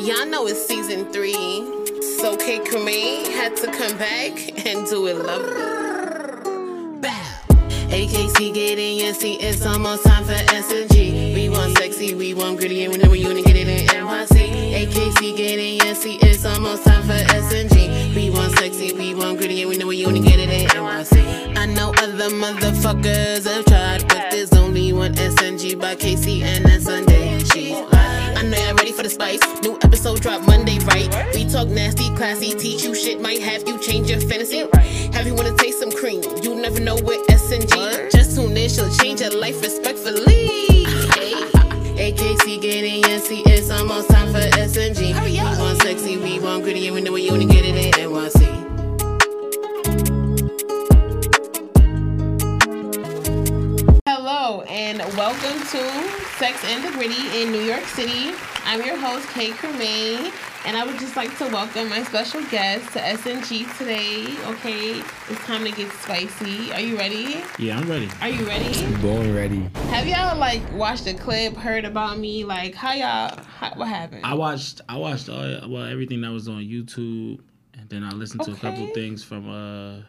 Y'all 0.00 0.24
know 0.24 0.46
it's 0.46 0.66
season 0.66 1.04
three, 1.12 1.62
so 2.00 2.34
Kay 2.34 2.58
Creme 2.60 3.30
had 3.32 3.54
to 3.56 3.66
come 3.66 3.98
back 3.98 4.32
and 4.66 4.86
do 4.86 5.06
it 5.08 5.14
love. 5.14 7.02
Bow. 7.02 7.10
AKC 7.90 8.54
get 8.54 8.78
in 8.78 9.04
your 9.04 9.12
seat, 9.12 9.42
it's 9.42 9.66
almost 9.66 10.04
time 10.04 10.24
for 10.24 10.32
S&G. 10.32 11.34
We 11.34 11.50
want 11.50 11.76
sexy, 11.76 12.14
we 12.14 12.32
want 12.32 12.58
gritty, 12.58 12.84
and 12.84 12.94
we 12.94 12.98
know 12.98 13.10
we 13.10 13.26
wanna 13.26 13.42
get 13.42 13.56
it 13.56 13.68
in 13.68 13.88
NYC. 13.88 14.72
AKC 14.72 15.36
get 15.36 15.58
in 15.58 15.84
your 15.84 15.94
seat, 15.94 16.22
it's 16.22 16.46
almost 16.46 16.84
time 16.84 17.02
for 17.02 17.12
S&G. 17.12 18.14
We 18.16 18.30
want 18.30 18.56
sexy, 18.58 18.94
we 18.94 19.14
want 19.14 19.36
gritty, 19.36 19.60
and 19.60 19.68
we 19.68 19.76
know 19.76 19.88
we 19.88 20.06
wanna 20.06 20.20
get 20.20 20.38
it 20.40 20.48
in 20.48 20.66
NYC. 20.70 21.58
I 21.58 21.66
know 21.66 21.90
other 21.98 22.30
motherfuckers 22.30 23.44
have 23.44 23.66
tried, 23.66 24.08
but 24.08 24.30
there's 24.30 24.54
only 24.54 24.94
one 24.94 25.12
SNG 25.16 25.78
by 25.78 25.94
Casey, 25.94 26.42
and 26.42 26.64
that's 26.64 26.84
Sunday. 26.84 27.38
She's. 27.44 27.99
I 28.40 28.42
know 28.42 28.56
y'all 28.56 28.74
ready 28.74 28.92
for 28.92 29.02
the 29.02 29.10
spice. 29.10 29.38
New 29.60 29.76
episode 29.82 30.22
drop 30.22 30.40
Monday, 30.46 30.78
right? 30.86 31.10
We 31.34 31.44
talk 31.44 31.68
nasty, 31.68 32.08
classy, 32.16 32.54
teach 32.54 32.82
you 32.82 32.94
shit, 32.94 33.20
might 33.20 33.42
have 33.42 33.68
you 33.68 33.78
change 33.78 34.08
your 34.08 34.18
fantasy. 34.18 34.66
Have 35.12 35.26
you 35.26 35.34
wanna 35.34 35.54
taste 35.58 35.78
some 35.78 35.92
cream? 35.92 36.22
You 36.42 36.54
never 36.54 36.80
know 36.80 36.94
what 36.94 37.28
SNG. 37.28 38.10
Just 38.10 38.34
tune 38.34 38.56
in, 38.56 38.70
she'll 38.70 38.90
change 38.96 39.20
your 39.20 39.38
life 39.38 39.60
respectfully. 39.60 40.86
AKC 42.00 42.62
getting 42.62 43.04
seat, 43.20 43.46
it's 43.46 43.68
almost 43.70 44.08
time 44.08 44.32
for 44.32 44.40
SNG. 44.56 45.12
Oh, 45.14 45.22
we 45.22 45.36
want 45.36 45.82
sexy, 45.82 46.16
we 46.16 46.40
want 46.40 46.64
gritty, 46.64 46.86
and 46.86 46.94
we 46.94 47.02
know 47.02 47.12
we 47.12 47.28
only 47.28 47.44
get 47.44 47.66
it 47.66 47.76
in 47.76 47.92
NYC. 47.92 48.59
Hello 54.32 54.62
and 54.68 54.98
welcome 55.16 55.58
to 55.58 56.08
Sex 56.38 56.64
and 56.64 56.84
the 56.84 56.92
Gritty 56.92 57.42
in 57.42 57.50
New 57.50 57.62
York 57.62 57.82
City. 57.82 58.30
I'm 58.64 58.80
your 58.80 58.96
host, 58.96 59.26
Kay 59.30 59.50
Creme, 59.50 60.32
and 60.64 60.76
I 60.76 60.86
would 60.86 61.00
just 61.00 61.16
like 61.16 61.36
to 61.38 61.46
welcome 61.46 61.88
my 61.88 62.04
special 62.04 62.40
guest 62.44 62.92
to 62.92 63.00
SNG 63.00 63.76
today. 63.76 64.26
Okay, 64.52 65.00
it's 65.28 65.44
time 65.46 65.64
to 65.64 65.72
get 65.72 65.90
spicy. 65.90 66.72
Are 66.72 66.80
you 66.80 66.96
ready? 66.96 67.42
Yeah, 67.58 67.76
I'm 67.76 67.90
ready. 67.90 68.08
Are 68.20 68.28
you 68.28 68.46
ready? 68.46 68.96
Born 68.98 69.34
ready. 69.34 69.68
Have 69.88 70.06
y'all 70.06 70.38
like 70.38 70.62
watched 70.74 71.06
the 71.06 71.14
clip, 71.14 71.56
heard 71.56 71.84
about 71.84 72.20
me? 72.20 72.44
Like, 72.44 72.76
how 72.76 72.92
y'all? 72.92 73.36
How, 73.58 73.72
what 73.74 73.88
happened? 73.88 74.24
I 74.24 74.34
watched 74.34 74.80
I 74.88 74.96
watched 74.96 75.28
all 75.28 75.68
well 75.68 75.86
everything 75.86 76.20
that 76.20 76.30
was 76.30 76.46
on 76.46 76.62
YouTube, 76.62 77.40
and 77.74 77.88
then 77.88 78.04
I 78.04 78.10
listened 78.10 78.44
to 78.44 78.52
a 78.52 78.56
couple 78.56 78.86
things 78.94 79.24
from 79.24 79.50
uh 79.50 80.02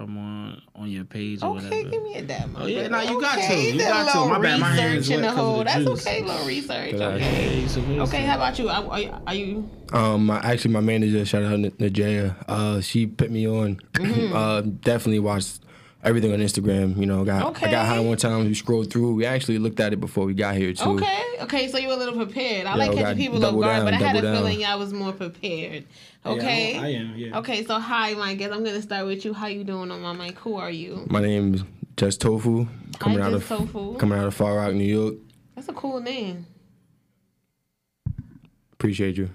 from 0.00 0.16
on 0.16 0.62
on 0.74 0.90
your 0.90 1.04
page 1.04 1.42
or 1.42 1.56
Okay, 1.56 1.64
whatever. 1.68 1.90
give 1.90 2.02
me 2.02 2.14
a 2.14 2.22
dab. 2.22 2.50
Oh, 2.56 2.66
yeah, 2.66 2.88
no, 2.88 3.00
you 3.00 3.20
got 3.20 3.34
to. 3.36 3.44
Okay, 3.44 3.72
You 3.72 3.78
got 3.80 4.12
to. 4.12 4.28
My 4.28 4.38
bad, 4.38 4.60
my 4.60 4.68
hands 4.70 5.08
research 5.10 5.16
in 5.16 5.22
wet 5.22 5.30
the 5.30 5.36
'cause 5.36 5.38
of 5.38 5.54
hole. 5.54 5.64
That's 5.64 5.84
juice. 5.84 6.06
okay, 6.06 6.22
little 6.22 6.46
research. 6.46 6.94
Okay. 6.94 7.18
Yeah, 7.54 7.60
you 7.60 7.68
supposed 7.68 8.00
Okay, 8.14 8.22
how 8.24 8.36
about 8.36 8.58
you? 8.58 8.68
Are, 8.70 8.84
are 8.86 9.00
you? 9.00 9.14
Are 9.26 9.34
you 9.34 9.70
Um, 9.92 10.26
my, 10.26 10.38
actually, 10.38 10.72
my 10.72 10.80
manager, 10.80 11.24
shout 11.26 11.42
out 11.42 11.52
N- 11.52 11.70
Najaya, 11.78 12.34
uh, 12.48 12.80
she 12.80 13.06
put 13.06 13.30
me 13.30 13.46
on. 13.46 13.76
Mm-hmm. 13.94 14.32
uh, 14.40 14.60
definitely 14.62 15.18
watched 15.20 15.60
everything 16.02 16.32
on 16.32 16.38
Instagram. 16.40 16.96
You 16.96 17.06
know, 17.06 17.24
got 17.24 17.62
I 17.62 17.70
got 17.70 17.86
high 17.86 18.00
one 18.00 18.16
time. 18.16 18.44
We 18.46 18.54
scrolled 18.54 18.90
through. 18.90 19.14
We 19.14 19.26
actually 19.26 19.58
looked 19.58 19.80
at 19.80 19.92
it 19.92 20.00
before 20.00 20.24
we 20.24 20.34
got 20.34 20.54
here 20.56 20.72
too. 20.72 20.90
okay? 20.90 21.22
Okay, 21.42 21.68
so 21.68 21.78
you 21.78 21.88
were 21.88 21.94
a 21.94 21.96
little 21.96 22.14
prepared. 22.16 22.66
I 22.66 22.70
Yeah, 22.70 22.74
like 22.76 22.92
catching 22.92 23.16
people 23.18 23.36
off 23.38 23.42
double 23.42 23.60
guard, 23.62 23.76
down, 23.76 23.84
but 23.86 23.94
I 23.94 23.96
had 23.96 24.16
a 24.16 24.22
down. 24.22 24.36
feeling 24.36 24.60
y'all 24.60 24.78
was 24.78 24.92
more 24.92 25.12
prepared. 25.12 25.84
Yeah, 26.24 26.32
Okay. 26.32 26.78
I 26.78 26.88
am. 26.88 27.14
Yeah. 27.16 27.38
Okay, 27.38 27.64
so 27.64 27.78
hi, 27.78 28.14
my 28.14 28.34
guest. 28.34 28.52
I'm 28.52 28.62
gonna 28.64 28.82
start 28.82 29.06
with 29.06 29.24
you. 29.24 29.32
How 29.32 29.46
you 29.46 29.64
doing 29.64 29.90
on 29.90 30.00
my 30.02 30.12
mic? 30.12 30.38
Who 30.40 30.56
are 30.56 30.70
you? 30.70 31.06
My 31.08 31.20
name's 31.20 31.64
Just 31.96 32.20
Tofu, 32.20 32.66
coming 32.98 33.20
out 33.20 33.32
Just 33.32 33.50
of 33.50 33.58
Tofu. 33.72 33.96
coming 33.98 34.18
out 34.18 34.26
of 34.26 34.34
Far 34.34 34.56
Rock, 34.56 34.74
New 34.74 34.84
York. 34.84 35.14
That's 35.54 35.68
a 35.68 35.72
cool 35.72 36.00
name. 36.00 36.46
Appreciate 38.72 39.16
you. 39.16 39.30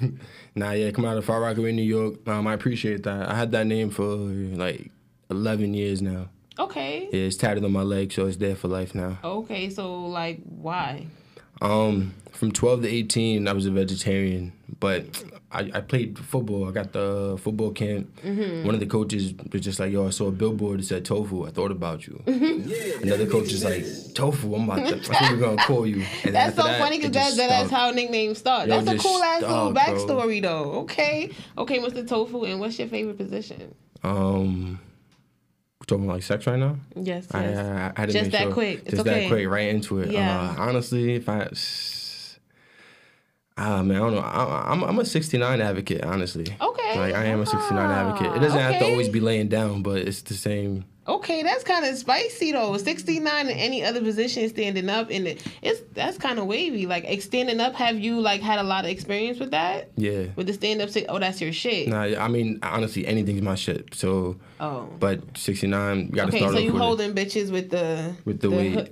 nah, 0.54 0.72
yeah, 0.72 0.90
come 0.90 1.04
out 1.04 1.16
of 1.16 1.24
Far 1.24 1.40
Rockaway, 1.40 1.72
New 1.72 1.82
York. 1.82 2.26
Um, 2.28 2.46
I 2.46 2.54
appreciate 2.54 3.02
that. 3.04 3.28
I 3.28 3.34
had 3.34 3.52
that 3.52 3.66
name 3.66 3.90
for 3.90 4.04
like 4.04 4.90
11 5.30 5.74
years 5.74 6.02
now. 6.02 6.28
Okay. 6.58 7.08
Yeah, 7.12 7.20
it's 7.20 7.36
tatted 7.36 7.64
on 7.64 7.72
my 7.72 7.82
leg, 7.82 8.12
so 8.12 8.26
it's 8.26 8.36
there 8.36 8.56
for 8.56 8.68
life 8.68 8.94
now. 8.94 9.18
Okay, 9.22 9.70
so 9.70 10.06
like, 10.06 10.40
why? 10.44 11.06
Um, 11.60 12.14
from 12.32 12.52
12 12.52 12.82
to 12.82 12.88
18, 12.88 13.48
I 13.48 13.52
was 13.52 13.66
a 13.66 13.70
vegetarian, 13.70 14.52
but 14.78 15.24
I, 15.50 15.70
I 15.74 15.80
played 15.80 16.18
football. 16.18 16.68
I 16.68 16.72
got 16.72 16.92
the 16.92 17.38
football 17.42 17.72
camp. 17.72 18.14
Mm-hmm. 18.22 18.66
One 18.66 18.74
of 18.74 18.80
the 18.80 18.86
coaches 18.86 19.34
was 19.50 19.62
just 19.62 19.80
like, 19.80 19.90
"Yo, 19.90 20.06
I 20.06 20.10
saw 20.10 20.28
a 20.28 20.30
billboard 20.30 20.80
that 20.80 20.84
said 20.84 21.04
tofu. 21.04 21.46
I 21.46 21.50
thought 21.50 21.70
about 21.70 22.06
you." 22.06 22.22
Another 22.26 23.26
coach 23.26 23.52
is 23.52 23.64
like, 23.64 23.84
"Tofu, 24.14 24.54
I'm 24.54 24.68
about 24.68 24.86
to. 24.86 24.96
I 24.96 25.18
think 25.18 25.30
we're 25.32 25.46
gonna 25.46 25.62
call 25.62 25.86
you." 25.86 26.04
And 26.24 26.34
That's 26.34 26.54
so 26.54 26.64
that, 26.64 26.78
funny 26.78 26.98
because 26.98 27.12
that, 27.12 27.36
that, 27.36 27.48
that's 27.48 27.70
how 27.70 27.90
nicknames 27.90 28.38
start. 28.38 28.68
Yo, 28.68 28.80
that's 28.80 29.04
a 29.04 29.08
cool 29.08 29.22
ass 29.22 29.40
little 29.40 29.72
stuck, 29.72 29.86
bro. 29.86 29.94
backstory 29.94 30.42
though. 30.42 30.72
Okay. 30.82 31.30
Okay, 31.56 31.78
Mr. 31.78 32.06
Tofu, 32.06 32.44
and 32.44 32.60
what's 32.60 32.78
your 32.78 32.88
favorite 32.88 33.16
position? 33.16 33.74
Um, 34.04 34.78
talking 35.86 36.06
like 36.06 36.22
sex 36.22 36.46
right 36.46 36.58
now. 36.58 36.76
Yes, 36.96 37.26
I, 37.32 37.44
yes. 37.44 37.58
I, 37.96 38.02
I 38.02 38.06
to 38.06 38.12
Just 38.12 38.30
that 38.32 38.42
sure- 38.42 38.52
quick. 38.52 38.80
It's 38.80 38.90
Just 38.90 39.00
okay. 39.06 39.22
that 39.22 39.28
quick, 39.28 39.48
right 39.48 39.68
into 39.68 40.00
it. 40.00 40.10
Yeah. 40.10 40.54
Uh, 40.58 40.62
honestly, 40.62 41.14
if 41.14 41.28
I, 41.28 41.48
ah 43.56 43.82
man, 43.82 43.96
I 43.96 44.00
don't 44.00 44.14
know. 44.14 44.20
I, 44.20 44.72
I'm 44.72 44.84
I'm 44.84 44.98
a 44.98 45.04
69 45.04 45.60
advocate. 45.60 46.04
Honestly. 46.04 46.46
Okay. 46.60 46.98
Like 46.98 47.14
I 47.14 47.24
am 47.26 47.40
a 47.40 47.46
69 47.46 47.90
advocate. 47.90 48.36
It 48.36 48.40
doesn't 48.40 48.58
have 48.60 48.78
to 48.80 48.86
always 48.86 49.08
be 49.08 49.20
laying 49.20 49.48
down, 49.48 49.82
but 49.82 49.98
it's 49.98 50.22
the 50.22 50.34
same. 50.34 50.84
Okay, 51.08 51.42
that's 51.42 51.64
kind 51.64 51.86
of 51.86 51.96
spicy 51.96 52.52
though. 52.52 52.76
Sixty 52.76 53.18
nine 53.18 53.46
in 53.48 53.56
any 53.56 53.82
other 53.82 54.00
position 54.02 54.46
standing 54.50 54.90
up, 54.90 55.08
and 55.10 55.26
it, 55.26 55.42
it's 55.62 55.80
that's 55.94 56.18
kind 56.18 56.38
of 56.38 56.44
wavy. 56.46 56.86
Like 56.86 57.06
standing 57.22 57.60
up, 57.60 57.74
have 57.76 57.98
you 57.98 58.20
like 58.20 58.42
had 58.42 58.58
a 58.58 58.62
lot 58.62 58.84
of 58.84 58.90
experience 58.90 59.38
with 59.40 59.52
that? 59.52 59.90
Yeah. 59.96 60.26
With 60.36 60.46
the 60.48 60.52
stand 60.52 60.82
up, 60.82 60.90
oh, 61.08 61.18
that's 61.18 61.40
your 61.40 61.52
shit. 61.52 61.88
Nah, 61.88 62.02
I 62.02 62.28
mean 62.28 62.58
honestly, 62.62 63.06
anything's 63.06 63.40
my 63.40 63.54
shit. 63.54 63.94
So, 63.94 64.36
Oh. 64.60 64.88
but 65.00 65.20
69, 65.36 65.98
you 65.98 66.04
gotta 66.12 66.28
Okay, 66.28 66.38
start 66.40 66.52
so 66.52 66.58
you 66.58 66.72
with 66.72 66.82
it. 66.82 66.84
holding 66.84 67.14
bitches 67.14 67.50
with 67.50 67.70
the 67.70 68.14
With 68.26 68.40
the 68.40 68.50
weight. 68.50 68.72
hu- 68.74 68.86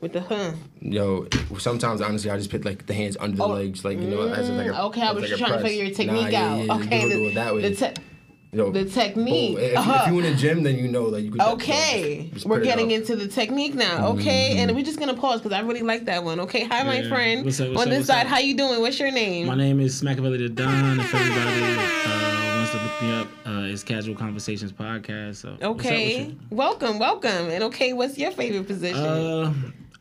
with 0.00 0.12
the 0.12 0.20
huh. 0.20 0.52
Yo, 0.80 1.26
sometimes 1.58 2.00
honestly, 2.00 2.30
I 2.30 2.38
just 2.38 2.50
put 2.50 2.64
like 2.64 2.86
the 2.86 2.94
hands 2.94 3.16
under 3.20 3.36
the 3.36 3.46
legs, 3.46 3.84
like 3.84 3.98
you 4.00 4.06
know, 4.08 4.22
as 4.28 4.48
like 4.48 4.68
a 4.68 4.70
Oh, 4.70 4.84
Mm, 4.84 4.86
Okay, 4.86 5.02
I 5.02 5.12
was 5.12 5.22
like 5.22 5.30
just 5.30 5.42
trying 5.42 5.58
to 5.58 5.60
figure 5.62 5.84
your 5.84 5.94
technique 5.94 6.30
yeah, 6.32 6.44
out. 6.54 6.64
yeah, 6.64 6.74
okay, 6.76 7.00
do 7.00 7.06
it, 7.06 7.08
the, 7.10 7.14
do 7.16 7.24
it 7.26 7.34
that 7.34 7.54
way. 7.54 7.62
the 7.68 7.74
te- 7.74 8.02
Yo, 8.50 8.70
the 8.70 8.86
technique. 8.86 9.56
boom. 9.56 9.62
If, 9.64 9.76
Uh-huh. 9.76 10.04
if 10.06 10.12
you 10.12 10.18
in 10.20 10.24
the 10.24 10.34
gym, 10.34 10.62
then 10.62 10.78
you 10.78 10.88
know 10.88 11.04
like 11.04 11.22
you. 11.24 11.32
Could 11.32 11.40
Okay, 11.42 12.30
just 12.32 12.46
we're 12.46 12.60
getting 12.60 12.90
into 12.92 13.14
the 13.14 13.28
technique 13.28 13.74
now. 13.74 14.08
Okay, 14.12 14.56
and 14.58 14.74
we're 14.74 14.84
just 14.84 14.98
gonna 14.98 15.12
pause 15.14 15.40
because 15.40 15.52
I 15.52 15.60
really 15.60 15.82
like 15.82 16.06
that 16.06 16.24
one. 16.24 16.40
Okay, 16.40 16.64
hi, 16.64 16.82
my 16.82 17.02
friend. 17.08 17.44
What's 17.44 17.60
up, 17.60 17.68
what's 17.68 17.82
On 17.82 17.88
up, 17.88 17.90
this 17.90 17.98
what's 17.98 18.06
side, 18.06 18.22
up? 18.26 18.28
how 18.32 18.38
you 18.38 18.56
doing? 18.56 18.80
What's 18.80 18.98
your 18.98 19.10
name? 19.10 19.46
My 19.48 19.54
name 19.54 19.80
is 19.80 20.00
Smackabilly 20.00 20.38
the 20.38 20.48
Don. 20.48 20.98
If 20.98 21.14
anybody 21.14 21.62
uh, 21.62 22.56
wants 22.56 22.70
to 22.70 22.78
look 22.78 23.02
me 23.02 23.12
up, 23.20 23.28
uh, 23.46 23.72
it's 23.72 23.82
Casual 23.82 24.14
Conversations 24.14 24.72
Podcast. 24.72 25.36
So 25.36 25.50
what's 25.50 25.62
up 25.62 25.76
with 25.76 25.86
Okay, 25.86 26.22
you? 26.24 26.38
welcome, 26.48 26.98
welcome. 26.98 27.50
And 27.50 27.64
okay, 27.64 27.92
what's 27.92 28.16
your 28.16 28.30
favorite 28.30 28.66
position? 28.66 28.96
Uh, 29.04 29.52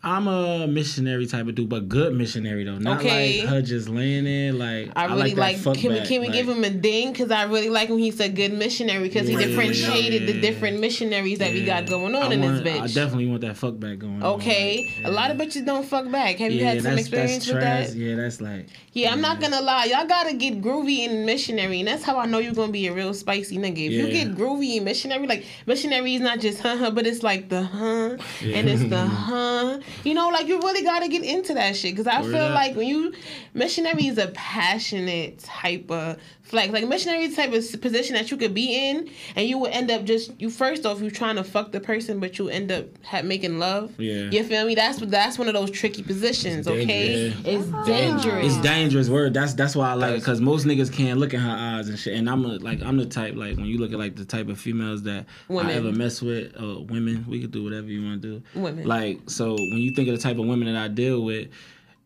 I'm 0.03 0.27
a 0.27 0.67
missionary 0.67 1.25
type 1.25 1.47
of 1.47 1.55
dude, 1.55 1.69
but 1.69 1.89
good 1.89 2.13
missionary 2.13 2.63
though. 2.63 2.77
Not 2.77 2.99
Okay. 2.99 3.39
like 3.41 3.49
her 3.49 3.61
just 3.63 3.89
laying 3.89 4.25
there. 4.25 4.53
Like 4.53 4.91
I 4.95 5.05
really 5.05 5.31
that 5.31 5.37
like. 5.37 5.57
fuck 5.57 5.75
can 5.75 5.91
we 5.91 5.99
can 6.01 6.21
we 6.21 6.27
like- 6.27 6.33
give 6.33 6.47
him 6.47 6.63
a 6.63 6.69
ding? 6.69 7.11
Because 7.11 7.31
I 7.31 7.43
really 7.43 7.69
like 7.69 7.89
when 7.89 7.97
he's 7.99 8.19
a 8.19 8.29
good 8.29 8.53
missionary 8.53 9.07
because 9.09 9.27
Yeah, 9.27 9.39
he 9.39 9.45
differentiated 9.45 10.27
the 10.27 10.35
yeah. 10.35 10.41
different 10.41 10.79
missionaries 10.79 11.39
that 11.39 11.51
we 11.51 11.65
got 11.65 11.87
going 11.87 12.13
on 12.15 12.31
I 12.31 12.35
in 12.35 12.41
want- 12.41 12.63
this 12.63 12.73
bitch. 12.73 12.81
I 12.81 12.87
definitely 12.87 13.25
want 13.27 13.41
that 13.41 13.57
fuck 13.57 13.79
back 13.79 13.97
going. 13.99 14.21
on. 14.21 14.35
Okay, 14.35 14.87
Like, 15.03 15.07
a 15.07 15.11
lot 15.11 15.31
of 15.31 15.37
bitches 15.37 15.65
don't 15.65 15.83
fuck 15.85 16.09
back. 16.11 16.37
Have 16.37 16.51
you 16.51 16.63
had 16.63 16.81
some 16.83 16.97
experience 16.97 17.47
with 17.47 17.59
that? 17.59 17.93
Yeah, 17.95 18.15
that's 18.15 18.39
like. 18.39 18.67
Yeah, 18.93 19.11
I'm 19.11 19.21
not 19.21 19.41
gonna 19.41 19.61
lie. 19.61 19.85
Y'all 19.85 20.07
gotta 20.07 20.33
get 20.35 20.61
groovy 20.61 20.99
in 20.99 21.25
missionary, 21.25 21.79
and 21.79 21.87
that's 21.87 22.03
how 22.03 22.17
I 22.17 22.27
know 22.27 22.37
you're 22.37 22.53
gonna 22.53 22.71
be 22.71 22.87
a 22.87 22.93
real 22.93 23.13
spicy 23.15 23.57
nigga. 23.57 23.85
If 23.87 23.91
you 23.93 24.09
get 24.09 24.35
groovy 24.35 24.77
in 24.77 24.83
missionary, 24.83 25.25
like 25.27 25.45
missionary 25.65 26.15
is 26.15 26.21
not 26.21 26.39
just 26.39 26.59
huh 26.61 26.77
huh, 26.77 26.91
but 26.91 27.05
it's 27.07 27.23
like 27.23 27.49
the 27.49 27.63
huh, 27.63 28.17
and 28.43 28.69
it's 28.69 28.83
the 28.83 29.05
huh. 29.05 29.79
You 30.03 30.13
know, 30.13 30.29
like 30.29 30.47
you 30.47 30.59
really 30.59 30.83
gotta 30.83 31.07
get 31.07 31.23
into 31.23 31.53
that 31.55 31.75
shit 31.75 31.95
because 31.95 32.07
I 32.07 32.21
Word 32.21 32.31
feel 32.31 32.43
up. 32.43 32.55
like 32.55 32.75
when 32.75 32.87
you 32.87 33.13
missionary 33.53 34.07
is 34.07 34.17
a 34.17 34.27
passionate 34.27 35.39
type 35.39 35.89
of 35.91 36.17
flex. 36.47 36.71
Like 36.71 36.87
missionary 36.87 37.23
is 37.25 37.35
the 37.35 37.43
type 37.43 37.53
of 37.53 37.81
position 37.81 38.15
that 38.15 38.31
you 38.31 38.37
could 38.37 38.53
be 38.53 38.89
in, 38.89 39.09
and 39.35 39.47
you 39.47 39.57
will 39.57 39.67
end 39.67 39.91
up 39.91 40.03
just 40.05 40.31
you 40.39 40.49
first 40.49 40.85
off 40.85 41.01
you 41.01 41.11
trying 41.11 41.35
to 41.35 41.43
fuck 41.43 41.71
the 41.71 41.79
person, 41.79 42.19
but 42.19 42.39
you 42.39 42.49
end 42.49 42.71
up 42.71 42.85
ha- 43.03 43.21
making 43.21 43.59
love. 43.59 43.93
Yeah. 43.99 44.29
you 44.31 44.43
feel 44.43 44.65
me? 44.65 44.75
That's 44.75 44.99
that's 44.99 45.37
one 45.37 45.47
of 45.47 45.53
those 45.53 45.71
tricky 45.71 46.03
positions. 46.03 46.67
okay, 46.67 47.29
dangerous. 47.43 47.45
it's 47.45 47.87
dangerous. 47.87 48.45
It's 48.45 48.61
dangerous 48.61 49.09
word. 49.09 49.33
That's 49.33 49.53
that's 49.53 49.75
why 49.75 49.89
I 49.89 49.93
like 49.93 50.15
it 50.15 50.19
because 50.19 50.41
most 50.41 50.65
niggas 50.65 50.91
can't 50.91 51.19
look 51.19 51.33
in 51.33 51.39
her 51.39 51.55
eyes 51.77 51.89
and 51.89 51.99
shit. 51.99 52.17
And 52.17 52.29
I'm 52.29 52.45
a, 52.45 52.55
like 52.57 52.81
I'm 52.81 52.97
the 52.97 53.05
type 53.05 53.35
like 53.35 53.57
when 53.57 53.65
you 53.65 53.77
look 53.77 53.91
at 53.91 53.99
like 53.99 54.15
the 54.15 54.25
type 54.25 54.47
of 54.47 54.59
females 54.59 55.03
that 55.03 55.25
Women. 55.47 55.71
I 55.71 55.73
ever 55.75 55.91
mess 55.91 56.21
with, 56.21 56.53
uh, 56.59 56.81
women. 56.81 57.25
We 57.27 57.41
could 57.41 57.51
do 57.51 57.63
whatever 57.63 57.87
you 57.87 58.03
want 58.03 58.21
to 58.21 58.39
do. 58.39 58.59
Women. 58.59 58.85
Like 58.87 59.29
so 59.29 59.55
when 59.77 59.83
you 59.83 59.91
think 59.91 60.07
of 60.09 60.15
the 60.15 60.21
type 60.21 60.37
of 60.39 60.45
women 60.45 60.73
that 60.73 60.83
I 60.83 60.87
deal 60.87 61.23
with, 61.23 61.49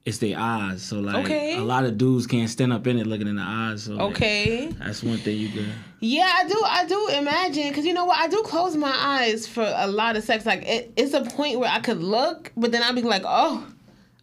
it's 0.06 0.18
their 0.18 0.38
eyes. 0.38 0.82
So 0.82 1.00
like 1.00 1.16
Okay. 1.26 1.58
a 1.58 1.62
lot 1.62 1.86
of 1.86 1.98
dudes 1.98 2.28
can't 2.28 2.50
stand 2.50 2.74
up 2.74 2.86
in 2.88 2.98
it 2.98 3.08
looking 3.08 3.28
in 3.28 3.36
the 3.36 3.44
eyes. 3.44 3.84
So 3.84 3.94
like, 3.94 4.12
Okay. 4.16 4.68
that's 4.80 5.04
one 5.04 5.20
thing 5.20 5.38
you 5.38 5.50
can. 5.50 5.84
Yeah, 6.00 6.28
I 6.36 6.48
do. 6.48 6.64
I 6.68 6.86
do 6.86 7.08
imagine 7.20 7.70
because 7.70 7.86
you 7.86 7.94
know 7.94 8.06
what? 8.06 8.18
I 8.18 8.28
do 8.28 8.42
close 8.44 8.76
my 8.76 8.92
eyes 8.98 9.46
for 9.48 9.72
a 9.78 9.88
lot 9.88 10.16
of 10.18 10.24
sex. 10.24 10.46
Like 10.46 10.64
it, 10.68 10.92
it's 10.98 11.14
a 11.14 11.22
point 11.22 11.60
where 11.60 11.70
I 11.70 11.80
could 11.80 12.02
look, 12.02 12.52
but 12.58 12.72
then 12.72 12.82
I'd 12.82 12.96
be 12.96 13.04
like, 13.04 13.22
oh, 13.26 13.66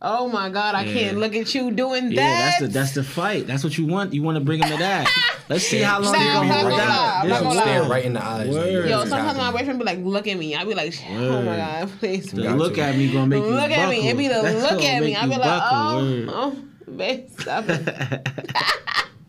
Oh 0.00 0.28
my 0.28 0.48
god, 0.48 0.76
I 0.76 0.84
Yeah. 0.84 0.92
can't 0.92 1.18
look 1.18 1.34
at 1.34 1.52
you 1.56 1.72
doing 1.72 2.10
that. 2.10 2.14
Yeah, 2.14 2.22
that. 2.22 2.38
that's 2.44 2.58
the 2.60 2.66
that's 2.68 2.92
the 2.94 3.02
fight. 3.02 3.46
That's 3.48 3.64
what 3.64 3.76
you 3.76 3.84
want. 3.86 4.14
You 4.14 4.22
want 4.22 4.36
to 4.38 4.44
bring 4.44 4.62
him 4.62 4.70
to 4.70 4.76
that. 4.76 5.08
Let's 5.48 5.66
see 5.66 5.80
how 5.80 5.98
long 6.00 6.12
Nah, 6.12 6.18
you 6.20 6.28
I'm 6.28 6.34
gonna 6.34 6.48
not 6.48 6.58
hold 6.60 6.70
gonna 6.70 6.82
out. 6.82 7.14
I'm 7.24 7.28
This 7.28 7.30
not 7.30 7.42
gonna 7.42 7.50
is 7.50 7.56
lie. 7.56 7.62
Stare 7.64 7.80
war. 7.80 7.90
right 7.90 8.04
in 8.04 8.12
the 8.12 8.24
eyes. 8.24 8.46
like, 8.48 8.54
Word. 8.64 8.72
yo, 8.72 8.80
Yo, 8.90 8.96
this 8.98 9.04
is 9.04 9.10
sometimes 9.10 9.38
my 9.38 9.50
boyfriend 9.50 9.78
be 9.80 9.84
like, 9.86 9.98
"Look 10.04 10.28
at 10.28 10.38
me." 10.38 10.54
I 10.54 10.64
be 10.64 10.74
like, 10.74 10.94
"Oh 11.10 11.30
Word. 11.30 11.44
my 11.46 11.56
god, 11.56 11.90
please." 11.98 12.30
The 12.30 12.54
look 12.54 12.74
to. 12.74 12.82
at 12.82 12.96
me 12.96 13.12
gonna 13.12 13.26
make 13.26 13.42
you 13.42 13.50
Look 13.50 13.70
at 13.72 13.88
me. 13.88 13.96
buckle. 13.96 14.08
It 14.10 14.16
be 14.18 14.28
the 14.28 14.34
That's 14.42 14.62
look 14.72 14.84
at 14.84 15.00
me. 15.00 15.06
make 15.14 15.22
I 15.22 15.24
be 15.26 15.30
like, 15.30 15.42
buckle, 15.42 15.78
oh, 15.78 16.02
word. 16.02 16.28
oh, 16.30 16.56
babe, 16.96 17.28
stop 17.38 17.64
it. 17.68 18.28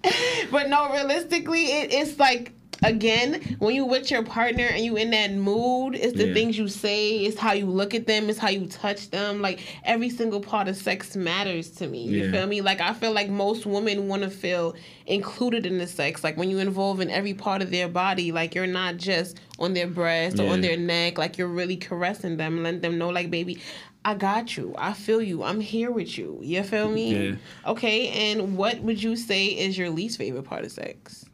but 0.52 0.70
no, 0.70 0.92
realistically, 0.94 1.64
it, 1.66 1.94
it's 1.94 2.20
like 2.20 2.52
again 2.84 3.58
when 3.60 3.76
you 3.76 3.86
with 3.86 4.10
your 4.12 4.24
partner 4.24 4.66
and 4.66 4.84
you 4.84 4.96
in 4.96 5.12
that 5.12 5.32
mood, 5.34 5.96
it's 5.96 6.14
the 6.18 6.28
Yeah. 6.28 6.34
things 6.34 6.58
you 6.58 6.68
say, 6.68 7.18
it's 7.20 7.38
how 7.38 7.54
you 7.54 7.66
look 7.66 7.94
at 7.94 8.08
them, 8.08 8.30
it's 8.30 8.40
how 8.40 8.50
you 8.50 8.68
touch 8.68 9.10
them. 9.10 9.42
Like 9.42 9.60
every 9.84 10.10
single 10.10 10.40
part 10.42 10.68
of 10.68 10.76
sex 10.78 11.16
matters 11.16 11.70
to 11.72 11.88
me. 11.88 12.04
You 12.06 12.24
Yeah. 12.26 12.32
feel 12.32 12.48
me? 12.48 12.62
Like 12.62 12.82
I 12.82 12.94
feel 12.94 13.12
like 13.12 13.30
most 13.30 13.66
women 13.66 14.08
want 14.08 14.24
to 14.24 14.30
feel 14.30 14.76
included 15.06 15.66
in 15.66 15.78
the 15.78 15.88
sex. 15.88 16.24
Like 16.24 16.38
when 16.38 16.50
you 16.50 16.60
involve 16.60 17.00
in 17.02 17.10
every 17.10 17.34
part 17.34 17.62
of 17.62 17.72
their 17.72 17.88
body, 17.88 18.32
like 18.32 18.56
you're 18.56 18.68
not 18.68 18.98
just 18.98 19.40
on 19.60 19.74
their 19.74 19.88
breast 19.88 20.40
or 20.40 20.52
on 20.52 20.62
their 20.62 20.78
neck, 20.78 21.18
like 21.18 21.38
you're 21.38 21.48
really 21.48 21.78
caressing 21.78 22.38
them, 22.38 22.64
letting 22.64 22.82
them 22.82 22.98
know, 22.98 23.10
like, 23.10 23.30
baby. 23.30 23.60
I 24.06 24.14
got 24.14 24.56
you. 24.56 24.74
I 24.78 24.94
feel 24.94 25.22
you. 25.22 25.44
I'm 25.44 25.60
here 25.60 25.92
with 25.92 26.18
you. 26.18 26.40
You 26.42 26.64
feel 26.64 26.90
me? 26.90 27.28
Yeah. 27.32 27.36
Okay, 27.68 28.08
and 28.32 28.56
what 28.56 28.80
would 28.80 29.04
you 29.04 29.18
say 29.18 29.48
is 29.48 29.78
your 29.78 29.90
least 29.90 30.18
favorite 30.18 30.46
part 30.46 30.64
of 30.64 30.72
sex? 30.72 31.26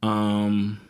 Um, 0.00 0.80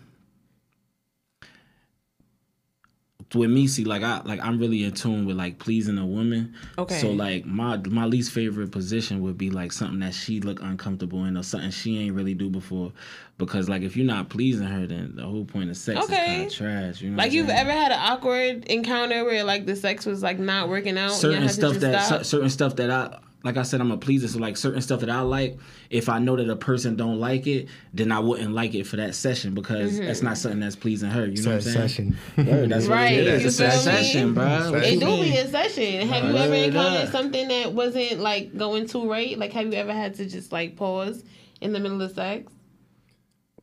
with 3.34 3.50
me, 3.50 3.66
see, 3.66 3.84
like 3.84 4.02
I 4.02 4.20
like 4.25 4.40
I'm 4.40 4.58
really 4.58 4.84
in 4.84 4.92
tune 4.92 5.26
with 5.26 5.36
like 5.36 5.58
pleasing 5.58 5.98
a 5.98 6.06
woman. 6.06 6.54
Okay. 6.78 7.00
So 7.00 7.10
like 7.10 7.44
my 7.46 7.76
my 7.88 8.04
least 8.04 8.32
favorite 8.32 8.70
position 8.70 9.20
would 9.22 9.36
be 9.38 9.50
like 9.50 9.72
something 9.72 9.98
that 10.00 10.14
she 10.14 10.40
look 10.40 10.60
uncomfortable 10.62 11.25
in 11.25 11.36
or 11.36 11.42
something 11.42 11.70
she 11.70 11.98
ain't 11.98 12.14
really 12.14 12.34
do 12.34 12.48
before. 12.50 12.92
Because 13.36 13.69
like 13.69 13.82
if 13.82 13.96
you're 13.96 14.06
not 14.06 14.28
pleasing 14.28 14.66
her, 14.66 14.86
then 14.86 15.12
the 15.16 15.25
whole 15.25 15.44
point 15.44 15.69
of 15.70 15.76
sex 15.76 16.04
Okay. 16.04 16.14
is 16.14 16.19
kind 16.28 16.46
of 16.46 16.52
trash. 16.52 17.00
You 17.02 17.10
know, 17.10 17.16
Like 17.16 17.32
you've 17.32 17.48
saying? 17.48 17.58
ever 17.58 17.72
had 17.72 17.90
an 17.90 17.98
awkward 18.00 18.64
encounter 18.66 19.25
where 19.25 19.42
like 19.42 19.66
the 19.66 19.75
sex 19.75 20.06
was 20.06 20.22
like 20.22 20.38
not 20.38 20.69
working 20.69 20.96
out? 20.96 21.10
certain 21.12 21.48
stuff 21.48 21.75
that 21.78 22.25
certain 22.26 22.50
stuff 22.50 22.76
that 22.76 22.90
I 22.90 23.19
like 23.44 23.56
I 23.56 23.62
said 23.62 23.81
I'm 23.81 23.91
a 23.93 23.96
pleaser 23.96 24.26
so 24.26 24.38
like 24.38 24.56
certain 24.56 24.81
stuff 24.82 25.00
that 25.00 25.11
I 25.11 25.20
like 25.20 25.58
if 25.91 26.08
I 26.08 26.19
know 26.19 26.35
that 26.37 26.49
a 26.50 26.56
person 26.56 26.96
don't 26.96 27.20
like 27.20 27.46
it 27.46 27.69
then 27.93 28.11
I 28.11 28.19
wouldn't 28.19 28.52
like 28.55 28.75
it 28.75 28.85
for 28.87 28.96
that 28.96 29.14
session 29.14 29.55
because 29.55 29.93
Mm-hmm. 29.93 30.06
that's 30.06 30.23
not 30.23 30.38
something 30.38 30.61
that's 30.61 30.75
pleasing 30.76 31.11
her 31.11 31.26
you 31.26 31.43
know 31.43 31.50
what 31.50 31.55
I'm 31.56 31.61
saying 31.61 31.76
session. 31.88 32.17
Word, 32.38 32.70
that's 32.70 32.87
Right, 32.87 33.12
it 33.12 33.26
is 33.26 33.44
it's 33.61 33.61
a 33.61 33.70
feel 33.70 33.81
session 33.81 34.35
bro 34.35 34.73
What 34.73 34.82
It 34.85 34.99
do 34.99 35.06
be 35.23 35.37
a 35.37 35.46
session. 35.49 36.08
Have 36.08 36.25
you 36.31 36.37
ever 36.37 36.55
encountered 36.55 37.11
something 37.12 37.49
that 37.49 37.73
wasn't 37.73 38.19
like 38.20 38.56
going 38.56 38.87
too 38.88 39.08
right? 39.08 39.38
Like 39.38 39.52
have 39.52 39.67
you 39.67 39.75
ever 39.75 39.93
had 39.93 40.14
to 40.14 40.26
just 40.29 40.50
like 40.50 40.76
pause 40.76 41.23
in 41.61 41.73
the 41.73 41.81
middle 41.81 42.00
of 42.02 42.12
sex? 42.12 42.50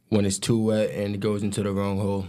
when 0.10 0.26
it's 0.26 0.40
too 0.40 0.62
wet 0.62 0.90
and 0.92 1.16
it 1.16 1.20
goes 1.22 1.42
into 1.42 1.64
the 1.64 1.72
wrong 1.72 1.98
hole. 1.98 2.26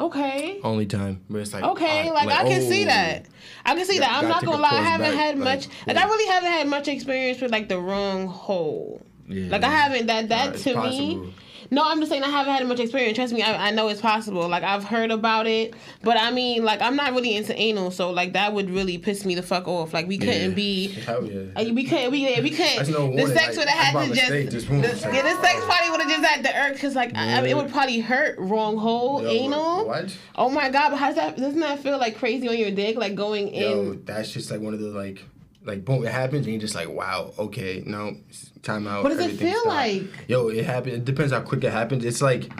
Okay. 0.00 0.60
Only 0.62 0.86
time 0.86 1.24
where 1.26 1.42
it's 1.42 1.52
like 1.52 1.64
Okay, 1.64 2.08
I- 2.08 2.12
like, 2.12 2.28
I 2.28 2.44
can 2.48 2.62
see 2.62 2.82
oh. 2.84 2.86
that. 2.86 3.26
I 3.66 3.74
can 3.74 3.84
see 3.84 3.98
Got- 3.98 4.08
that. 4.10 4.22
I'm 4.22 4.28
not 4.28 4.44
gonna 4.44 4.62
lie. 4.62 4.68
I 4.70 4.80
haven't 4.82 5.10
back, 5.10 5.14
had 5.18 5.38
like, 5.38 5.44
much. 5.58 5.68
Like 5.86 5.96
I 5.96 6.04
really 6.04 6.26
haven't 6.30 6.52
had 6.52 6.68
much 6.68 6.86
experience 6.88 7.40
with 7.40 7.50
like 7.50 7.68
the 7.68 7.80
wrong 7.80 8.26
hole. 8.28 9.02
Yeah. 9.28 9.50
Like 9.50 9.64
I 9.64 9.68
haven't 9.70 10.06
that 10.06 10.28
that 10.28 10.56
to 10.58 10.68
me. 10.70 10.74
possible. 10.74 11.26
No, 11.70 11.82
I'm 11.84 11.98
just 11.98 12.10
saying 12.10 12.22
I 12.22 12.28
haven't 12.30 12.52
had 12.54 12.66
much 12.66 12.80
experience. 12.80 13.16
Trust 13.16 13.32
me, 13.34 13.42
I, 13.42 13.68
I 13.68 13.70
know 13.72 13.88
it's 13.88 14.00
possible. 14.00 14.48
Like 14.48 14.62
I've 14.62 14.84
heard 14.84 15.10
about 15.10 15.46
it, 15.46 15.74
but 16.02 16.16
I 16.16 16.30
mean, 16.30 16.64
like 16.64 16.80
I'm 16.80 16.96
not 16.96 17.12
really 17.12 17.36
into 17.36 17.54
anal, 17.60 17.90
so 17.90 18.10
like 18.10 18.32
that 18.32 18.54
would 18.54 18.70
really 18.70 18.96
piss 18.98 19.24
me 19.24 19.34
the 19.34 19.42
fuck 19.42 19.68
off. 19.68 19.92
Like 19.92 20.06
we 20.08 20.16
couldn't 20.18 20.50
Yeah. 20.50 20.54
be. 20.56 20.88
Hell 20.88 21.24
yeah. 21.26 21.42
uh, 21.56 21.64
We 21.74 21.84
couldn't. 21.84 22.10
We 22.10 22.40
we 22.40 22.50
couldn't. 22.50 22.90
No 22.90 23.14
the 23.14 23.26
sex 23.34 23.56
would 23.56 23.68
have 23.68 23.94
had 23.94 24.08
to 24.08 24.14
just. 24.14 24.30
mistake, 24.30 24.50
just 24.50 24.68
the, 24.68 25.10
yeah, 25.12 25.22
the 25.34 25.42
sex 25.42 25.64
party 25.66 25.90
would 25.90 26.00
have 26.00 26.08
just 26.10 26.24
had 26.24 26.42
the 26.44 26.56
irk 26.58 26.72
because 26.74 26.94
like 26.94 27.14
I, 27.14 27.34
I 27.38 27.40
mean, 27.42 27.50
it 27.50 27.56
would 27.56 27.70
probably 27.70 28.00
hurt. 28.00 28.38
Wrong 28.38 28.76
hole, 28.78 29.22
Yo, 29.22 29.28
anal. 29.28 29.86
What? 29.86 30.16
Oh 30.36 30.48
my 30.48 30.70
god! 30.70 30.90
But 30.90 30.96
how's 30.98 31.16
that? 31.16 31.36
Doesn't 31.36 31.60
that 31.60 31.80
feel 31.80 31.98
like 31.98 32.16
crazy 32.18 32.48
on 32.48 32.56
your 32.56 32.70
dick? 32.70 32.96
Like 32.96 33.14
going 33.14 33.48
in. 33.48 33.62
Yo, 33.62 33.92
that's 34.04 34.30
just 34.32 34.50
like 34.50 34.60
one 34.60 34.74
of 34.74 34.80
the 34.80 34.88
like, 34.88 35.22
like 35.68 35.84
boom, 35.84 36.04
it 36.04 36.12
happens 36.12 36.46
and 36.46 36.54
you're 36.54 36.60
just 36.60 36.74
like, 36.74 36.88
wow, 36.88 37.32
okay, 37.38 37.82
no, 37.86 38.16
time 38.62 38.86
out. 38.88 39.04
What 39.04 39.10
does 39.10 39.20
it 39.20 39.36
feel 39.36 39.52
stop. 39.60 39.66
like? 39.66 40.02
Yo, 40.26 40.48
it 40.48 40.64
happens. 40.64 40.94
It 40.96 41.04
depends 41.04 41.32
how 41.32 41.40
quick 41.40 41.62
it 41.62 41.72
happens. 41.72 42.04
It's 42.04 42.20
like 42.22 42.50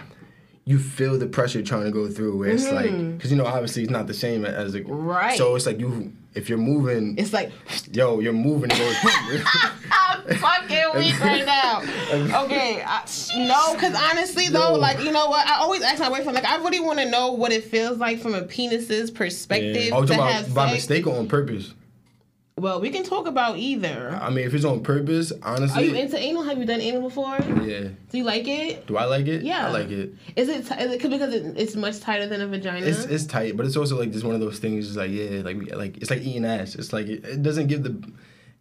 you 0.65 0.79
feel 0.79 1.19
the 1.19 1.27
pressure 1.27 1.63
trying 1.63 1.85
to 1.85 1.91
go 1.91 2.09
through. 2.09 2.37
Where 2.37 2.51
it's 2.51 2.71
like, 2.71 2.91
because 3.17 3.31
you 3.31 3.39
know, 3.39 3.47
obviously 3.47 3.83
it's 3.83 3.91
not 3.91 4.07
the 4.07 4.15
same 4.15 4.45
as 4.45 4.75
like, 4.75 4.85
Mm-hmm. 4.85 5.07
Right. 5.07 5.39
So 5.39 5.57
it's 5.57 5.65
like 5.65 5.81
you, 5.81 6.13
if 6.35 6.49
you're 6.51 6.59
moving, 6.59 7.17
It's 7.19 7.33
like 7.33 7.51
yo, 7.91 8.21
you're 8.21 8.35
moving. 8.35 8.71
It 8.71 8.77
goes, 8.79 8.97
I'm 9.91 10.37
fucking 10.37 10.91
weak 10.97 11.19
right 11.21 11.47
now. 11.47 11.81
Okay, 12.45 12.83
I, 12.87 13.03
no, 13.49 13.75
because 13.75 13.95
honestly 13.95 14.49
though, 14.49 14.73
Yo. 14.73 14.79
like 14.79 15.03
you 15.03 15.11
know 15.11 15.27
what, 15.29 15.47
I 15.47 15.57
always 15.57 15.83
ask 15.83 16.01
my 16.01 16.11
boyfriend, 16.11 16.35
like 16.35 16.45
I 16.45 16.57
really 16.57 16.81
want 16.81 16.99
to 16.99 17.09
know 17.11 17.33
what 17.33 17.51
it 17.51 17.65
feels 17.65 17.97
like 17.97 18.21
from 18.21 18.35
a 18.35 18.43
penis's 18.43 19.11
perspective 19.11 19.93
oh, 19.95 20.03
to 20.03 20.15
talking 20.15 20.33
have 20.33 20.55
by 20.55 20.67
sex. 20.67 20.75
mistake 20.77 21.07
or 21.07 21.19
on 21.19 21.29
purpose. 21.29 21.73
Well, 22.59 22.81
we 22.81 22.91
can 22.91 23.05
talk 23.05 23.27
about 23.27 23.59
either. 23.59 24.19
I 24.21 24.31
mean, 24.31 24.45
if 24.47 24.55
it's 24.55 24.65
on 24.65 24.83
purpose, 24.83 25.33
honestly. 25.43 25.85
Are 25.85 25.87
you 25.91 25.95
into 25.95 26.19
anal? 26.19 26.43
Have 26.43 26.59
you 26.59 26.65
done 26.65 26.81
anal 26.81 27.03
before? 27.03 27.37
yeah. 27.63 27.89
Do 28.11 28.19
you 28.19 28.25
like 28.25 28.47
it? 28.49 28.87
Do 28.87 28.97
I 28.97 29.05
like 29.05 29.27
it? 29.27 29.43
Yeah. 29.43 29.67
I 29.67 29.71
like 29.71 29.91
it. 29.91 30.15
Is 30.37 30.49
it, 30.49 30.67
t- 30.67 30.75
is 30.83 30.93
it 30.93 31.03
because 31.11 31.33
it, 31.35 31.57
it's 31.57 31.77
much 31.77 32.01
tighter 32.01 32.27
than 32.27 32.41
a 32.41 32.47
vagina? 32.47 32.85
It's 32.87 33.05
it's 33.05 33.25
tight, 33.27 33.57
but 33.57 33.67
it's 33.67 33.77
also 33.77 33.99
like 33.99 34.11
just 34.13 34.25
one 34.25 34.35
of 34.35 34.41
those 34.41 34.59
things. 34.59 34.97
Like 34.97 35.11
yeah, 35.11 35.43
like 35.43 35.57
we- 35.59 35.71
like 35.73 35.97
it's 35.99 36.11
like 36.11 36.23
eating 36.23 36.45
ass. 36.45 36.75
It's 36.75 36.93
like 36.93 37.07
it, 37.07 37.25
it 37.25 37.43
doesn't 37.43 37.69
give 37.69 37.83
the 37.85 38.13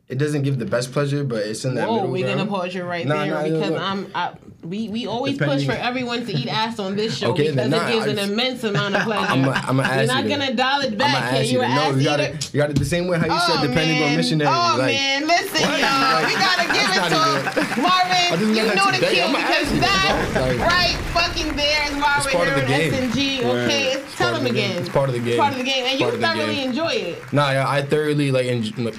it 0.07 0.17
doesn't 0.17 0.44
give 0.44 0.57
the 0.57 0.65
best 0.65 0.94
pleasure, 0.94 1.23
but 1.23 1.39
it's 1.45 1.65
in 1.65 1.75
that 1.75 1.88
Whoa, 1.89 1.95
middle 1.95 2.11
we're 2.11 2.27
gonna 2.27 2.49
pause 2.49 2.73
you 2.73 2.83
right 2.83 3.05
Nah, 3.05 3.25
there 3.25 3.33
nah, 3.33 3.44
because. 3.44 3.71
I'm. 3.81 4.11
I, 4.15 4.33
we 4.63 4.89
we 4.89 5.06
always 5.07 5.38
Depending- 5.38 5.68
push 5.68 5.75
for 5.75 5.81
everyone 5.81 6.25
to 6.25 6.33
eat 6.33 6.48
ass 6.48 6.80
on 6.80 6.95
this 6.95 7.15
show 7.18 7.31
Okay, 7.31 7.44
because 7.51 7.56
then, 7.56 7.69
nah, 7.69 7.88
it 7.88 7.92
gives 7.94 8.07
I 8.07 8.09
an 8.24 8.31
immense 8.31 8.63
amount 8.71 8.95
of 8.95 9.04
pleasure. 9.04 9.31
I'm 9.31 9.45
a, 9.45 9.51
I'm 9.51 9.80
a 9.80 9.83
You're 9.83 10.06
not 10.07 10.25
eater. 10.25 10.30
gonna 10.38 10.54
dial 10.56 10.81
it 10.81 10.88
I'm 10.88 10.94
a 10.94 10.98
back 10.98 11.15
ass 11.24 11.31
here. 11.33 11.44
You 11.44 11.57
eater. 11.59 11.63
an 11.65 11.75
No, 11.75 11.81
ass 11.81 11.95
you 11.98 12.04
got 12.04 12.19
eater? 12.19 12.33
it. 12.33 12.54
You 12.54 12.62
got 12.62 12.69
it 12.71 12.80
the 12.80 12.86
same 12.86 13.07
way 13.07 13.18
how 13.19 13.25
you 13.25 13.31
Oh, 13.33 13.54
said 13.62 13.68
depending 13.68 14.00
man. 14.00 14.09
on 14.12 14.18
missionary. 14.18 14.50
Oh 14.51 14.75
like, 14.80 14.95
man, 14.95 15.27
listen, 15.27 15.62
y'all. 15.62 15.69
Like, 15.69 16.27
we 16.27 16.33
gotta 16.33 16.65
give 16.74 16.89
it 16.89 17.04
to 17.07 17.19
him. 17.21 17.81
Marvin, 17.83 18.27
just 18.27 18.42
you 18.42 18.63
learned 18.63 18.75
know 18.75 18.86
the 18.88 18.94
today. 18.98 19.13
cue 19.15 19.27
because 19.38 19.80
that. 19.80 20.31
Like- 20.36 20.59
right 20.59 20.98
fucking 21.13 21.56
there 21.56 21.83
is 21.86 21.95
Marvin 21.98 22.31
part 22.33 22.48
of 22.50 22.56
here 22.56 22.65
the 22.65 22.74
at. 22.74 23.12
SNG. 23.12 23.44
Okay, 23.44 23.83
It's 23.94 24.15
tell 24.15 24.31
part 24.31 24.42
him 24.42 24.48
of 24.48 24.54
the 24.54 24.59
game. 24.59 24.71
again. 24.71 24.81
It's 24.81 24.89
part 24.89 25.09
of 25.09 25.13
the 25.15 25.19
game. 25.21 25.27
It's 25.30 25.38
part 25.39 25.51
of 25.54 25.57
the 25.59 25.63
game, 25.65 25.86
and 25.86 26.00
you 26.00 26.06
part 26.06 26.13
of 26.15 26.19
the 26.21 26.27
thoroughly 26.27 26.63
enjoy 26.63 26.88
it. 26.94 27.33
Nah, 27.33 27.69
I 27.71 27.81
thoroughly 27.83 28.31
like. 28.31 28.48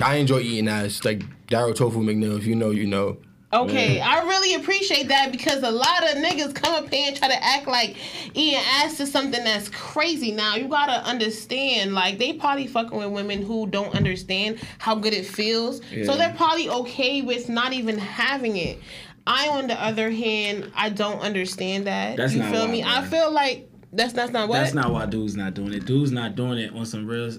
I 0.03 0.15
enjoy 0.17 0.39
eating 0.41 0.69
ass. 0.69 1.05
Like 1.05 1.25
Daryl 1.49 1.75
Tofu 1.75 2.01
McNeil. 2.01 2.39
If 2.39 2.47
you 2.47 2.55
know, 2.55 2.71
you 2.71 2.87
know. 2.87 3.19
Okay, 3.51 3.99
I 3.99 4.25
really 4.25 4.55
appreciate 4.55 5.09
that 5.09 5.33
because 5.33 5.63
a 5.63 5.71
lot 5.71 6.03
of 6.03 6.19
niggas 6.19 6.55
come 6.55 6.75
up 6.75 6.93
here 6.93 7.09
and 7.09 7.17
try 7.17 7.29
to 7.29 7.45
act 7.45 7.67
like 7.67 7.97
Ian 8.37 8.63
ass 8.63 9.01
is 9.01 9.11
something 9.11 9.43
that's 9.43 9.71
crazy. 9.71 10.33
Now 10.33 10.57
you 10.57 10.69
gotta 10.69 11.03
understand, 11.09 11.95
like 11.95 12.19
they 12.19 12.35
probably 12.35 12.67
fucking 12.67 12.97
with 12.97 13.09
women 13.09 13.41
who 13.43 13.67
don't 13.67 13.95
understand 13.95 14.61
how 14.77 14.97
good 14.97 15.15
it 15.15 15.25
feels, 15.25 15.81
so 16.05 16.17
they're 16.17 16.35
probably 16.35 16.69
okay 16.69 17.23
with 17.23 17.49
not 17.49 17.73
even 17.73 17.97
having 17.97 18.59
it. 18.59 18.81
I, 19.27 19.49
on 19.49 19.67
the 19.67 19.83
other 19.83 20.11
hand, 20.11 20.73
I 20.75 20.89
don't 20.89 21.21
understand 21.21 21.87
that. 21.87 22.17
That's 22.17 22.35
you 22.35 22.43
feel 22.43 22.67
why, 22.67 22.73
me? 22.73 22.83
I 22.83 23.03
feel 23.05 23.31
like 23.31 23.71
that's 23.93 24.13
that's 24.13 24.33
not 24.33 24.49
what. 24.49 24.59
That's 24.59 24.75
not 24.75 24.93
why 24.93 25.07
dudes 25.07 25.37
not 25.37 25.55
doing 25.55 25.73
it. 25.73 25.87
Dudes 25.87 26.13
not 26.13 26.35
doing 26.35 26.59
it 26.59 26.75
on 26.75 26.85
some 26.85 27.07
real. 27.07 27.33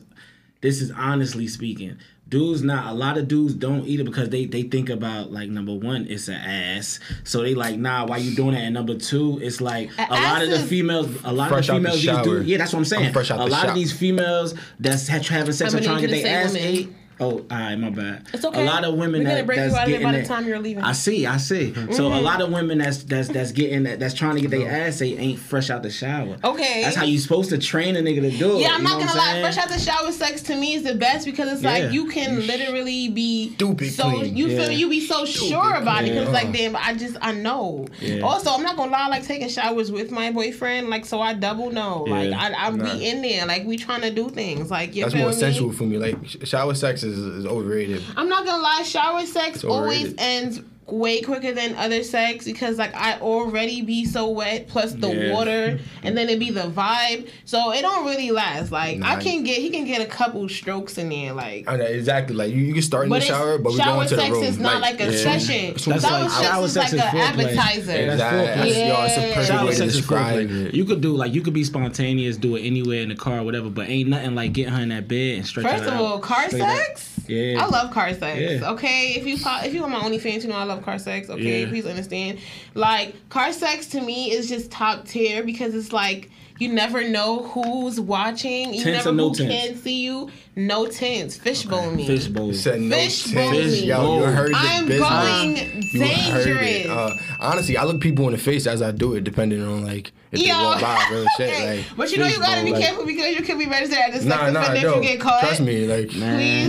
This 0.62 0.82
is 0.82 0.92
honestly 0.92 1.48
speaking. 1.48 1.98
Dudes 2.30 2.62
not 2.62 2.86
a 2.88 2.94
lot 2.94 3.18
of 3.18 3.28
dudes 3.28 3.56
don't 3.56 3.86
eat 3.86 4.00
it 4.00 4.04
because 4.04 4.30
they 4.30 4.46
they 4.46 4.62
think 4.64 4.90
about 4.90 5.32
like 5.32 5.50
number 5.50 5.74
one 5.74 6.06
it's 6.08 6.28
an 6.28 6.36
ass. 6.36 7.00
So 7.24 7.42
they 7.42 7.56
like 7.56 7.78
nah 7.78 8.06
why 8.06 8.18
you 8.18 8.36
doing 8.36 8.52
that? 8.52 8.62
And 8.62 8.74
number 8.76 8.96
two 8.96 9.40
it's 9.42 9.60
like 9.62 9.90
A 9.98 10.08
a, 10.10 10.14
lot 10.14 10.44
of 10.44 10.50
the 10.52 10.60
females 10.60 11.08
a 11.24 11.34
lot 11.34 11.50
Fresh 11.50 11.70
of 11.70 11.76
out 11.76 11.82
the 11.84 11.90
the 11.90 11.98
females 11.98 12.26
these 12.26 12.34
dudes 12.34 12.48
yeah 12.48 12.58
that's 12.60 12.72
what 12.74 12.80
I'm 12.80 12.86
saying. 12.86 13.06
I'm 13.08 13.14
fresh 13.14 13.32
out 13.32 13.40
a 13.42 13.46
the 13.46 13.50
lot 13.50 13.62
shower. 13.62 13.70
of 13.70 13.76
these 13.76 13.92
females 13.92 14.54
that's 14.80 15.08
having 15.08 15.26
sex 15.54 15.74
I'm 15.74 15.80
or 15.80 15.84
gonna 15.84 16.00
trying 16.00 16.02
to 16.04 16.08
get 16.08 16.24
their 16.24 16.44
ass 16.46 16.52
say 16.54 16.62
women. 16.72 16.78
ate 16.78 16.96
oh 17.20 17.40
alright 17.52 17.78
my 17.80 17.90
bad 17.90 18.26
It's 18.34 18.46
okay. 18.46 18.62
a 18.62 18.66
lot 18.66 18.84
of 18.86 18.96
women 18.96 19.22
We're 19.22 19.26
gonna 19.26 19.36
that, 19.38 19.46
break 19.46 19.58
you 19.60 19.64
out 19.76 19.84
of 19.84 19.90
here 19.90 20.00
getting 20.00 20.04
by 20.14 20.20
the 20.22 20.26
time 20.28 20.48
you're 20.48 20.60
leaving. 20.60 20.84
I 20.84 20.94
see 20.94 21.26
I 21.26 21.38
see 21.38 21.74
so 21.74 21.82
Mm-hmm. 21.82 22.02
a 22.02 22.22
lot 22.22 22.42
of 22.42 22.52
women 22.52 22.78
that's 22.78 23.04
that's 23.04 23.28
that's 23.30 23.52
getting 23.52 23.84
that 23.84 24.00
that's 24.00 24.14
trying 24.14 24.36
to 24.36 24.42
get 24.42 24.52
their 24.52 24.70
ass 24.70 25.02
ate 25.02 25.20
ain't 25.20 25.40
fresh 25.40 25.70
out 25.70 25.84
the 25.84 25.90
shower 25.90 26.38
Okay. 26.44 26.82
that's 26.84 26.96
how 26.96 27.04
you 27.06 27.18
supposed 27.20 27.50
to 27.50 27.58
train 27.58 27.96
a 27.96 28.00
nigga 28.00 28.22
to 28.22 28.32
do 28.38 28.58
it 28.58 28.62
Yeah, 28.62 28.70
I'm 28.74 28.78
you 28.82 28.84
not 28.84 29.00
know 29.00 29.06
gonna 29.06 29.06
what 29.08 29.16
lie. 29.18 29.32
saying? 29.34 29.44
Fresh 29.44 29.58
out 29.58 29.70
the 29.70 29.80
shower 29.80 30.12
sex 30.12 30.42
to 30.44 30.56
me 30.56 30.74
is 30.76 30.84
the 30.84 30.96
best 30.96 31.26
because 31.26 31.52
it's 31.52 31.62
Yeah. 31.62 31.72
like 31.72 31.92
you 31.92 32.08
can 32.10 32.36
You 32.36 32.42
literally 32.48 33.10
be 33.10 33.52
Stupid 33.54 33.92
so 33.94 34.04
clean. 34.12 34.36
you 34.38 34.48
Yeah. 34.48 34.60
feel 34.64 34.72
you 34.72 34.90
be 34.90 35.02
so 35.06 35.26
sure 35.26 35.74
about 35.76 36.04
it 36.04 36.10
because 36.14 36.30
clean. 36.30 36.34
like 36.34 36.54
damn, 36.54 36.76
I 36.76 36.94
just 36.94 37.18
I 37.22 37.32
know. 37.34 37.88
Yeah. 38.00 38.22
Also, 38.22 38.52
I'm 38.52 38.64
not 38.64 38.76
gonna 38.78 38.92
lie. 38.92 39.08
Like 39.08 39.24
taking 39.26 39.50
showers 39.50 39.92
with 39.92 40.12
my 40.12 40.32
boyfriend, 40.32 40.90
like 40.90 41.06
so 41.06 41.22
I 41.22 41.34
double 41.34 41.72
know. 41.72 42.04
Like 42.08 42.30
Yeah. 42.30 42.40
I 42.40 42.68
I 42.68 42.70
Nah. 42.70 42.84
be 42.94 43.08
in 43.10 43.22
there, 43.22 43.46
like 43.46 43.66
we 43.66 43.78
trying 43.78 44.02
to 44.02 44.12
do 44.12 44.30
things. 44.30 44.70
Like 44.72 44.96
you 44.96 45.04
That's 45.04 45.14
feel 45.14 45.24
more 45.24 45.32
me? 45.32 45.38
sensual 45.38 45.72
for 45.72 45.84
me. 45.84 45.98
Like 45.98 46.16
shower 46.44 46.74
sex 46.76 47.04
is, 47.04 47.09
is 47.18 47.46
overrated. 47.46 48.04
I'm 48.16 48.30
not 48.30 48.46
gonna 48.46 48.62
lie. 48.62 48.84
Shower 48.84 49.26
sex 49.26 49.64
always 49.64 50.14
ends 50.18 50.62
way 50.92 51.22
quicker 51.22 51.52
than 51.54 51.76
other 51.76 52.04
sex 52.04 52.46
because 52.46 52.78
like 52.78 52.94
I 52.96 53.20
already 53.20 53.82
be 53.82 54.06
so 54.06 54.30
wet 54.30 54.68
plus 54.68 54.94
the 54.94 55.10
Yeah. 55.14 55.34
water 55.34 55.80
and 56.04 56.18
then 56.18 56.30
it 56.30 56.40
be 56.40 56.52
the 56.52 56.70
vibe. 56.70 57.30
So 57.46 57.72
it 57.72 57.82
don't 57.82 58.06
really 58.06 58.32
last. 58.32 58.72
Like 58.72 59.02
I 59.04 59.22
can 59.22 59.44
get 59.44 59.58
he 59.60 59.70
can 59.70 59.86
get 59.86 60.02
a 60.02 60.06
couple 60.06 60.48
strokes 60.50 60.98
in 60.98 61.10
there 61.10 61.34
like 61.34 61.68
I 61.70 61.78
know, 61.78 61.86
exactly. 61.86 62.36
Like 62.36 62.52
you, 62.52 62.62
you 62.62 62.74
can 62.74 62.82
start 62.82 63.04
in 63.06 63.10
but 63.10 63.20
the 63.22 63.26
shower, 63.26 63.58
but 63.58 63.72
we 63.74 63.78
shower 63.80 63.96
go 63.96 64.02
into 64.02 64.16
the 64.16 64.22
sex 64.22 64.38
is 64.38 64.60
not 64.60 64.82
like, 64.82 65.00
a 65.00 65.06
yeah. 65.12 65.18
session. 65.18 65.74
That's 65.74 65.86
That's 65.86 66.04
shower 66.06 66.22
like 66.22 66.30
sex 66.32 66.48
shower 66.48 66.66
is 66.66 66.74
sex 66.74 66.94
like 66.94 66.94
is 66.94 67.00
an 67.14 67.20
foreplay. 67.20 67.56
appetizer. 67.56 67.92
Yeah, 67.92 68.16
that's 68.16 68.22
Exactly. 68.22 68.72
foreplay. 68.72 68.88
Yo, 68.88 69.04
it's 69.06 69.18
a 69.18 69.22
perfect 69.34 69.48
Shower 69.48 69.66
way 69.66 69.72
to 69.72 69.76
sex 69.78 69.90
is 69.92 69.98
describe 69.98 70.50
it. 70.52 70.74
You 70.74 70.86
could 70.86 71.02
do 71.02 71.16
like 71.16 71.34
you 71.34 71.42
could 71.42 71.54
be 71.54 71.64
spontaneous, 71.64 72.38
do 72.38 72.56
it 72.56 72.62
anywhere 72.62 73.02
in 73.02 73.10
the 73.10 73.16
car, 73.16 73.44
whatever. 73.44 73.70
But 73.70 73.90
ain't 73.90 74.10
nothing 74.10 74.36
like 74.36 74.54
getting 74.54 74.74
her 74.74 74.82
in 74.82 74.90
that 74.90 75.08
bed 75.08 75.36
and 75.38 75.46
stretching 75.46 75.72
First 75.72 75.90
of 75.92 76.00
all, 76.00 76.20
car 76.20 76.48
straight 76.48 76.62
up. 76.64 76.70
sex. 76.78 77.19
Yeah. 77.30 77.64
I 77.64 77.68
love 77.68 77.92
car 77.92 78.14
sex. 78.14 78.40
Yeah. 78.62 78.72
Okay, 78.72 79.14
if 79.18 79.26
you 79.26 79.38
fo- 79.38 79.62
if 79.64 79.74
you 79.74 79.84
on 79.84 79.92
my 79.92 80.00
OnlyFans, 80.00 80.44
you 80.44 80.50
know 80.50 80.56
I 80.56 80.64
love 80.64 80.84
car 80.84 81.00
sex. 81.00 81.30
Okay, 81.30 81.62
Yeah. 81.64 81.70
please 81.70 81.86
understand. 81.86 82.40
Like 82.74 83.30
car 83.30 83.54
sex 83.54 83.86
to 83.88 84.02
me 84.02 84.32
is 84.32 84.50
just 84.50 84.72
top 84.72 85.06
tier 85.08 85.44
because 85.44 85.74
it's 85.76 85.94
like 85.94 86.30
you 86.60 86.68
never 86.68 87.08
know 87.08 87.44
who's 87.44 88.02
watching. 88.02 88.74
You 88.74 88.84
Tents 88.84 89.06
never 89.06 89.16
no 89.16 89.30
who 89.30 89.36
tents? 89.36 89.54
can 89.56 89.76
see 89.78 90.02
you. 90.04 90.30
No 90.68 90.86
tents. 90.88 91.38
Fishbone 91.38 91.96
me. 91.96 92.06
Fishbowl. 92.08 92.48
You 92.48 92.54
said 92.54 92.82
no 92.82 92.96
Fish 92.96 93.24
tits. 93.24 93.34
bowl. 93.34 93.54
Yo, 93.54 94.18
you 94.20 94.24
heard 94.26 94.52
the 94.52 94.58
I'm 94.58 94.86
business. 94.88 95.10
going 95.10 95.56
You 95.94 96.02
heard 96.02 96.48
it. 96.48 96.84
dangerous. 96.84 96.88
Uh, 96.88 97.18
honestly, 97.40 97.78
I 97.78 97.84
look 97.86 98.02
people 98.02 98.26
in 98.28 98.32
the 98.34 98.38
face 98.38 98.68
as 98.68 98.82
I 98.82 98.92
do 98.92 99.14
it, 99.16 99.24
depending 99.24 99.62
on 99.62 99.84
like 99.86 100.12
if 100.32 100.42
they 100.42 100.48
Yo. 100.48 100.62
walk 100.64 100.80
by, 100.82 101.08
real 101.12 101.26
shit. 101.38 101.78
Like, 101.78 101.98
but 101.98 102.12
you 102.12 102.20
know 102.20 102.28
you 102.28 102.38
gotta 102.40 102.64
be 102.64 102.72
like- 102.72 102.84
careful 102.84 103.04
because 103.06 103.36
you 103.36 103.42
could 103.42 103.58
be 103.58 103.66
registered 103.66 103.98
at 103.98 104.12
the 104.12 104.18
sex 104.20 104.26
Nah, 104.28 104.52
nah, 104.52 104.74
if 104.74 104.84
yo, 104.84 104.96
you 104.98 105.02
get 105.02 105.20
caught. 105.20 105.40
trust 105.42 105.60
me, 105.62 105.88
like, 105.88 106.10
Please, 106.10 106.20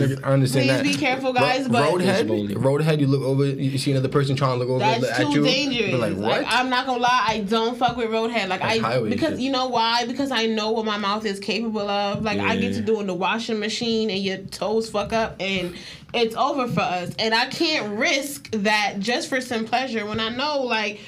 nigga, 0.01 0.25
I 0.25 0.33
understand 0.33 0.65
please 0.67 0.77
that. 0.77 0.83
be 0.85 0.95
careful, 0.95 1.35
Ro- 1.35 1.41
guys. 1.41 1.69
but 1.69 1.83
roadhead, 1.93 2.27
Fishbowling. 2.27 2.55
roadhead, 2.57 3.01
you 3.01 3.07
look 3.07 3.21
over, 3.23 3.45
you 3.45 3.77
see 3.77 3.91
another 3.91 4.09
person 4.09 4.35
trying 4.35 4.53
to 4.59 4.65
look 4.65 4.71
over 4.71 4.79
That's 4.79 5.21
at 5.21 5.31
you. 5.31 5.43
dangerous. 5.45 5.91
You're 5.91 5.99
like, 5.99 6.17
what? 6.17 6.43
I'm 6.47 6.71
not 6.71 6.87
gonna 6.87 7.01
lie, 7.03 7.25
I 7.27 7.41
don't 7.41 7.77
fuck 7.77 7.97
with 7.99 8.09
roadhead. 8.09 8.49
Like 8.49 8.61
That's 8.63 8.83
I 8.83 9.03
because 9.03 9.31
shit. 9.33 9.41
you 9.41 9.51
know 9.51 9.67
why? 9.69 10.07
Because 10.07 10.31
I 10.31 10.47
know 10.47 10.71
what 10.71 10.87
my 10.87 10.97
mouth 10.97 11.27
is 11.27 11.39
capable 11.39 11.87
of. 11.89 12.23
Like 12.23 12.39
I 12.39 12.57
get 12.57 12.73
to 12.75 12.81
do 12.81 13.01
in 13.01 13.07
the 13.09 13.15
washing 13.15 13.59
machine 13.61 13.80
and 13.83 14.23
your 14.23 14.39
toes 14.39 14.91
fuck 14.91 15.13
up 15.13 15.37
and 15.41 15.75
it's 16.13 16.35
over 16.37 16.69
for 16.69 16.81
us. 16.81 17.15
And 17.19 17.35
I 17.35 17.47
can't 17.47 17.99
risk 17.99 18.51
that 18.51 18.97
just 18.99 19.29
for 19.29 19.41
some 19.41 19.65
pleasure 19.65 20.07
when 20.07 20.21
I 20.21 20.29
know 20.29 20.63
like 20.63 21.01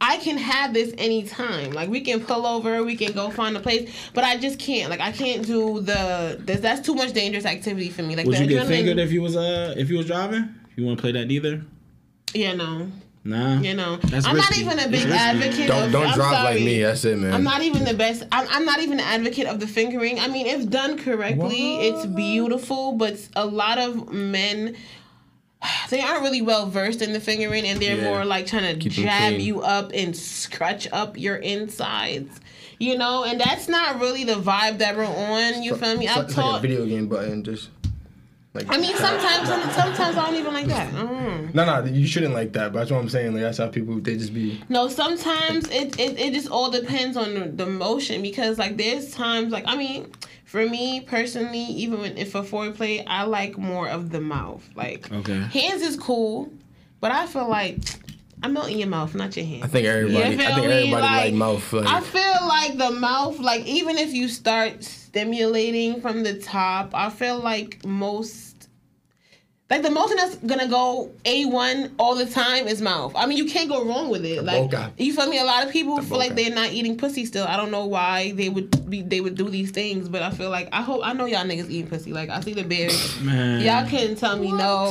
I 0.00 0.18
can 0.18 0.38
have 0.38 0.74
this 0.74 0.94
anytime. 0.96 1.72
Like 1.72 1.88
we 1.88 2.00
can 2.00 2.20
pull 2.20 2.46
over, 2.46 2.84
we 2.84 2.96
can 2.96 3.12
go 3.12 3.30
find 3.30 3.56
a 3.56 3.60
place, 3.60 3.92
but 4.14 4.24
I 4.24 4.36
just 4.36 4.58
can't. 4.58 4.90
Like 4.90 5.00
I 5.00 5.10
can't 5.10 5.44
do 5.44 5.80
the. 5.80 6.38
This, 6.40 6.60
that's 6.60 6.86
too 6.86 6.94
much 6.94 7.12
dangerous 7.12 7.44
activity 7.44 7.90
for 7.90 8.02
me. 8.02 8.14
Like 8.14 8.26
Would 8.26 8.38
you 8.38 8.46
get 8.46 8.66
fingered 8.66 8.98
if 8.98 9.10
you 9.10 9.22
was 9.22 9.36
uh 9.36 9.74
if 9.76 9.90
you 9.90 9.96
was 9.96 10.06
driving? 10.06 10.54
You 10.76 10.84
want 10.84 10.98
to 10.98 11.02
play 11.02 11.12
that 11.12 11.26
neither? 11.26 11.62
Yeah, 12.34 12.54
no. 12.54 12.88
Nah. 13.24 13.60
You 13.60 13.74
know, 13.74 13.96
That's 13.96 14.24
I'm 14.26 14.36
risky. 14.36 14.64
not 14.64 14.72
even 14.74 14.78
a 14.78 14.82
It's 14.82 14.90
big 14.90 15.04
risky. 15.04 15.18
advocate. 15.18 15.68
don't 15.68 15.82
of, 15.86 15.92
don't 15.92 16.06
I'm 16.06 16.14
drive 16.14 16.44
like 16.44 16.60
me. 16.62 16.80
That's 16.82 17.04
it, 17.04 17.18
man. 17.18 17.34
I'm 17.34 17.44
not 17.44 17.62
even 17.62 17.84
the 17.84 17.92
best. 17.94 18.22
I'm, 18.32 18.46
I'm 18.50 18.64
not 18.64 18.80
even 18.80 19.00
an 19.00 19.04
advocate 19.06 19.46
of 19.46 19.60
the 19.60 19.66
fingering. 19.66 20.18
I 20.18 20.28
mean, 20.28 20.46
if 20.46 20.68
done 20.70 20.96
correctly, 20.98 21.76
it's 21.88 22.06
beautiful. 22.06 22.92
But 22.92 23.28
a 23.36 23.44
lot 23.44 23.78
of 23.78 24.10
men, 24.12 24.76
they 25.90 26.00
aren't 26.00 26.22
really 26.22 26.40
well 26.42 26.66
versed 26.70 27.02
in 27.02 27.12
the 27.12 27.20
fingering, 27.20 27.66
and 27.66 27.80
they're 27.80 27.96
Yeah. 27.98 28.04
more 28.04 28.24
like 28.24 28.46
trying 28.46 28.72
to 28.74 28.78
Keep 28.80 28.98
'em 28.98 29.04
jab 29.04 29.32
you 29.40 29.60
up 29.62 29.90
and 29.92 30.16
scratch 30.16 30.88
up 30.92 31.18
your 31.18 31.36
insides. 31.36 32.40
You 32.80 32.96
know, 32.96 33.24
and 33.24 33.40
that's 33.40 33.68
not 33.68 34.00
really 34.00 34.22
the 34.22 34.34
vibe 34.36 34.78
that 34.78 34.96
we're 34.96 35.04
on. 35.04 35.62
You 35.64 35.74
feel 35.74 35.96
me? 35.98 36.06
It's, 36.06 36.12
I've 36.12 36.18
like- 36.18 36.28
it's 36.28 36.36
like 36.36 36.46
a 36.46 36.50
taught. 36.52 36.62
video 36.62 36.86
game 36.86 37.08
button, 37.08 37.42
just. 37.42 37.70
Like, 38.58 38.76
I 38.76 38.80
mean, 38.80 38.96
sometimes, 39.08 39.48
sometimes 39.48 40.16
I 40.16 40.26
don't 40.26 40.34
even 40.34 40.52
like 40.52 40.66
that. 40.66 40.92
Mm. 40.92 41.54
No, 41.54 41.64
no, 41.64 41.84
you 41.84 42.06
shouldn't 42.06 42.34
like 42.34 42.52
that. 42.52 42.72
But 42.72 42.80
that's 42.80 42.90
what 42.90 42.98
I'm 42.98 43.08
saying. 43.08 43.32
Like 43.32 43.42
that's 43.42 43.58
how 43.58 43.68
people 43.68 43.98
they 44.00 44.16
just 44.16 44.34
be. 44.34 44.60
No, 44.68 44.88
sometimes 44.88 45.68
it, 45.68 45.98
it, 45.98 46.18
it 46.18 46.34
just 46.34 46.50
all 46.50 46.70
depends 46.70 47.16
on 47.16 47.34
the, 47.34 47.40
the 47.46 47.66
motion 47.66 48.22
because 48.22 48.58
like 48.58 48.76
there's 48.76 49.12
times 49.12 49.52
like 49.52 49.64
I 49.66 49.76
mean, 49.76 50.12
for 50.44 50.66
me 50.68 51.00
personally, 51.00 51.60
even 51.60 52.00
when 52.00 52.18
if 52.18 52.34
a 52.34 52.42
foreplay, 52.42 53.04
I 53.06 53.24
like 53.24 53.56
more 53.56 53.88
of 53.88 54.10
the 54.10 54.20
mouth. 54.20 54.68
Like 54.74 55.10
Okay. 55.12 55.38
hands 55.38 55.82
is 55.82 55.96
cool, 55.96 56.52
but 57.00 57.12
I 57.12 57.26
feel 57.26 57.48
like 57.48 57.78
I'm 58.42 58.52
melting 58.52 58.78
your 58.78 58.88
mouth, 58.88 59.14
not 59.14 59.36
your 59.36 59.46
hand. 59.46 59.64
I 59.64 59.66
think 59.66 59.86
everybody. 59.86 60.24
I 60.24 60.36
think 60.36 60.58
everybody 60.58 60.90
like, 60.92 61.34
mouth. 61.34 61.72
Like, 61.72 61.86
I 61.86 62.00
feel 62.00 62.46
like 62.46 62.78
the 62.78 62.90
mouth, 62.90 63.38
like 63.40 63.66
even 63.66 63.98
if 63.98 64.12
you 64.12 64.28
start 64.28 64.84
stimulating 64.84 66.00
from 66.00 66.22
the 66.22 66.38
top, 66.38 66.92
I 66.94 67.10
feel 67.10 67.38
like 67.38 67.84
most. 67.84 68.47
Like 69.70 69.82
the 69.82 69.90
motion 69.90 70.16
that's 70.16 70.36
gonna 70.36 70.66
go 70.66 71.10
A 71.26 71.44
one 71.44 71.94
all 71.98 72.14
the 72.14 72.24
time 72.24 72.66
is 72.66 72.80
mouth. 72.80 73.12
I 73.14 73.26
mean, 73.26 73.36
you 73.36 73.44
can't 73.44 73.68
go 73.68 73.84
wrong 73.84 74.08
with 74.08 74.24
it. 74.24 74.42
Like 74.42 74.72
you 74.96 75.12
feel 75.12 75.26
me? 75.28 75.38
A 75.38 75.44
lot 75.44 75.62
of 75.66 75.70
people 75.70 76.00
feel 76.00 76.16
like 76.16 76.34
they're 76.34 76.54
not 76.54 76.72
eating 76.72 76.96
pussy 76.96 77.26
still. 77.26 77.44
I 77.46 77.58
don't 77.58 77.70
know 77.70 77.84
why 77.84 78.32
they 78.32 78.48
would 78.48 78.88
be 78.88 79.02
they 79.02 79.20
would 79.20 79.34
do 79.34 79.50
these 79.50 79.70
things, 79.70 80.08
but 80.08 80.22
I 80.22 80.30
feel 80.30 80.48
like 80.48 80.70
I 80.72 80.80
hope 80.80 81.02
I 81.04 81.12
know 81.12 81.26
y'all 81.26 81.44
niggas 81.44 81.68
eating 81.68 81.86
pussy. 81.90 82.14
Like 82.14 82.30
I 82.30 82.40
see 82.40 82.54
the 82.54 82.62
bears. 82.62 83.20
Man. 83.20 83.60
Y'all 83.60 83.86
couldn't 83.86 84.16
tell 84.16 84.38
me 84.38 84.52
no. 84.52 84.90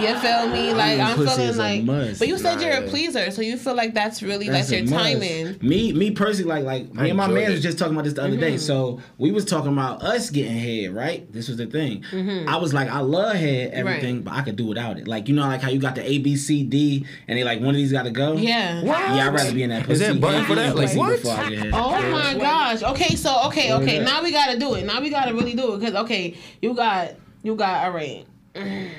You 0.00 0.14
feel 0.18 0.48
me? 0.48 0.74
Like 0.74 1.00
I'm 1.00 1.16
pussy 1.16 1.30
feeling 1.36 1.48
is 1.48 1.56
a 1.56 1.58
like, 1.62 1.82
must. 1.84 2.18
but 2.18 2.28
you 2.28 2.36
said 2.36 2.56
Nah, 2.56 2.60
you're 2.60 2.76
a 2.84 2.88
pleaser, 2.88 3.30
so 3.30 3.40
you 3.40 3.56
feel 3.56 3.74
like 3.74 3.94
that's 3.94 4.22
really 4.22 4.50
that's, 4.50 4.70
a 4.70 4.80
your 4.82 4.90
must. 4.90 4.92
timing. 5.02 5.56
Me, 5.62 5.94
me 5.94 6.10
personally, 6.10 6.62
like 6.62 6.64
like 6.64 6.94
me 6.94 7.04
I 7.04 7.06
and 7.06 7.16
my 7.16 7.26
man 7.26 7.44
it. 7.44 7.50
was 7.52 7.62
just 7.62 7.78
talking 7.78 7.94
about 7.94 8.04
this 8.04 8.12
the 8.12 8.20
other 8.22 8.32
Mm-hmm. 8.32 8.40
day. 8.40 8.56
So 8.58 9.00
we 9.16 9.30
was 9.32 9.46
talking 9.46 9.72
about 9.72 10.02
us 10.02 10.28
getting 10.28 10.58
head, 10.58 10.94
right? 10.94 11.30
This 11.32 11.48
was 11.48 11.56
the 11.56 11.64
thing. 11.64 12.04
I 12.46 12.58
was 12.58 12.74
like, 12.74 12.90
I 12.90 13.00
love 13.00 13.34
head, 13.34 13.70
everything, 13.72 14.09
Mm-hmm. 14.09 14.09
Right. 14.16 14.24
but 14.24 14.34
I 14.34 14.42
could 14.42 14.56
do 14.56 14.66
without 14.66 14.98
it. 14.98 15.08
Like 15.08 15.28
you 15.28 15.34
know, 15.34 15.42
like 15.42 15.62
how 15.62 15.70
you 15.70 15.80
got 15.80 15.94
the 15.94 16.08
A, 16.08 16.18
B, 16.18 16.36
C, 16.36 16.62
D, 16.62 17.06
and 17.28 17.38
they 17.38 17.44
like 17.44 17.60
one 17.60 17.70
of 17.70 17.76
these 17.76 17.92
got 17.92 18.04
to 18.04 18.10
go. 18.10 18.34
Yeah. 18.34 18.82
Yeah, 18.82 19.28
I'd 19.28 19.34
rather 19.34 19.52
be 19.52 19.62
in 19.62 19.70
that 19.70 19.86
pussy. 19.86 19.92
Is 19.92 19.98
there 20.00 20.12
a 20.12 20.14
button 20.14 20.44
for 20.44 20.54
that? 20.54 20.74
Like, 20.74 20.86
pussy 20.86 20.98
what? 20.98 21.22
before 21.22 21.34
I 21.34 21.50
get 21.50 21.58
head. 21.58 21.70
Oh 21.74 22.10
my 22.10 22.34
gosh. 22.34 22.82
Okay, 22.82 23.14
so 23.14 23.46
okay, 23.46 23.72
okay. 23.74 23.96
Yeah. 23.96 24.04
Now 24.04 24.22
we 24.22 24.32
gotta 24.32 24.58
do 24.58 24.74
it. 24.74 24.84
Now 24.84 25.00
we 25.00 25.10
gotta 25.10 25.32
really 25.34 25.54
do 25.54 25.74
it 25.74 25.78
because 25.78 25.94
okay, 25.94 26.36
you 26.60 26.74
got 26.74 27.14
you 27.42 27.54
got 27.54 27.84
all 27.84 27.92
right. 27.92 28.26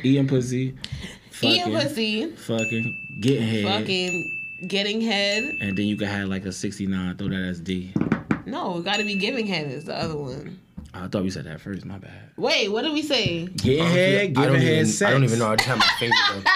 Eating 0.03 0.27
pussy, 0.27 0.77
fucking, 1.31 1.49
Eating 1.49 1.73
pussy, 1.73 2.31
fucking, 2.31 3.19
getting 3.21 3.47
head, 3.47 3.65
fucking 3.65 4.67
getting 4.67 5.01
head. 5.01 5.43
and 5.59 5.77
then 5.77 5.85
you 5.85 5.97
can 5.97 6.07
have 6.07 6.29
like 6.29 6.45
a 6.45 6.53
sixty 6.53 6.87
nine. 6.87 7.17
Throw 7.17 7.27
that 7.27 7.35
as 7.35 7.59
D. 7.59 7.93
No, 8.45 8.77
it 8.77 8.85
gotta 8.85 9.03
be 9.03 9.15
giving 9.15 9.45
head 9.45 9.67
is 9.67 9.83
the 9.83 9.95
other 9.97 10.15
one. 10.15 10.60
I 10.93 11.07
thought 11.07 11.23
we 11.23 11.29
said 11.29 11.45
that 11.45 11.61
first. 11.61 11.85
My 11.85 11.97
bad. 11.97 12.11
Wait, 12.37 12.69
what 12.69 12.81
did 12.83 12.93
we 12.93 13.01
say? 13.01 13.45
Getting 13.47 13.81
Honestly, 13.81 14.01
head, 14.01 14.21
I 14.21 14.27
giving 14.27 14.61
head, 14.61 14.87
sex. 14.87 15.01
I 15.09 15.11
don't 15.11 15.23
even 15.23 15.39
know 15.39 15.47
how 15.47 15.55
just 15.55 15.67
have 15.69 15.77
my 15.79 15.87
fingers. 15.99 16.43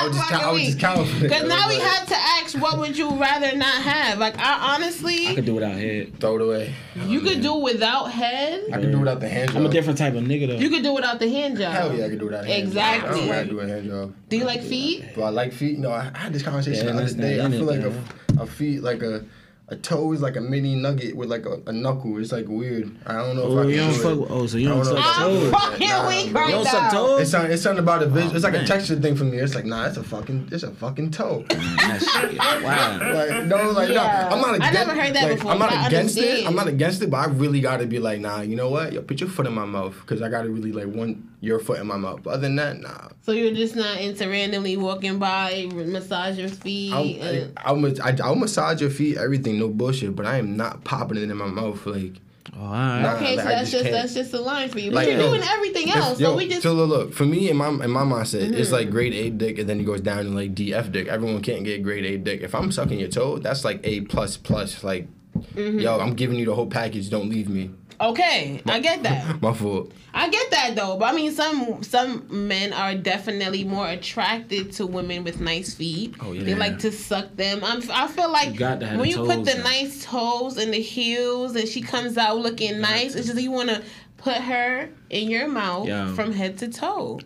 I 0.00 0.06
was 0.06 0.16
just, 0.16 0.28
count, 0.28 0.42
I 0.44 0.52
was 0.52 0.62
just 0.62 0.78
counting. 0.78 1.20
Because 1.20 1.48
now 1.48 1.68
we 1.68 1.74
have 1.80 2.06
to 2.06 2.14
ask, 2.16 2.56
what 2.58 2.78
would 2.78 2.96
you 2.96 3.10
rather 3.20 3.56
not 3.56 3.82
have? 3.82 4.18
Like 4.18 4.38
I 4.38 4.74
honestly, 4.74 5.28
I 5.28 5.34
could 5.34 5.44
do 5.44 5.54
without 5.54 5.72
head. 5.74 6.18
throw 6.20 6.36
it 6.36 6.42
away. 6.42 6.74
you 7.06 7.20
could 7.20 7.40
do 7.42 7.54
without 7.54 8.06
head. 8.06 8.64
I 8.72 8.80
could 8.80 8.92
do 8.92 8.98
without 9.00 9.20
the 9.20 9.28
hand 9.28 9.50
job. 9.50 9.58
I'm 9.58 9.66
a 9.66 9.68
different 9.70 9.98
type 9.98 10.14
of 10.14 10.22
nigga 10.24 10.48
though. 10.48 10.54
You 10.54 10.70
could 10.70 10.82
do 10.82 10.92
without 10.94 11.18
the 11.18 11.28
hand 11.28 11.58
job. 11.58 11.72
Hell 11.72 11.94
yeah, 11.94 12.06
I 12.06 12.08
could 12.10 12.18
do 12.20 12.26
without 12.26 12.44
a 12.44 12.46
hand 12.46 12.62
Exactly. 12.62 13.20
job. 13.20 13.30
I 13.30 13.34
don't 13.34 13.36
want 13.36 13.48
to 13.48 13.50
do 13.54 13.60
a 13.60 13.68
hand 13.68 13.86
job. 13.88 14.14
Do 14.28 14.36
you 14.36 14.44
like 14.44 14.62
feet? 14.62 15.14
Do 15.14 15.22
I 15.22 15.30
like 15.30 15.52
feet? 15.52 15.78
No, 15.78 15.90
I 15.90 16.10
I 16.14 16.18
had 16.18 16.32
this 16.32 16.42
conversation 16.42 16.86
Yeah, 16.86 16.92
the 16.92 17.02
other 17.02 17.14
day. 17.14 17.40
I 17.44 17.50
feel 17.50 17.64
like 17.64 17.80
a, 17.80 18.42
a 18.42 18.46
feet, 18.46 18.82
like 18.82 19.02
a 19.02 19.24
a 19.70 19.76
toe 19.76 20.12
is 20.12 20.22
like 20.22 20.36
a 20.36 20.40
mini 20.40 20.74
nugget 20.74 21.14
with 21.14 21.28
like 21.28 21.44
a, 21.44 21.60
a 21.66 21.72
knuckle. 21.72 22.18
It's 22.18 22.32
like 22.32 22.46
weird. 22.48 22.90
I 23.06 23.14
don't 23.14 23.36
know 23.36 23.42
if 23.42 23.48
Oh, 23.50 23.58
I 23.58 23.62
can 23.62 23.70
you 23.70 23.76
don't 23.76 23.92
fuck. 23.94 24.12
it. 24.12 24.16
with- 24.20 24.30
Oh, 24.30 24.46
so 24.46 24.56
you 24.58 24.68
I 24.70 24.74
don't 24.74 24.84
don't 24.84 24.94
know 24.94 25.00
suck 25.02 25.10
if 25.10 25.18
I 25.18 25.24
I'm 25.24 25.30
toes. 25.30 25.50
fucking 25.50 25.88
Nah, 25.88 26.08
weak 26.08 26.32
bro. 26.32 26.40
right 26.40 26.48
You 26.48 26.54
don't 26.56 26.64
suck 26.66 26.82
now. 26.84 26.90
toes? 26.90 27.20
It's 27.20 27.30
something, 27.30 27.52
it's 27.52 27.62
something 27.62 27.82
about 27.82 28.00
the 28.00 28.06
visual. 28.08 28.32
Oh, 28.32 28.36
it's 28.36 28.44
like 28.44 28.52
man. 28.54 28.64
a 28.64 28.66
texture 28.66 28.96
thing 28.96 29.14
for 29.16 29.24
me. 29.24 29.36
It's 29.38 29.54
like, 29.54 29.66
nah, 29.66 29.86
it's 29.86 29.96
a 29.98 30.02
fucking, 30.02 30.48
it's 30.52 30.62
a 30.62 30.70
fucking 30.70 31.10
toe. 31.10 31.44
Wow. 31.50 32.98
Like, 33.14 33.44
no, 33.46 33.70
like, 33.72 33.88
Yeah. 33.90 34.28
no. 34.30 34.36
I'm 34.36 34.40
not 34.40 34.50
I 34.52 34.56
against 34.70 34.72
never 34.88 35.00
heard 35.00 35.14
that 35.14 35.22
like, 35.24 35.36
before, 35.36 35.52
I'm 35.52 35.58
not 35.58 35.86
against 35.88 36.18
it. 36.18 36.46
I'm 36.46 36.54
not 36.54 36.66
against 36.68 37.02
it, 37.02 37.10
but 37.10 37.16
I 37.18 37.26
really 37.26 37.60
got 37.60 37.78
to 37.80 37.86
be 37.86 37.98
like, 37.98 38.20
nah, 38.20 38.40
you 38.40 38.56
know 38.56 38.70
what? 38.70 38.92
Yo, 38.92 39.02
put 39.02 39.20
your 39.20 39.28
foot 39.30 39.46
in 39.46 39.52
my 39.54 39.64
mouth. 39.64 39.94
Because 40.00 40.22
I 40.22 40.28
got 40.28 40.42
to 40.42 40.50
really, 40.50 40.72
like, 40.72 40.86
want 40.86 41.18
your 41.40 41.58
foot 41.58 41.78
in 41.78 41.86
my 41.86 41.96
mouth. 41.96 42.22
But 42.22 42.30
other 42.30 42.42
than 42.42 42.56
that, 42.56 42.80
nah. 42.80 43.08
So 43.22 43.32
you're 43.32 43.54
just 43.54 43.76
not 43.76 44.00
into 44.00 44.28
randomly 44.28 44.76
walking 44.76 45.18
by, 45.18 45.68
massage 45.72 46.38
your 46.38 46.48
feet. 46.48 46.92
I'll, 46.92 47.04
and- 47.04 47.52
I'll, 47.58 47.76
mas- 47.76 48.00
I, 48.00 48.16
I'll 48.22 48.34
massage 48.34 48.80
your 48.80 48.90
feet, 48.90 49.16
everything, 49.18 49.57
no 49.58 49.68
bullshit. 49.68 50.14
But 50.16 50.26
I 50.26 50.38
am 50.38 50.56
not 50.56 50.84
popping 50.84 51.18
it 51.18 51.24
in 51.24 51.36
my 51.36 51.46
mouth. 51.46 51.84
Like, 51.86 52.14
Oh, 52.56 52.64
all 52.64 52.72
right. 52.72 53.02
Nah. 53.02 53.16
okay, 53.16 53.36
so 53.36 53.44
like, 53.44 53.46
I 53.46 53.50
that's 53.56 53.70
just 53.70 53.72
just 53.72 53.82
can't. 53.84 53.92
that's 53.94 54.14
just 54.14 54.32
a 54.32 54.40
line 54.40 54.68
for 54.70 54.78
you. 54.78 54.90
But 54.90 54.94
Like, 54.96 55.08
you're 55.08 55.18
yo, 55.20 55.28
doing 55.28 55.42
everything 55.42 55.88
if- 55.88 55.96
else. 55.96 56.18
yo, 56.18 56.30
so 56.30 56.36
we 56.36 56.48
just 56.48 56.62
so 56.62 56.72
look, 56.72 56.88
look, 56.88 57.12
for 57.12 57.26
me 57.26 57.50
in 57.50 57.56
my 57.58 57.68
in 57.68 57.90
my 57.90 58.02
mindset, 58.04 58.40
it's 58.52 58.68
Mm-hmm. 58.68 58.72
like 58.72 58.90
grade 58.90 59.12
A 59.12 59.28
dick, 59.30 59.58
and 59.58 59.68
then 59.68 59.78
it 59.80 59.84
goes 59.84 60.00
down 60.00 60.24
to 60.24 60.30
like 60.30 60.54
DF 60.54 60.90
dick. 60.90 61.08
Everyone 61.08 61.42
can't 61.42 61.62
get 61.64 61.82
grade 61.82 62.06
A 62.06 62.16
dick. 62.16 62.40
If 62.40 62.54
I'm 62.54 62.72
sucking 62.72 62.98
your 62.98 63.10
toe, 63.10 63.36
that's 63.38 63.64
like 63.66 63.80
A 63.84 64.00
plus 64.02 64.36
plus. 64.38 64.82
Like, 64.82 65.08
Mm-hmm. 65.54 65.78
yo, 65.80 66.00
I'm 66.00 66.14
giving 66.14 66.38
you 66.38 66.46
the 66.46 66.54
whole 66.54 66.66
package. 66.66 67.10
Don't 67.10 67.28
leave 67.28 67.48
me. 67.50 67.70
Okay. 68.00 68.62
I 68.66 68.80
get 68.80 69.02
that. 69.04 69.40
My 69.42 69.52
fault. 69.52 69.92
I 70.14 70.28
get 70.28 70.50
that 70.50 70.74
though. 70.76 70.96
But 70.96 71.12
I 71.12 71.16
mean, 71.16 71.32
some 71.32 71.82
some 71.82 72.26
men 72.48 72.72
are 72.72 72.94
definitely 72.94 73.64
more 73.64 73.88
attracted 73.88 74.72
to 74.72 74.86
women 74.86 75.24
with 75.24 75.40
nice 75.40 75.74
feet. 75.74 76.14
Oh, 76.20 76.32
yeah. 76.32 76.44
They 76.44 76.54
like 76.54 76.78
to 76.80 76.90
suck 76.92 77.34
them. 77.36 77.62
I'm, 77.62 77.82
I 77.90 78.08
feel 78.08 78.30
like 78.32 78.52
You 78.52 78.58
got 78.58 78.80
when 78.80 78.98
the 78.98 79.08
you 79.08 79.16
put 79.16 79.44
the 79.44 79.52
down. 79.54 79.62
nice 79.62 80.04
toes 80.04 80.56
and 80.56 80.72
the 80.72 80.80
heels, 80.80 81.54
and 81.56 81.68
she 81.68 81.80
comes 81.80 82.16
out 82.18 82.38
looking 82.38 82.80
nice, 82.80 83.14
it's 83.14 83.28
just 83.28 83.40
you 83.40 83.50
want 83.50 83.68
to 83.68 83.82
put 84.16 84.34
her 84.36 84.88
in 85.10 85.30
your 85.30 85.46
mouth 85.48 85.86
Yeah. 85.86 86.12
from 86.14 86.32
head 86.32 86.58
to 86.58 86.68
toe. 86.68 87.20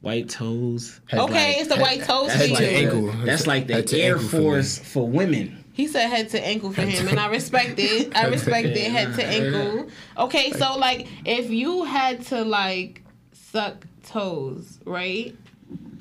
white 0.00 0.28
toes. 0.28 1.00
Head 1.08 1.20
Okay, 1.20 1.48
like- 1.48 1.56
it's 1.58 1.68
the 1.68 1.80
white 1.80 2.02
toes 2.04 2.28
That's 2.28 2.40
Head 2.40 2.50
for 2.50 2.56
to 2.56 2.70
ankle. 2.70 3.12
That's 3.24 3.46
like 3.46 3.66
the 3.66 3.74
Air 3.98 4.14
ankle 4.14 4.28
for. 4.28 4.40
Force 4.40 4.78
for 4.78 5.06
women. 5.08 5.59
He 5.72 5.86
said 5.86 6.08
head 6.08 6.28
to 6.30 6.44
ankle 6.46 6.72
for 6.72 6.82
him, 6.82 7.08
and 7.08 7.18
I 7.18 7.28
respect 7.28 7.74
it. 7.78 8.14
I 8.16 8.26
respect 8.28 8.66
it, 8.68 8.90
head 8.90 9.14
to 9.14 9.24
ankle. 9.24 9.88
Okay, 10.18 10.52
so 10.52 10.76
like 10.76 11.06
if 11.24 11.50
you 11.50 11.84
had 11.84 12.22
to 12.26 12.44
like 12.44 13.02
suck 13.32 13.86
toes, 14.04 14.78
right? 14.84 15.34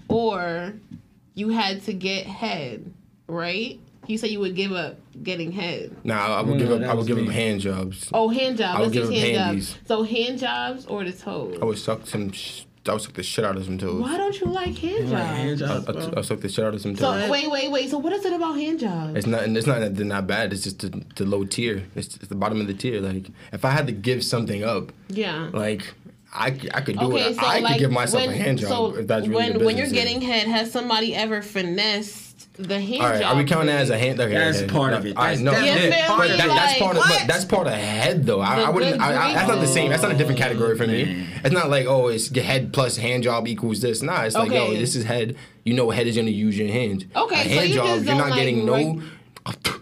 Or 0.07 0.73
you 1.35 1.49
had 1.49 1.83
to 1.83 1.93
get 1.93 2.25
head, 2.25 2.93
right? 3.27 3.79
You 4.07 4.17
said 4.17 4.31
you 4.31 4.39
would 4.39 4.55
give 4.55 4.71
up 4.71 4.97
getting 5.21 5.51
head. 5.51 5.95
Nah, 6.03 6.37
I 6.39 6.41
would 6.41 6.53
No, 6.53 6.57
give 6.57 6.71
up. 6.71 6.81
I 6.89 6.93
would 6.93 6.97
was 6.97 7.07
give 7.07 7.17
him 7.19 7.27
hand 7.27 7.61
jobs. 7.61 8.09
Oh, 8.11 8.27
hand 8.29 8.57
job. 8.57 8.75
I 8.75 8.79
would 8.81 8.95
Let's 8.95 9.07
give 9.09 9.09
him 9.09 9.13
hand 9.13 9.37
handies. 9.37 9.73
jobs. 9.73 9.87
So 9.87 10.03
hand 10.03 10.39
jobs 10.39 10.85
or 10.87 11.03
the 11.03 11.11
toes? 11.11 11.59
I 11.61 11.65
would 11.65 11.77
suck 11.77 12.07
some. 12.07 12.31
Sh- 12.31 12.63
I 12.89 12.93
would 12.93 13.01
suck 13.01 13.13
the 13.13 13.23
shit 13.23 13.45
out 13.45 13.55
of 13.55 13.65
some 13.65 13.77
toes. 13.77 14.01
Why 14.01 14.17
don't 14.17 14.39
you 14.39 14.47
like 14.47 14.77
hand 14.77 15.09
Like 15.09 15.21
jobs? 15.21 15.37
hand 15.37 15.51
I, 15.51 15.55
jobs, 15.67 15.87
I, 15.87 15.91
bro. 15.91 16.13
I 16.17 16.21
suck 16.21 16.39
the 16.41 16.49
shit 16.49 16.65
out 16.65 16.73
of 16.73 16.81
some 16.81 16.95
toes. 16.95 17.23
So 17.25 17.31
wait, 17.31 17.49
wait, 17.49 17.71
wait. 17.71 17.89
So 17.89 17.97
what 17.97 18.13
is 18.13 18.25
it 18.25 18.33
about 18.33 18.53
hand 18.53 18.79
jobs? 18.79 19.15
It's 19.15 19.27
not. 19.27 19.43
It's 19.43 19.67
not. 19.67 19.95
They're 19.95 20.05
not 20.05 20.27
bad. 20.27 20.51
It's 20.53 20.63
just 20.63 20.79
the, 20.79 21.03
the 21.15 21.25
low 21.25 21.45
tier. 21.45 21.85
It's, 21.95 22.15
it's 22.17 22.27
the 22.27 22.35
bottom 22.35 22.59
of 22.61 22.67
the 22.67 22.73
tier. 22.73 22.99
Like 23.01 23.27
if 23.53 23.63
I 23.63 23.69
had 23.71 23.87
to 23.87 23.93
give 23.93 24.23
something 24.23 24.63
up, 24.63 24.91
yeah. 25.09 25.49
like 25.53 25.93
I, 26.33 26.47
I 26.73 26.81
could 26.81 26.99
do 26.99 27.05
Okay, 27.13 27.31
it. 27.31 27.35
so 27.35 27.41
I 27.45 27.59
like 27.59 27.73
could 27.73 27.79
give 27.79 27.91
myself 27.91 28.25
when, 28.27 28.35
a 28.35 28.37
hand 28.37 28.59
job 28.59 28.69
so 28.69 28.95
if 28.97 29.07
that's 29.07 29.27
really 29.27 29.49
when 29.49 29.59
the 29.59 29.65
when 29.65 29.77
you're 29.77 29.89
getting 29.89 30.21
head, 30.21 30.47
has 30.47 30.71
somebody 30.71 31.15
ever 31.15 31.41
finessed 31.41 32.28
the 32.53 32.79
hand 32.79 33.01
All 33.01 33.09
right, 33.09 33.21
job? 33.21 33.35
are 33.35 33.37
we 33.37 33.45
counting 33.45 33.67
that 33.67 33.81
as 33.81 33.89
a 33.89 33.97
hand? 33.97 34.19
Okay, 34.19 34.33
That's 34.33 34.59
okay. 34.59 34.67
part 34.67 34.93
of 34.93 35.05
it. 35.05 35.15
All 35.15 35.23
right, 35.23 35.29
That's 35.31 35.41
no, 35.41 35.51
definitely 35.51 35.89
yeah, 35.89 36.07
part 36.07 36.19
but 36.19 36.31
of 36.31 36.37
that, 36.37 36.47
that's 36.47 36.79
part 36.79 36.97
of. 36.97 37.03
But 37.03 37.23
that's 37.27 37.45
part 37.45 37.67
of 37.67 37.73
head, 37.73 38.25
though. 38.25 38.41
I, 38.41 38.61
I 38.61 38.69
wouldn't. 38.69 38.99
I, 39.01 39.29
I, 39.29 39.33
that's 39.33 39.47
not 39.47 39.59
the 39.59 39.67
same. 39.67 39.89
That's 39.89 40.03
not 40.03 40.11
a 40.11 40.17
different 40.17 40.39
category 40.39 40.77
for 40.77 40.85
me. 40.87 41.05
Man. 41.05 41.27
It's 41.45 41.53
not 41.53 41.69
like 41.69 41.85
oh, 41.87 42.07
it's 42.07 42.35
head 42.35 42.73
plus 42.73 42.97
hand 42.97 43.23
job 43.23 43.47
equals 43.47 43.81
this. 43.81 44.01
Nah, 44.01 44.23
it's 44.23 44.35
like 44.35 44.51
yo, 44.51 44.73
this 44.73 44.95
is 44.95 45.05
head. 45.05 45.37
You 45.63 45.73
know, 45.73 45.89
head 45.89 46.07
is 46.07 46.15
gonna 46.15 46.29
use 46.31 46.57
your 46.57 46.67
hands. 46.69 47.05
Okay, 47.15 47.35
a 47.41 47.43
so 47.43 47.49
hand 47.49 47.69
you 47.69 47.75
job, 47.75 47.87
you're 47.97 48.05
don't 48.05 48.17
not 48.17 48.33
getting 48.35 48.65
like 48.65 48.85
no. 48.87 49.01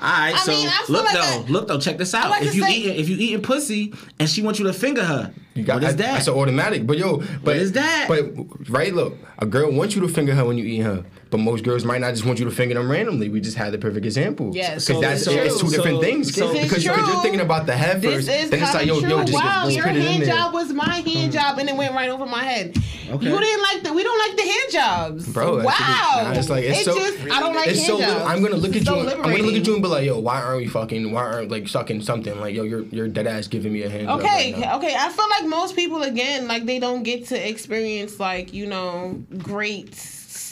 All 0.00 0.08
right, 0.08 0.34
I 0.34 0.38
so 0.38 0.50
mean, 0.50 0.68
I 0.68 0.84
look 0.88 1.04
like 1.04 1.14
though, 1.14 1.20
I- 1.20 1.44
look 1.48 1.68
though, 1.68 1.78
check 1.78 1.96
this 1.96 2.12
out. 2.12 2.28
like 2.30 2.42
if 2.42 2.56
you 2.56 2.62
say- 2.64 2.72
eating, 2.74 2.96
if 2.96 3.08
you 3.08 3.16
eating 3.18 3.40
pussy 3.42 3.94
and 4.18 4.28
she 4.28 4.42
wants 4.42 4.58
you 4.58 4.66
to 4.66 4.72
finger 4.72 5.04
her, 5.04 5.32
You 5.54 5.64
got 5.64 5.74
what 5.74 5.84
is 5.84 5.96
that? 5.96 6.14
That's 6.14 6.28
an 6.28 6.34
automatic. 6.34 6.86
But 6.86 6.98
yo, 6.98 7.22
but 7.44 7.56
is 7.56 7.72
that? 7.72 8.06
But 8.08 8.32
right, 8.70 8.92
look, 8.94 9.14
a 9.38 9.46
girl 9.46 9.70
wants 9.72 9.94
you 9.94 10.00
to 10.02 10.08
finger 10.08 10.34
her 10.34 10.44
when 10.44 10.56
you 10.58 10.64
eat 10.64 10.80
her. 10.80 11.04
But 11.30 11.38
most 11.38 11.64
girls 11.64 11.82
might 11.86 12.02
not 12.02 12.10
just 12.10 12.26
want 12.26 12.38
you 12.38 12.44
to 12.44 12.50
finger 12.50 12.74
them 12.74 12.90
randomly. 12.90 13.30
We 13.30 13.40
just 13.40 13.56
had 13.56 13.72
the 13.72 13.78
perfect 13.78 14.04
example. 14.04 14.50
Yes, 14.54 14.84
because 14.86 14.86
so 14.86 15.00
that's 15.00 15.26
it's 15.26 15.28
it's 15.28 15.60
true. 15.60 15.70
two 15.70 15.76
different 15.76 16.00
things. 16.02 16.34
so- 16.34 16.48
This 16.52 16.64
is 16.64 16.68
because, 16.70 16.82
because 16.84 16.84
true. 17.04 17.06
you're 17.12 17.22
thinking 17.22 17.40
about 17.40 17.64
the 17.64 17.72
head 17.74 18.02
This 18.02 18.26
first, 18.26 18.28
is 18.28 18.50
then 18.50 18.62
it's 18.62 18.74
like 18.74 18.86
yo, 18.86 19.00
true. 19.00 19.08
yo, 19.08 19.24
just, 19.24 19.32
wow, 19.42 19.62
just 19.64 19.76
your 19.76 19.86
put 19.86 19.96
it 19.96 20.02
hand 20.02 20.24
job 20.26 20.52
was 20.52 20.72
my 20.74 20.96
hand 20.96 21.06
mm. 21.06 21.32
job, 21.32 21.58
and 21.58 21.70
it 21.70 21.74
went 21.76 21.94
right 21.94 22.10
over 22.10 22.26
my 22.26 22.44
head. 22.44 22.76
Okay. 23.10 23.26
You 23.30 23.38
didn't 23.40 23.62
like 23.62 23.82
the. 23.82 23.92
We 23.94 24.02
don't 24.02 24.18
like 24.28 24.36
the 24.36 24.42
hand 24.42 24.72
jobs, 24.72 25.28
Bro, 25.32 25.56
Wow. 25.64 25.64
nah, 25.64 26.32
it's 26.32 26.50
like- 26.50 26.64
it's 26.64 26.80
It 26.80 26.84
so- 26.84 26.94
just, 26.98 27.18
I 27.30 27.40
don't 27.40 27.54
like 27.54 27.68
it's 27.68 27.78
hand 27.78 27.86
so. 27.98 27.98
jobs. 28.00 28.14
Li- 28.14 28.26
I'm 28.30 28.42
gonna 28.42 28.56
look 28.56 28.70
at 28.72 28.76
It's 28.76 28.86
you. 28.90 28.92
so 28.94 29.00
I'm 29.00 29.22
gonna 29.22 29.42
look 29.42 29.54
at 29.54 29.66
you 29.66 29.72
and 29.72 29.82
be 29.82 29.88
like, 29.88 30.04
yo, 30.04 30.18
why 30.18 30.42
aren't 30.42 30.58
we 30.60 30.66
fucking? 30.68 31.12
Why 31.12 31.22
aren't 31.22 31.50
like 31.50 31.66
sucking 31.66 32.02
something? 32.02 32.38
Like, 32.40 32.54
yo, 32.54 32.64
you're 32.64 32.82
you're 32.90 33.08
dead 33.08 33.26
ass 33.26 33.46
giving 33.46 33.72
me 33.72 33.82
a 33.84 33.88
hand. 33.88 34.06
job 34.08 34.20
Okay, 34.20 34.52
right 34.52 34.60
now. 34.60 34.76
okay. 34.76 34.94
I 34.94 35.08
feel 35.08 35.28
like 35.30 35.41
most 35.46 35.76
people 35.76 36.02
again, 36.02 36.46
like 36.48 36.64
they 36.66 36.78
don't 36.78 37.02
get 37.02 37.26
to 37.28 37.48
experience 37.48 38.18
like 38.20 38.52
you 38.52 38.66
know 38.66 39.22
great 39.38 39.92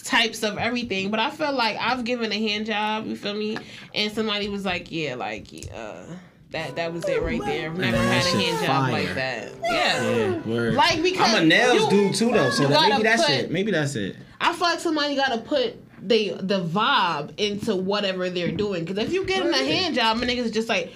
types 0.05 0.43
of 0.43 0.59
everything. 0.59 1.11
But 1.11 1.21
I 1.21 1.31
feel 1.31 1.53
like 1.53 1.77
I've 1.79 2.05
given 2.05 2.33
a 2.33 2.39
hand 2.49 2.67
job. 2.67 3.07
You 3.07 3.17
feel 3.17 3.35
me? 3.35 3.59
And 3.95 4.13
somebody 4.13 4.49
was 4.49 4.65
like, 4.65 4.91
"Yeah, 4.91 5.15
like 5.17 5.49
uh, 5.75 6.05
that 6.51 6.77
that 6.77 6.93
was 6.93 7.05
it 7.09 7.23
right 7.23 7.41
there. 7.45 7.71
I've 7.71 7.79
never 7.79 7.93
Man, 7.97 8.13
had 8.13 8.23
that 8.23 8.27
a 8.27 8.31
shit 8.31 8.41
hand 8.47 8.59
job 8.67 8.67
fire. 8.91 8.93
like 8.93 9.15
that." 9.15 9.53
Yeah. 9.63 10.11
Yeah, 10.11 10.39
word. 10.41 10.75
Like, 10.75 11.03
because 11.03 11.35
I'm 11.35 11.43
a 11.43 11.47
nails 11.47 11.83
you- 11.85 11.91
dude 11.91 12.15
too 12.15 12.33
though, 12.33 12.51
so 12.51 12.65
that, 12.65 12.71
gotta 12.73 12.89
maybe 12.91 13.03
that's 13.05 13.23
put- 13.25 13.31
it. 13.35 13.51
Maybe 13.51 13.71
that's 13.73 13.95
it. 13.97 14.17
I 14.41 14.53
feel 14.53 14.63
like 14.63 14.81
somebody 14.81 15.17
got 15.17 15.29
to 15.33 15.39
put 15.39 15.77
they 16.03 16.31
the 16.31 16.65
vibe 16.65 17.39
into 17.39 17.77
whatever 17.77 18.31
they're 18.31 18.53
doing. 18.53 18.85
Because 18.85 19.05
if 19.05 19.13
you 19.13 19.25
get 19.25 19.47
in 19.47 19.53
a 19.53 19.57
hand 19.57 19.95
job, 19.95 20.19
my 20.19 20.25
niggas 20.25 20.53
just 20.53 20.69
like, 20.69 20.93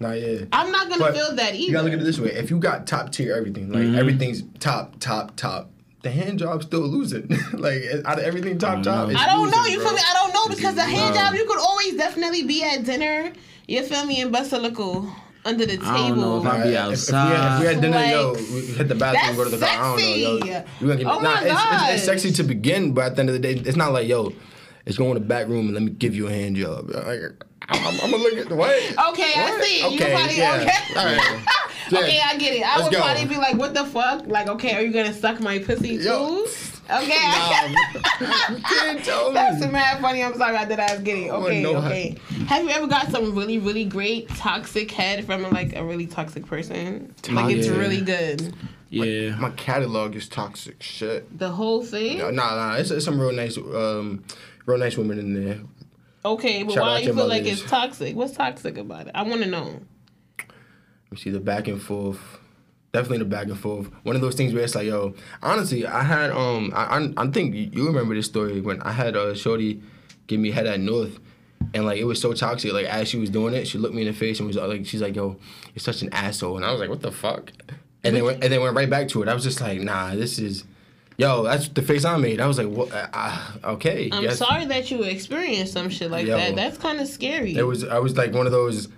Not 0.00 0.20
yet. 0.20 0.48
I'm 0.52 0.72
not 0.72 0.88
gonna 0.88 1.04
But 1.04 1.14
feel 1.14 1.34
that 1.36 1.54
either. 1.54 1.62
You 1.62 1.72
gotta 1.72 1.84
look 1.84 1.92
at 1.92 2.00
it 2.00 2.04
this 2.04 2.18
way: 2.18 2.32
if 2.32 2.50
you 2.50 2.58
got 2.58 2.86
top 2.86 3.12
tier 3.12 3.34
everything, 3.34 3.70
like 3.70 3.98
everything's 3.98 4.42
top, 4.58 4.98
top, 4.98 5.36
top, 5.36 5.70
the 6.02 6.10
hand 6.10 6.38
job's 6.38 6.66
still 6.66 6.80
losing. 6.80 7.28
like 7.52 7.82
out 8.04 8.18
of 8.18 8.24
everything 8.24 8.58
top, 8.58 8.82
top. 8.82 9.08
know. 9.08 9.10
it's 9.10 9.20
I 9.20 9.26
don't 9.26 9.50
know. 9.50 9.64
You 9.66 9.78
bro. 9.78 9.86
feel 9.86 9.94
me? 9.94 10.02
I 10.08 10.14
don't 10.14 10.34
know 10.34 10.54
because 10.54 10.74
the 10.74 10.84
hand 10.84 11.14
job 11.14 11.34
you 11.34 11.44
could 11.46 11.58
always 11.58 11.96
definitely 11.96 12.44
be 12.44 12.64
at 12.64 12.84
dinner. 12.84 13.32
You 13.66 13.84
feel 13.84 14.04
me? 14.04 14.20
And 14.20 14.32
bust 14.32 14.52
a 14.52 14.58
little 14.58 15.12
under 15.44 15.64
the 15.66 15.76
table. 15.76 15.86
I 15.88 16.08
don't 16.08 16.20
know 16.20 16.38
if 16.40 16.46
I- 16.46 16.58
Nah, 16.58 16.64
be 16.64 16.76
outside. 16.76 17.24
If 17.24 17.30
we 17.30 17.36
had, 17.36 17.54
if 17.54 17.60
we 17.60 17.66
had 17.66 17.80
dinner, 17.80 18.04
yo, 18.04 18.32
we 18.54 18.60
hit 18.66 18.88
the 18.88 18.94
bathroom, 18.94 19.36
go 19.36 19.44
to 19.44 19.50
the 19.50 19.58
car. 19.58 19.68
I 19.68 19.96
don't 19.96 20.00
know, 20.00 20.16
yo. 20.16 20.38
sexy. 20.40 20.64
We 20.80 20.86
gonna 20.88 20.98
get, 20.98 21.06
Oh 21.06 21.14
nah, 21.20 21.34
my 21.34 21.40
it's, 21.42 21.50
it's, 21.52 21.94
it's 21.94 22.04
sexy 22.04 22.32
to 22.32 22.42
begin, 22.42 22.92
but 22.92 23.04
at 23.06 23.14
the 23.16 23.20
end 23.20 23.28
of 23.30 23.34
the 23.34 23.38
day, 23.40 23.52
it's 23.54 23.76
not 23.76 23.92
like, 23.92 24.06
yo, 24.08 24.32
it's 24.86 24.96
going 24.98 25.14
to 25.14 25.20
the 25.20 25.26
back 25.26 25.48
room 25.48 25.66
and 25.66 25.74
let 25.74 25.82
me 25.82 25.90
give 25.90 26.14
you 26.14 26.26
a 26.26 26.30
hand 26.30 26.56
job. 26.56 26.90
Like, 26.90 27.20
I'm, 27.68 27.86
I'm, 27.86 28.00
I'm 28.02 28.10
gonna 28.10 28.22
look 28.22 28.34
at 28.38 28.48
the 28.48 28.56
what? 28.56 28.70
Okay, 29.10 29.32
I 29.36 29.50
What? 29.50 29.64
see. 29.64 29.80
You 29.80 29.86
Okay, 29.96 30.12
probably 30.12 30.36
yeah. 30.38 30.60
okay. 30.60 30.98
All 30.98 31.04
right. 31.06 31.46
okay, 32.04 32.20
I 32.24 32.36
get 32.36 32.54
it. 32.54 32.62
I 32.62 32.76
Let's 32.76 32.82
would 32.84 32.92
go. 32.92 33.00
probably 33.00 33.24
be 33.26 33.36
like, 33.36 33.56
"What 33.56 33.74
the 33.74 33.84
fuck?" 33.84 34.26
Like, 34.26 34.48
okay, 34.48 34.74
are 34.74 34.82
you 34.82 34.92
gonna 34.92 35.12
suck 35.14 35.40
my 35.40 35.58
pussy 35.60 35.98
too? 35.98 36.46
Yo. 36.90 36.96
Okay. 36.98 37.74
You 38.50 38.62
can't 38.62 39.04
tell 39.04 39.28
me. 39.28 39.34
That's 39.34 39.60
mad 39.72 40.00
funny. 40.00 40.22
I'm 40.22 40.34
sorry 40.36 40.56
I 40.56 40.64
did 40.64 40.78
ask 40.78 41.02
get 41.02 41.16
it. 41.16 41.30
wanna 41.32 41.44
Okay, 41.46 41.62
know 41.62 41.80
how- 41.80 41.88
okay. 41.88 42.16
Have 42.48 42.64
you 42.64 42.70
ever 42.70 42.86
got 42.86 43.10
some 43.10 43.34
really, 43.34 43.58
really 43.58 43.84
great 43.84 44.28
toxic 44.30 44.90
head 44.90 45.24
from 45.24 45.42
like 45.50 45.74
a 45.76 45.84
really 45.84 46.06
toxic 46.06 46.46
person? 46.46 47.14
Like 47.30 47.54
it's 47.56 47.66
Yeah. 47.68 47.76
really 47.76 48.00
good. 48.00 48.52
Yeah. 48.90 49.36
My 49.36 49.50
catalog 49.50 50.16
is 50.16 50.28
toxic 50.28 50.82
shit. 50.82 51.38
The 51.38 51.50
whole 51.50 51.84
thing. 51.84 52.18
Nah, 52.18 52.30
nah, 52.32 52.74
it's, 52.74 52.90
it's 52.90 53.04
some 53.04 53.20
real 53.20 53.32
nice, 53.32 53.56
um, 53.56 54.24
real 54.66 54.78
nice 54.78 54.96
women 54.98 55.18
in 55.18 55.32
there. 55.44 55.60
Okay, 56.24 56.64
but 56.64 56.74
Shout 56.74 56.82
why 56.82 56.98
do 56.98 57.04
you 57.06 57.12
to 57.12 57.16
feel 57.16 57.28
like 57.28 57.44
it's 57.44 57.62
toxic? 57.62 58.14
What's 58.16 58.32
toxic 58.36 58.76
about 58.76 59.06
it? 59.06 59.12
I 59.14 59.22
want 59.22 59.42
to 59.42 59.48
know. 59.48 59.80
You 61.10 61.16
see 61.16 61.30
the 61.30 61.40
back 61.40 61.66
and 61.68 61.80
forth. 61.80 62.18
Definitely 62.92 63.18
the 63.18 63.24
back 63.26 63.46
and 63.46 63.58
forth. 63.58 63.88
One 64.02 64.16
of 64.16 64.22
those 64.22 64.34
things 64.34 64.52
where 64.52 64.64
it's 64.64 64.74
like, 64.74 64.86
yo, 64.86 65.14
honestly, 65.42 65.86
I 65.86 66.02
had 66.02 66.30
um, 66.32 66.72
I 66.74 66.98
I, 66.98 67.12
I 67.24 67.26
think 67.28 67.54
you- 67.54 67.86
remember 67.86 68.14
this 68.14 68.26
story 68.26 68.60
when 68.60 68.82
I 68.82 68.90
had 68.92 69.16
uh, 69.16 69.34
Shorty 69.34 69.80
give 70.26 70.40
me 70.40 70.50
head 70.50 70.66
at 70.66 70.80
North, 70.80 71.20
and 71.72 71.84
like 71.84 71.98
it 71.98 72.04
was 72.04 72.20
so 72.20 72.32
toxic. 72.32 72.72
Like 72.72 72.86
as 72.86 73.06
she 73.08 73.16
was 73.16 73.30
doing 73.30 73.54
it, 73.54 73.68
she 73.68 73.78
looked 73.78 73.94
me 73.94 74.02
in 74.02 74.08
the 74.08 74.12
face 74.12 74.40
and 74.40 74.48
was 74.48 74.56
uh, 74.56 74.66
like, 74.66 74.86
she's 74.86 75.00
like, 75.00 75.14
yo, 75.14 75.36
you're 75.72 75.80
such 75.80 76.02
an 76.02 76.12
asshole, 76.12 76.56
and 76.56 76.64
I 76.64 76.72
was 76.72 76.80
like, 76.80 76.90
what 76.90 77.00
the 77.00 77.12
fuck? 77.12 77.52
And 78.02 78.16
then 78.16 78.24
went, 78.24 78.42
and 78.42 78.52
then 78.52 78.60
went 78.60 78.74
right 78.74 78.88
back 78.90 79.08
to 79.08 79.22
it. 79.22 79.28
I 79.28 79.34
was 79.34 79.44
just 79.44 79.60
like, 79.60 79.80
nah, 79.80 80.14
this 80.14 80.38
is. 80.38 80.64
Yo, 81.16 81.42
that's 81.42 81.68
the 81.68 81.82
face 81.82 82.06
I 82.06 82.16
made. 82.16 82.40
I 82.40 82.46
was 82.46 82.56
like, 82.56 82.68
"What? 82.68 82.90
Uh, 82.90 83.06
uh, 83.12 83.52
okay." 83.64 84.08
I'm 84.10 84.22
yes. 84.22 84.38
sorry 84.38 84.64
that 84.64 84.90
you 84.90 85.02
experienced 85.02 85.74
some 85.74 85.90
shit 85.90 86.10
like 86.10 86.26
Yo. 86.26 86.34
that. 86.34 86.56
That's 86.56 86.78
kind 86.78 86.98
of 86.98 87.06
scary. 87.08 87.54
It 87.54 87.62
was. 87.62 87.84
I 87.84 87.98
was 87.98 88.16
like 88.16 88.32
one 88.32 88.46
of 88.46 88.52
those 88.52 88.88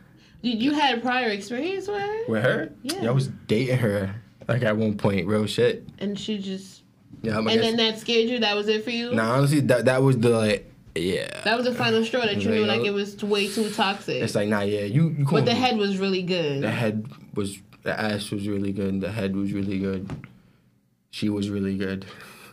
you, 0.43 0.53
you 0.53 0.73
had 0.75 0.99
a 0.99 1.01
prior 1.01 1.29
experience 1.31 1.89
with 1.89 2.01
her, 2.01 2.25
with 2.29 2.43
her. 2.43 2.73
Yeah. 2.83 3.09
I 3.09 3.11
was 3.13 3.29
dating 3.47 3.79
her 3.79 4.15
like 4.49 4.63
at 4.63 4.77
one 4.77 4.97
point, 4.97 5.27
real 5.27 5.47
shit. 5.47 5.87
and 5.99 6.19
she 6.19 6.39
just, 6.39 6.83
Yeah, 7.23 7.39
I'm 7.39 7.47
and 7.49 7.61
then 7.61 7.77
that 7.77 7.99
scared 7.99 8.29
you. 8.29 8.41
That 8.41 8.57
was 8.57 8.69
it 8.69 8.85
for 8.85 8.91
you. 8.91 9.15
Nah, 9.15 9.37
honestly, 9.37 9.61
that 9.61 9.85
that 9.87 10.03
was 10.03 10.19
the 10.19 10.31
like, 10.31 10.71
yeah. 10.95 11.41
That 11.45 11.57
was 11.57 11.67
the 11.67 11.75
final 11.75 12.05
straw 12.05 12.21
that 12.23 12.37
you 12.43 12.51
Like, 12.51 12.59
knew 12.59 12.65
like 12.67 12.85
it 12.85 12.91
was 12.93 13.23
way 13.25 13.49
too 13.49 13.71
toxic. 13.71 14.23
it's 14.23 14.35
like, 14.35 14.49
nah, 14.49 14.61
yeah, 14.61 14.81
you 14.83 15.09
you. 15.19 15.25
but 15.31 15.45
the 15.45 15.55
head 15.55 15.77
was 15.79 15.99
really 15.99 16.23
good. 16.23 16.63
the 16.63 16.71
head 16.71 17.07
was 17.35 17.59
the 17.83 17.99
ass 17.99 18.31
was 18.31 18.47
really 18.49 18.73
good. 18.73 19.01
The 19.01 19.11
head 19.11 19.35
was 19.35 19.53
really 19.53 19.79
good. 19.79 20.09
She 21.11 21.29
was 21.29 21.51
really 21.51 21.77
good. 21.77 22.05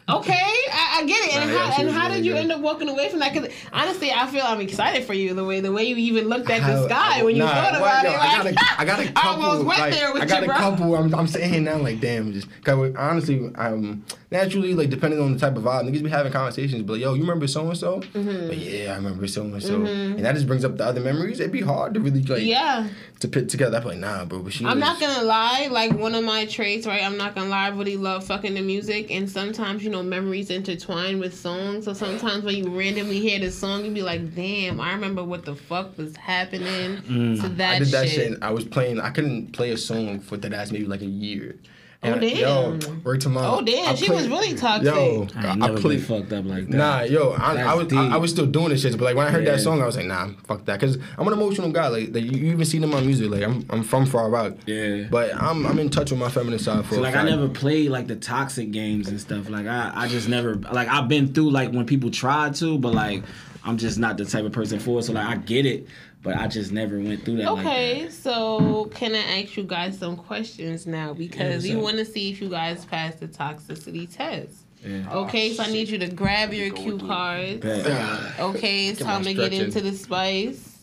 Okay, 0.08 0.34
I, 0.34 0.89
I 1.00 1.06
get 1.06 1.26
it. 1.26 1.36
And 1.36 1.50
how 1.50 1.80
and 1.82 1.90
how 1.90 2.08
really 2.08 2.18
did 2.18 2.26
you 2.26 2.34
good. 2.34 2.40
end 2.42 2.52
up 2.52 2.62
walking 2.62 2.90
away 2.90 3.10
from 3.10 3.20
that? 3.20 3.34
Because 3.34 3.52
honestly, 3.74 4.12
I 4.12 4.28
feel 4.28 4.44
I'm 4.46 4.62
excited 4.62 5.04
for 5.06 5.14
you. 5.14 5.34
The 5.34 5.44
way 5.46 5.62
the 5.62 5.72
way 5.72 5.84
you 5.86 5.96
even 5.96 6.28
looked 6.28 6.50
at 6.50 6.62
the 6.62 6.86
sky 6.88 7.24
when 7.24 7.36
you 7.36 7.44
Nah, 7.44 7.50
thought 7.54 7.76
about 7.76 8.04
yo, 8.04 8.10
it. 8.12 8.16
I 8.20 8.44
Like, 8.44 8.56
got 8.56 8.64
a, 8.66 8.82
I 8.82 8.86
got 8.86 9.00
a 9.00 9.04
I 9.04 9.06
couple. 9.14 9.44
almost 9.46 9.66
went 9.68 9.80
like, 9.80 9.94
there 9.94 10.14
with 10.14 10.22
I 10.24 10.26
got 10.26 10.44
you, 10.44 10.52
a 10.52 10.54
couple. 10.54 10.96
I'm, 10.96 11.16
I'm 11.16 11.28
sitting 11.28 11.50
here 11.50 11.62
now 11.62 11.78
like, 11.78 12.00
damn, 12.00 12.34
just 12.34 12.48
cause 12.64 12.94
honestly, 12.98 13.52
um, 13.56 14.04
naturally, 14.32 14.74
like 14.74 14.90
depending 14.90 15.20
on 15.20 15.34
the 15.34 15.40
type 15.40 15.56
of 15.56 15.64
vibe, 15.64 15.90
niggas 15.90 16.04
be 16.04 16.10
having 16.10 16.32
conversations, 16.32 16.84
but 16.84 16.94
like, 16.94 17.02
yo, 17.02 17.14
you 17.14 17.22
remember 17.22 17.48
so 17.48 17.68
and 17.68 17.78
so? 17.78 18.02
Yeah, 18.14 18.94
I 18.94 18.96
remember 18.98 19.28
so 19.28 19.44
and 19.44 19.64
so, 19.64 19.76
and 19.86 20.24
that 20.26 20.34
just 20.36 20.48
brings 20.48 20.66
up 20.66 20.78
the 20.78 20.86
other 20.86 21.02
memories. 21.02 21.40
It'd 21.40 21.52
be 21.52 21.62
hard 21.62 21.94
to 21.94 22.00
really 22.00 22.22
like, 22.24 22.44
Yeah, 22.44 22.88
to 23.22 23.28
put 23.28 23.50
together. 23.50 23.78
I'm 23.78 23.84
like, 23.84 23.98
nah, 24.00 24.26
bro, 24.26 24.40
but 24.40 24.54
she. 24.54 24.66
I'm 24.66 24.78
was, 24.80 24.82
not 24.82 25.00
gonna 25.00 25.24
lie. 25.24 25.68
Like 25.72 25.94
one 25.94 26.16
of 26.16 26.24
my 26.24 26.46
traits, 26.46 26.86
right? 26.86 27.04
I'm 27.04 27.18
not 27.18 27.36
gonna 27.36 27.50
lie. 27.50 27.66
I 27.66 27.70
really 27.70 27.98
love 27.98 28.26
fucking 28.26 28.54
the 28.56 28.62
music, 28.62 29.12
and 29.12 29.30
sometimes 29.30 29.84
you 29.84 29.90
know 29.90 30.04
memories 30.04 30.50
intertwine 30.50 30.89
with 30.90 31.38
songs. 31.38 31.86
So 31.86 31.94
sometimes 31.94 32.44
when 32.44 32.56
you 32.56 32.70
randomly 32.70 33.20
hear 33.20 33.40
the 33.40 33.52
song, 33.52 33.86
you 33.86 33.92
be 33.92 34.02
like, 34.02 34.36
"Damn, 34.36 34.82
I 34.82 34.94
remember 34.94 35.24
what 35.24 35.46
the 35.46 35.56
fuck 35.56 35.98
was 35.98 36.16
happening 36.16 36.98
to 36.98 37.02
mm. 37.04 37.58
that, 37.58 37.76
I 37.76 37.80
did 37.80 37.88
that 37.90 38.10
shit." 38.10 38.32
shit. 38.32 38.40
I 38.42 38.52
was 38.52 38.66
playing. 38.66 39.00
I 39.00 39.12
couldn't 39.12 39.54
play 39.54 39.72
a 39.72 39.78
song 39.78 40.20
for 40.20 40.38
that 40.38 40.54
ass 40.54 40.72
maybe 40.72 40.86
like 40.86 41.02
a 41.02 41.06
year. 41.06 41.56
Oh, 42.02 42.08
and 42.08 42.24
Oh, 42.24 42.28
I- 42.28 42.30
Yo, 42.32 42.78
damn. 42.78 43.04
word 43.04 43.20
to 43.22 43.30
mom. 43.30 43.44
Oh, 43.46 43.62
damn, 43.62 43.90
I 43.90 43.96
she 43.96 44.10
was 44.10 44.30
really 44.30 44.54
toxic. 44.56 44.86
Yo, 44.86 45.28
I 45.36 45.52
ain't 45.52 45.64
I, 45.64 45.76
played. 45.76 46.02
fucked 46.02 46.32
up 46.32 46.46
like 46.46 46.70
that. 46.70 46.78
Nah, 46.78 47.02
yo, 47.02 47.32
I, 47.32 47.58
I 47.58 47.74
was 47.74 47.92
I, 47.92 48.08
I 48.14 48.18
was 48.18 48.32
still 48.32 48.46
doing 48.46 48.70
this 48.70 48.84
shit, 48.84 48.94
but 48.98 49.04
like 49.04 49.18
when 49.18 49.28
I 49.28 49.32
heard 49.32 49.44
Yeah. 49.44 49.52
that 49.58 49.60
song, 49.60 49.82
I 49.82 49.86
was 49.86 49.98
like, 49.98 50.06
nah, 50.06 50.30
fuck 50.48 50.64
that, 50.66 50.80
because 50.80 50.98
I'm 51.18 51.28
an 51.28 51.34
emotional 51.34 51.72
guy. 51.74 51.88
Like, 51.90 52.14
like, 52.14 52.24
you 52.24 52.32
you 52.40 52.52
even 52.54 52.64
seen 52.64 52.86
in 52.86 52.90
my 52.90 53.02
music, 53.02 53.30
like 53.30 53.44
I'm 53.44 53.66
I'm 53.70 53.84
from 53.84 54.06
Far 54.06 54.30
Rock. 54.30 54.54
Yeah. 54.66 55.08
But 55.12 55.36
I'm 55.36 55.66
I'm 55.66 55.78
in 55.78 55.90
touch 55.90 56.12
with 56.12 56.20
my 56.22 56.30
feminine 56.30 56.60
side 56.60 56.86
for 56.86 56.96
So 56.96 57.02
a 57.02 57.04
like 57.04 57.16
I 57.16 57.24
never 57.24 57.50
played 57.50 57.90
like 57.90 58.08
the 58.08 58.16
toxic 58.16 58.72
games 58.72 59.10
and 59.10 59.20
stuff. 59.20 59.50
Like 59.50 59.68
I, 59.68 59.92
I 59.94 60.08
just 60.08 60.30
never 60.30 60.56
like 60.56 60.88
I've 60.88 61.10
been 61.10 61.34
through 61.34 61.52
like 61.52 61.72
when 61.74 61.86
people 61.86 62.12
tried 62.12 62.56
to, 62.56 62.78
but 62.80 62.94
like 62.94 63.24
I'm 63.66 63.78
just 63.78 64.00
not 64.00 64.16
the 64.18 64.24
type 64.24 64.46
of 64.46 64.54
person 64.54 64.80
for 64.80 65.00
it. 65.00 65.04
So 65.04 65.12
like 65.12 65.28
I 65.28 65.36
get 65.36 65.66
it, 65.66 65.86
but 66.22 66.36
I 66.36 66.48
just 66.48 66.72
never 66.72 67.00
went 67.00 67.24
through 67.24 67.38
that. 67.38 67.50
Okay, 67.50 68.04
Like 68.04 68.12
so 68.12 68.90
can 68.94 69.16
I 69.16 69.42
ask 69.42 69.56
you 69.56 69.64
guys 69.64 69.98
some 69.98 70.18
questions 70.18 70.86
now 70.86 71.14
because 71.14 71.66
Yeah, 71.66 71.76
we 71.76 71.82
want 71.82 71.98
to 71.98 72.06
see 72.06 72.30
if 72.32 72.42
you 72.42 72.50
guys 72.50 72.86
pass 72.86 73.16
the 73.16 73.28
toxicity 73.28 74.14
test. 74.14 74.54
Yeah. 74.84 75.12
Okay, 75.12 75.54
so 75.54 75.64
I 75.64 75.68
need 75.68 75.90
you 75.90 75.98
to 76.00 76.08
grab 76.08 76.54
your 76.54 76.72
cue 76.72 76.98
cards. 77.00 77.66
Okay, 77.66 78.88
it's 78.88 79.00
time 79.00 79.24
to 79.24 79.34
get 79.34 79.54
into 79.54 79.82
the 79.82 79.94
spice. 79.94 80.78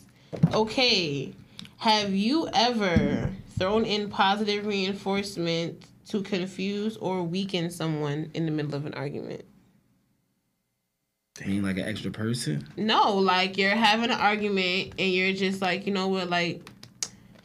Okay, 0.53 1.33
have 1.77 2.13
you 2.13 2.47
ever 2.53 3.31
thrown 3.57 3.85
in 3.85 4.09
positive 4.09 4.65
reinforcement 4.65 5.83
to 6.09 6.21
confuse 6.21 6.95
or 6.97 7.23
weaken 7.23 7.69
someone 7.71 8.29
in 8.33 8.45
the 8.45 8.51
middle 8.51 8.75
of 8.75 8.85
an 8.85 8.93
argument? 8.93 9.43
I 11.43 11.47
mean 11.47 11.63
like 11.63 11.77
an 11.77 11.85
extra 11.87 12.11
person. 12.11 12.67
No, 12.77 13.15
like 13.15 13.57
you're 13.57 13.69
having 13.71 14.11
an 14.11 14.19
argument 14.19 14.93
and 14.97 15.11
you're 15.11 15.33
just 15.33 15.61
like, 15.61 15.85
you 15.85 15.93
know 15.93 16.07
what, 16.07 16.29
like 16.29 16.69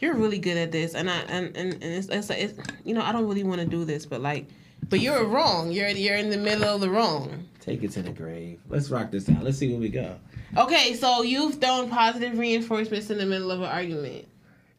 you're 0.00 0.14
really 0.14 0.38
good 0.38 0.56
at 0.56 0.72
this, 0.72 0.94
and 0.94 1.08
I 1.08 1.18
and 1.28 1.56
and, 1.56 1.74
and 1.74 1.84
it's, 1.84 2.08
it's, 2.08 2.30
it's 2.30 2.58
you 2.84 2.94
know 2.94 3.02
I 3.02 3.12
don't 3.12 3.26
really 3.26 3.44
want 3.44 3.60
to 3.60 3.66
do 3.66 3.84
this, 3.84 4.04
but 4.04 4.20
like, 4.20 4.46
but 4.88 5.00
you're 5.00 5.24
wrong. 5.24 5.70
You're 5.70 5.88
you're 5.88 6.16
in 6.16 6.28
the 6.28 6.36
middle 6.36 6.64
of 6.64 6.80
the 6.80 6.90
wrong. 6.90 7.46
Take 7.60 7.84
it 7.84 7.92
to 7.92 8.02
the 8.02 8.10
grave. 8.10 8.58
Let's 8.68 8.90
rock 8.90 9.12
this 9.12 9.28
out. 9.28 9.44
Let's 9.44 9.58
see 9.58 9.70
where 9.70 9.80
we 9.80 9.88
go. 9.88 10.16
Okay, 10.56 10.94
so 10.94 11.22
you've 11.22 11.60
thrown 11.60 11.88
positive 11.88 12.36
reinforcements 12.36 13.08
in 13.10 13.18
the 13.18 13.26
middle 13.26 13.50
of 13.50 13.60
an 13.60 13.68
argument. 13.68 14.26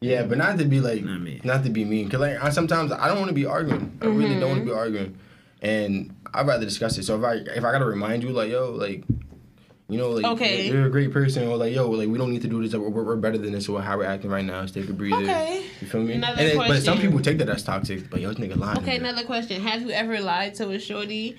Yeah, 0.00 0.24
but 0.24 0.36
not 0.36 0.58
to 0.58 0.66
be 0.66 0.80
like, 0.80 1.02
Not 1.02 1.22
me. 1.22 1.40
not 1.44 1.64
to 1.64 1.70
be 1.70 1.84
mean, 1.84 2.10
cause 2.10 2.20
like 2.20 2.42
I, 2.42 2.50
sometimes 2.50 2.92
I 2.92 3.08
don't 3.08 3.18
want 3.18 3.28
to 3.28 3.34
be 3.34 3.46
arguing. 3.46 3.96
I 4.02 4.06
really 4.06 4.38
don't 4.38 4.50
want 4.50 4.60
to 4.60 4.64
be 4.66 4.70
mm-hmm. 4.70 4.78
arguing, 4.78 5.18
and 5.62 6.14
I'd 6.34 6.46
rather 6.46 6.64
discuss 6.64 6.98
it. 6.98 7.04
So 7.04 7.16
if 7.18 7.24
I 7.24 7.34
if 7.56 7.64
I 7.64 7.72
gotta 7.72 7.84
remind 7.86 8.22
you, 8.22 8.30
like 8.30 8.50
yo, 8.50 8.72
like, 8.72 9.04
you 9.88 9.98
know, 9.98 10.10
like 10.10 10.24
Okay. 10.24 10.66
you're, 10.66 10.76
you're 10.78 10.86
a 10.86 10.90
great 10.90 11.12
person, 11.12 11.46
or 11.46 11.56
like 11.56 11.72
yo, 11.74 11.88
like 11.90 12.08
we 12.08 12.18
don't 12.18 12.30
need 12.30 12.42
to 12.42 12.48
do 12.48 12.60
this. 12.66 12.74
We're, 12.74 12.88
we're 12.88 13.16
better 13.16 13.38
than 13.38 13.52
this, 13.52 13.68
or 13.68 13.80
how 13.80 13.98
we're 13.98 14.04
acting 14.04 14.30
right 14.30 14.44
now. 14.44 14.64
Take 14.66 14.88
a 14.88 14.92
breather. 14.92 15.22
Okay. 15.22 15.64
You 15.80 15.86
feel 15.86 16.02
me? 16.02 16.14
Another 16.14 16.40
and 16.42 16.50
then, 16.60 16.68
but 16.68 16.82
some 16.82 16.98
people 16.98 17.20
take 17.20 17.38
that 17.38 17.48
as 17.48 17.62
toxic. 17.62 18.10
But 18.10 18.20
yo, 18.20 18.32
this 18.32 18.38
nigga 18.38 18.56
lying. 18.56 18.78
Okay, 18.78 18.96
another 18.96 19.24
question: 19.24 19.62
Have 19.62 19.82
you 19.82 19.90
ever 19.90 20.20
lied 20.20 20.54
to 20.56 20.70
a 20.70 20.78
shorty? 20.78 21.36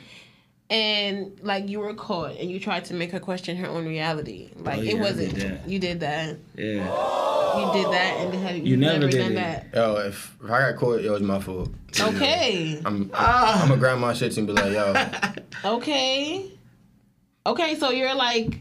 And 0.69 1.39
like 1.43 1.69
you 1.69 1.79
were 1.79 1.93
caught, 1.93 2.37
and 2.37 2.49
you 2.49 2.59
tried 2.59 2.85
to 2.85 2.95
make 2.95 3.11
her 3.11 3.19
question 3.19 3.55
her 3.57 3.67
own 3.67 3.85
reality. 3.85 4.49
Like 4.55 4.79
Oh, 4.79 4.81
yeah, 4.81 4.91
it 4.93 4.99
wasn't. 4.99 5.35
did 5.35 5.51
that. 5.51 5.69
You 5.69 5.77
did 5.79 5.99
that. 5.99 6.37
Yeah. 6.57 7.59
You 7.59 7.73
did 7.83 7.91
that, 7.93 8.17
and 8.19 8.33
have 8.33 8.57
you, 8.57 8.63
You 8.63 8.77
never 8.77 8.99
never 8.99 9.11
did 9.11 9.17
done 9.19 9.31
it. 9.33 9.35
that? 9.35 9.67
Yo, 9.75 9.95
if, 9.97 10.35
if 10.43 10.49
I 10.49 10.71
got 10.71 10.79
caught, 10.79 11.01
it 11.01 11.09
was 11.11 11.21
my 11.21 11.39
fault. 11.39 11.69
Okay. 11.99 12.81
I'm 12.83 13.11
ah. 13.13 13.61
I'm 13.61 13.69
gonna 13.69 13.79
grab 13.79 13.99
my 13.99 14.13
shit 14.13 14.35
and 14.37 14.47
be 14.47 14.53
like, 14.53 14.73
yo, 14.73 14.93
Okay. 15.75 16.51
Okay, 17.45 17.75
so 17.75 17.91
you're 17.91 18.15
like, 18.15 18.59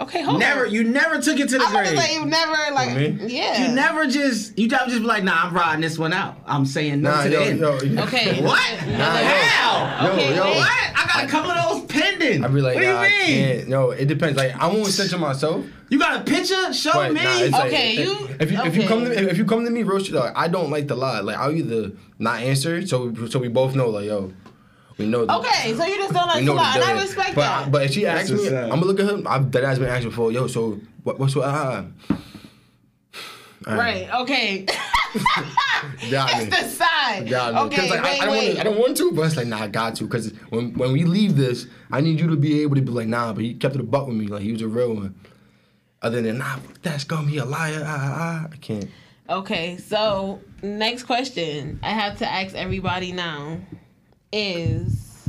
okay, 0.00 0.22
hold 0.22 0.38
Never 0.40 0.66
on. 0.66 0.72
you 0.72 0.84
never 0.84 1.20
took 1.20 1.38
it 1.40 1.48
to 1.50 1.58
the 1.58 1.64
I'm 1.64 1.72
gonna 1.72 1.88
grave. 1.88 2.00
say 2.00 2.14
you 2.14 2.26
never 2.26 2.52
like, 2.74 2.96
Me? 2.96 3.18
yeah. 3.26 3.68
You 3.68 3.74
never 3.74 4.06
just 4.06 4.58
you 4.58 4.68
just 4.68 4.88
be 4.88 4.98
like, 5.00 5.24
nah, 5.24 5.44
I'm 5.44 5.54
riding 5.54 5.80
this 5.80 5.98
one 5.98 6.12
out. 6.12 6.36
I'm 6.46 6.66
saying 6.66 7.00
no 7.02 7.10
nah, 7.10 7.22
to 7.24 7.28
the 7.28 7.34
yo, 7.34 7.42
end. 7.42 7.60
yo, 7.60 7.78
yo. 7.80 8.02
Okay. 8.04 8.42
What? 8.46 8.86
Nah, 8.86 9.18
yo. 9.18 9.26
How? 9.26 10.08
Okay, 10.12 10.34
yo. 10.36 10.42
What? 10.44 10.70
I 10.98 11.06
got 11.12 11.24
a 11.24 11.28
couple 11.28 11.50
of 11.50 11.82
those 11.82 11.90
pending. 11.90 12.44
I 12.44 12.48
be 12.48 12.60
like, 12.60 12.74
what 12.74 12.80
do 12.82 12.86
you 12.86 12.92
nah, 12.92 13.02
mean? 13.02 13.68
No, 13.70 13.90
it 13.90 14.06
depends. 14.06 14.36
Like 14.36 14.54
I 14.60 14.66
won't 14.66 14.86
censor 14.86 15.18
myself. 15.18 15.64
You 15.88 15.98
got 15.98 16.20
a 16.20 16.24
picture? 16.24 16.72
Show 16.72 16.92
But 16.92 17.12
me. 17.12 17.22
nah, 17.22 17.36
it's 17.38 17.52
like, 17.52 17.66
Okay, 17.66 17.96
if, 17.96 18.08
you- 18.08 18.28
If 18.40 18.50
you, 18.52 18.62
if 18.64 18.76
you 18.76 18.88
come 18.88 19.04
to 19.04 19.10
me, 19.10 19.16
if 19.16 19.38
you 19.38 19.44
come 19.44 19.64
to 19.64 19.70
me, 19.70 19.82
real 19.84 20.00
shit, 20.00 20.14
like, 20.14 20.32
I 20.36 20.48
don't 20.48 20.68
like 20.70 20.88
the 20.88 20.96
lie. 20.96 21.20
Like 21.20 21.36
I'll 21.36 21.52
either 21.52 21.92
not 22.18 22.40
answer, 22.40 22.84
so 22.86 23.14
so 23.28 23.38
we 23.38 23.48
both 23.48 23.74
know, 23.76 23.88
like 23.90 24.06
yo, 24.06 24.32
we 24.98 25.06
know. 25.06 25.24
The, 25.26 25.34
Okay, 25.38 25.74
so 25.74 25.84
you 25.84 25.96
just 25.96 26.12
don't 26.14 26.26
like 26.26 26.36
We 26.36 26.40
to 26.42 26.46
know 26.46 26.54
lie, 26.54 26.72
and 26.74 26.84
I 26.84 26.92
respect 27.02 27.34
but, 27.34 27.40
that. 27.42 27.72
But 27.72 27.82
if 27.84 27.92
she 27.92 28.06
asks 28.06 28.30
me, 28.30 28.48
I'm 28.48 28.54
up. 28.64 28.70
gonna 28.70 28.84
look 28.86 29.00
at 29.00 29.06
her. 29.06 29.22
I've 29.28 29.50
that 29.52 29.64
has 29.64 29.78
been 29.78 29.88
asked 29.88 30.04
before. 30.04 30.32
Yo, 30.32 30.46
so 30.46 30.80
what, 31.02 31.18
what's 31.18 31.34
what? 31.36 31.46
Ah, 31.46 31.84
right, 33.66 34.08
okay. 34.22 34.64
got 36.10 36.30
it's 36.32 36.44
me. 36.44 36.50
the 36.50 36.68
side. 36.68 37.28
Got 37.28 37.54
me. 37.54 37.58
'Cause, 37.60 37.66
Okay, 37.66 37.90
like, 37.90 38.02
wait, 38.02 38.20
I, 38.20 38.22
I, 38.22 38.26
don't 38.26 38.30
wait. 38.30 38.48
wanna, 38.48 38.60
I 38.60 38.62
don't 38.64 38.78
want 38.78 38.96
to, 38.98 39.12
but 39.12 39.22
it's 39.22 39.36
like, 39.36 39.46
nah, 39.46 39.62
I 39.62 39.68
got 39.68 39.96
to. 39.96 40.04
Because 40.04 40.30
when, 40.50 40.72
when 40.74 40.92
we 40.92 41.04
leave 41.04 41.36
this, 41.36 41.66
I 41.90 42.00
need 42.00 42.20
you 42.20 42.28
to 42.28 42.36
be 42.36 42.62
able 42.62 42.76
to 42.76 42.82
be 42.82 42.90
like, 42.92 43.08
nah, 43.08 43.32
but 43.32 43.42
he 43.44 43.54
kept 43.54 43.74
it 43.74 43.80
a 43.80 43.84
buck 43.84 44.06
with 44.06 44.16
me. 44.16 44.26
Like, 44.26 44.42
he 44.42 44.52
was 44.52 44.62
a 44.62 44.68
real 44.68 44.94
one. 44.94 45.14
Other 46.02 46.20
than, 46.22 46.38
nah, 46.38 46.56
fuck 46.56 46.82
that 46.82 47.00
scum, 47.00 47.26
he 47.28 47.38
a 47.38 47.44
liar. 47.44 47.82
Ah, 47.84 47.98
ah, 47.98 48.16
ah. 48.44 48.48
I 48.52 48.56
can't. 48.56 48.88
Okay, 49.28 49.76
so 49.78 50.40
next 50.62 51.02
question 51.04 51.80
I 51.82 51.90
have 51.90 52.18
to 52.18 52.30
ask 52.30 52.54
everybody 52.54 53.10
now 53.10 53.58
is 54.36 55.26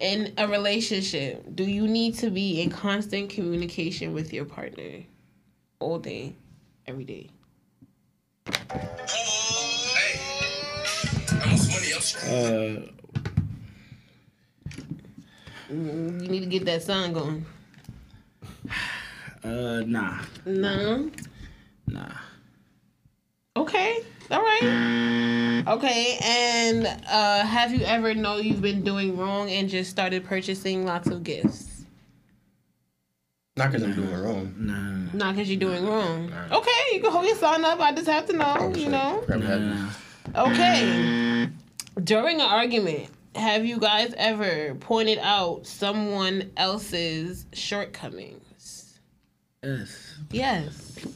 in 0.00 0.32
a 0.38 0.48
relationship, 0.48 1.44
do 1.54 1.64
you 1.64 1.86
need 1.86 2.14
to 2.18 2.30
be 2.30 2.62
in 2.62 2.70
constant 2.70 3.28
communication 3.28 4.14
with 4.14 4.32
your 4.32 4.46
partner 4.46 5.04
all 5.80 5.98
day, 5.98 6.34
every 6.86 7.04
day? 7.04 7.28
Uh, 12.24 12.88
You 15.70 16.28
need 16.28 16.40
to 16.40 16.46
get 16.46 16.64
that 16.66 16.82
song 16.82 17.12
going. 17.12 17.46
uh, 19.44 19.82
nah, 19.86 20.18
No. 20.44 21.10
nah. 21.86 22.12
Okay. 23.56 24.02
All 24.30 24.40
right. 24.40 25.64
Okay. 25.66 26.18
And 26.22 26.86
uh, 27.08 27.44
have 27.44 27.72
you 27.72 27.84
ever 27.84 28.14
know 28.14 28.36
you've 28.36 28.62
been 28.62 28.82
doing 28.82 29.16
wrong 29.16 29.50
and 29.50 29.68
just 29.68 29.90
started 29.90 30.24
purchasing 30.24 30.84
lots 30.86 31.08
of 31.08 31.22
gifts? 31.22 31.84
Not 33.56 33.70
because 33.70 33.82
I'm 33.82 33.94
doing 33.94 34.14
wrong. 34.14 34.54
Nah. 34.56 35.10
Not 35.12 35.34
because 35.34 35.50
you're 35.50 35.60
doing 35.60 35.86
wrong. 35.86 36.32
Okay, 36.50 36.70
you 36.92 37.00
can 37.02 37.12
hold 37.12 37.26
your 37.26 37.36
sign 37.36 37.64
up. 37.64 37.80
I 37.80 37.92
just 37.92 38.08
have 38.08 38.26
to 38.26 38.32
know, 38.32 38.72
you 38.74 38.88
know. 38.88 39.22
Nah. 39.28 39.90
Okay. 40.34 41.48
During 42.02 42.40
an 42.40 42.46
argument, 42.46 43.10
have 43.34 43.66
you 43.66 43.78
guys 43.78 44.14
ever 44.16 44.74
pointed 44.76 45.18
out 45.18 45.66
someone 45.66 46.50
else's 46.56 47.44
shortcomings? 47.52 48.98
Yes. 49.62 50.16
Yes. 50.30 51.06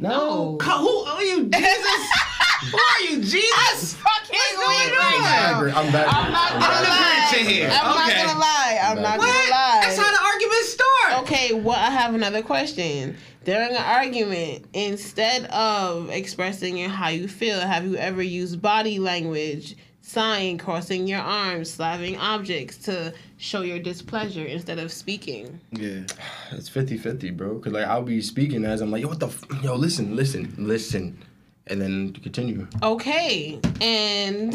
No. 0.00 0.56
Co- 0.60 0.78
Who 0.78 0.88
are 1.04 1.22
you, 1.22 1.44
Jesus? 1.46 2.10
Who 2.72 2.78
are 2.78 3.00
you, 3.10 3.20
Jesus? 3.22 3.94
Fucking 3.94 4.38
going 4.56 4.90
on? 4.90 5.70
I'm, 5.70 5.86
I'm 5.86 5.92
back. 5.92 6.06
I'm 6.12 6.32
not 6.32 6.50
gonna 6.50 6.64
I'm 6.64 6.84
the 6.84 6.90
lie. 6.90 7.50
here. 7.50 7.70
I'm 7.72 7.90
Okay. 8.06 8.16
not 8.22 8.26
gonna 8.26 8.38
lie. 8.40 8.78
I'm 8.82 9.02
not 9.02 9.18
What? 9.18 9.26
gonna 9.26 9.50
lie. 9.50 9.80
That's 9.82 9.98
how 9.98 10.10
the 10.10 10.24
argument 10.24 10.64
starts. 10.64 11.30
Okay, 11.30 11.54
well, 11.54 11.76
I 11.76 11.90
have 11.90 12.14
another 12.14 12.42
question. 12.42 13.16
During 13.44 13.70
an 13.70 13.76
argument, 13.82 14.66
instead 14.74 15.44
of 15.46 16.10
expressing 16.10 16.76
how 16.88 17.08
you 17.08 17.26
feel, 17.28 17.58
have 17.60 17.84
you 17.86 17.96
ever 17.96 18.22
used 18.22 18.60
body 18.60 18.98
language, 18.98 19.76
sign, 20.10 20.58
crossing 20.58 21.06
your 21.06 21.20
arms, 21.20 21.70
slapping 21.70 22.16
objects 22.16 22.76
to 22.78 23.14
show 23.38 23.62
your 23.62 23.78
displeasure 23.78 24.44
instead 24.44 24.78
of 24.78 24.92
speaking? 24.92 25.60
Yeah. 25.72 26.02
It's 26.52 26.68
50-50, 26.68 27.36
bro. 27.36 27.58
Cause 27.60 27.72
like 27.72 27.86
I'll 27.86 28.02
be 28.02 28.20
speaking 28.20 28.64
as 28.64 28.80
I'm 28.80 28.90
like, 28.90 29.02
yo, 29.02 29.08
what 29.08 29.20
the, 29.20 29.28
f-? 29.28 29.44
yo, 29.62 29.76
listen, 29.76 30.16
listen, 30.16 30.52
listen, 30.58 31.22
and 31.68 31.80
then 31.80 32.12
continue. 32.12 32.66
Okay, 32.82 33.60
and 33.80 34.52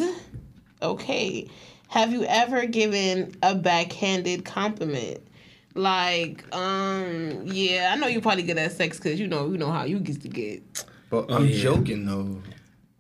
okay, 0.81 1.49
have 1.87 2.11
you 2.11 2.25
ever 2.25 2.65
given 2.65 3.33
a 3.41 3.55
backhanded 3.55 4.43
compliment? 4.43 5.25
Like, 5.73 6.43
um, 6.53 7.43
yeah, 7.45 7.91
I 7.93 7.97
know 7.97 8.07
you're 8.07 8.21
probably 8.21 8.43
good 8.43 8.57
at 8.57 8.73
sex 8.73 8.97
because 8.97 9.19
you 9.19 9.27
know 9.27 9.49
you 9.51 9.57
know 9.57 9.71
how 9.71 9.85
you 9.85 9.99
get 9.99 10.21
to 10.21 10.27
get. 10.27 10.85
But 11.09 11.31
I'm 11.31 11.47
yeah. 11.47 11.57
joking 11.57 12.05
though. 12.05 12.41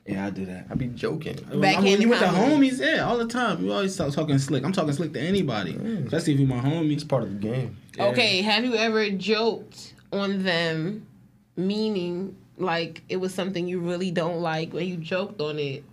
Yeah, 0.05 0.27
I 0.27 0.29
do 0.29 0.45
that. 0.45 0.67
I 0.69 0.75
be 0.75 0.87
joking. 0.87 1.39
I 1.51 1.55
when 1.55 1.99
you 1.99 2.09
with 2.09 2.19
the 2.19 2.27
homies, 2.27 2.79
yeah, 2.79 3.05
all 3.05 3.17
the 3.17 3.27
time. 3.27 3.63
You 3.63 3.71
always 3.71 3.93
start 3.93 4.13
talking 4.13 4.37
slick. 4.37 4.63
I'm 4.63 4.71
talking 4.71 4.93
slick 4.93 5.13
to 5.13 5.19
anybody, 5.19 5.73
mm. 5.73 6.05
especially 6.05 6.33
if 6.33 6.39
you 6.39 6.45
my 6.45 6.59
homies. 6.59 6.93
It's 6.93 7.03
part 7.03 7.23
of 7.23 7.29
the 7.29 7.39
game. 7.39 7.77
Yeah. 7.97 8.05
Okay, 8.07 8.41
have 8.43 8.63
you 8.63 8.75
ever 8.75 9.09
joked 9.09 9.95
on 10.13 10.43
them, 10.43 11.07
meaning 11.55 12.35
like 12.57 13.01
it 13.09 13.17
was 13.17 13.33
something 13.33 13.67
you 13.67 13.79
really 13.79 14.11
don't 14.11 14.41
like 14.41 14.73
when 14.73 14.87
you 14.87 14.97
joked 14.97 15.41
on 15.41 15.57
it 15.57 15.83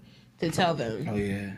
to 0.41 0.51
tell 0.51 0.75
them? 0.75 1.09
Oh 1.09 1.15
yeah. 1.15 1.53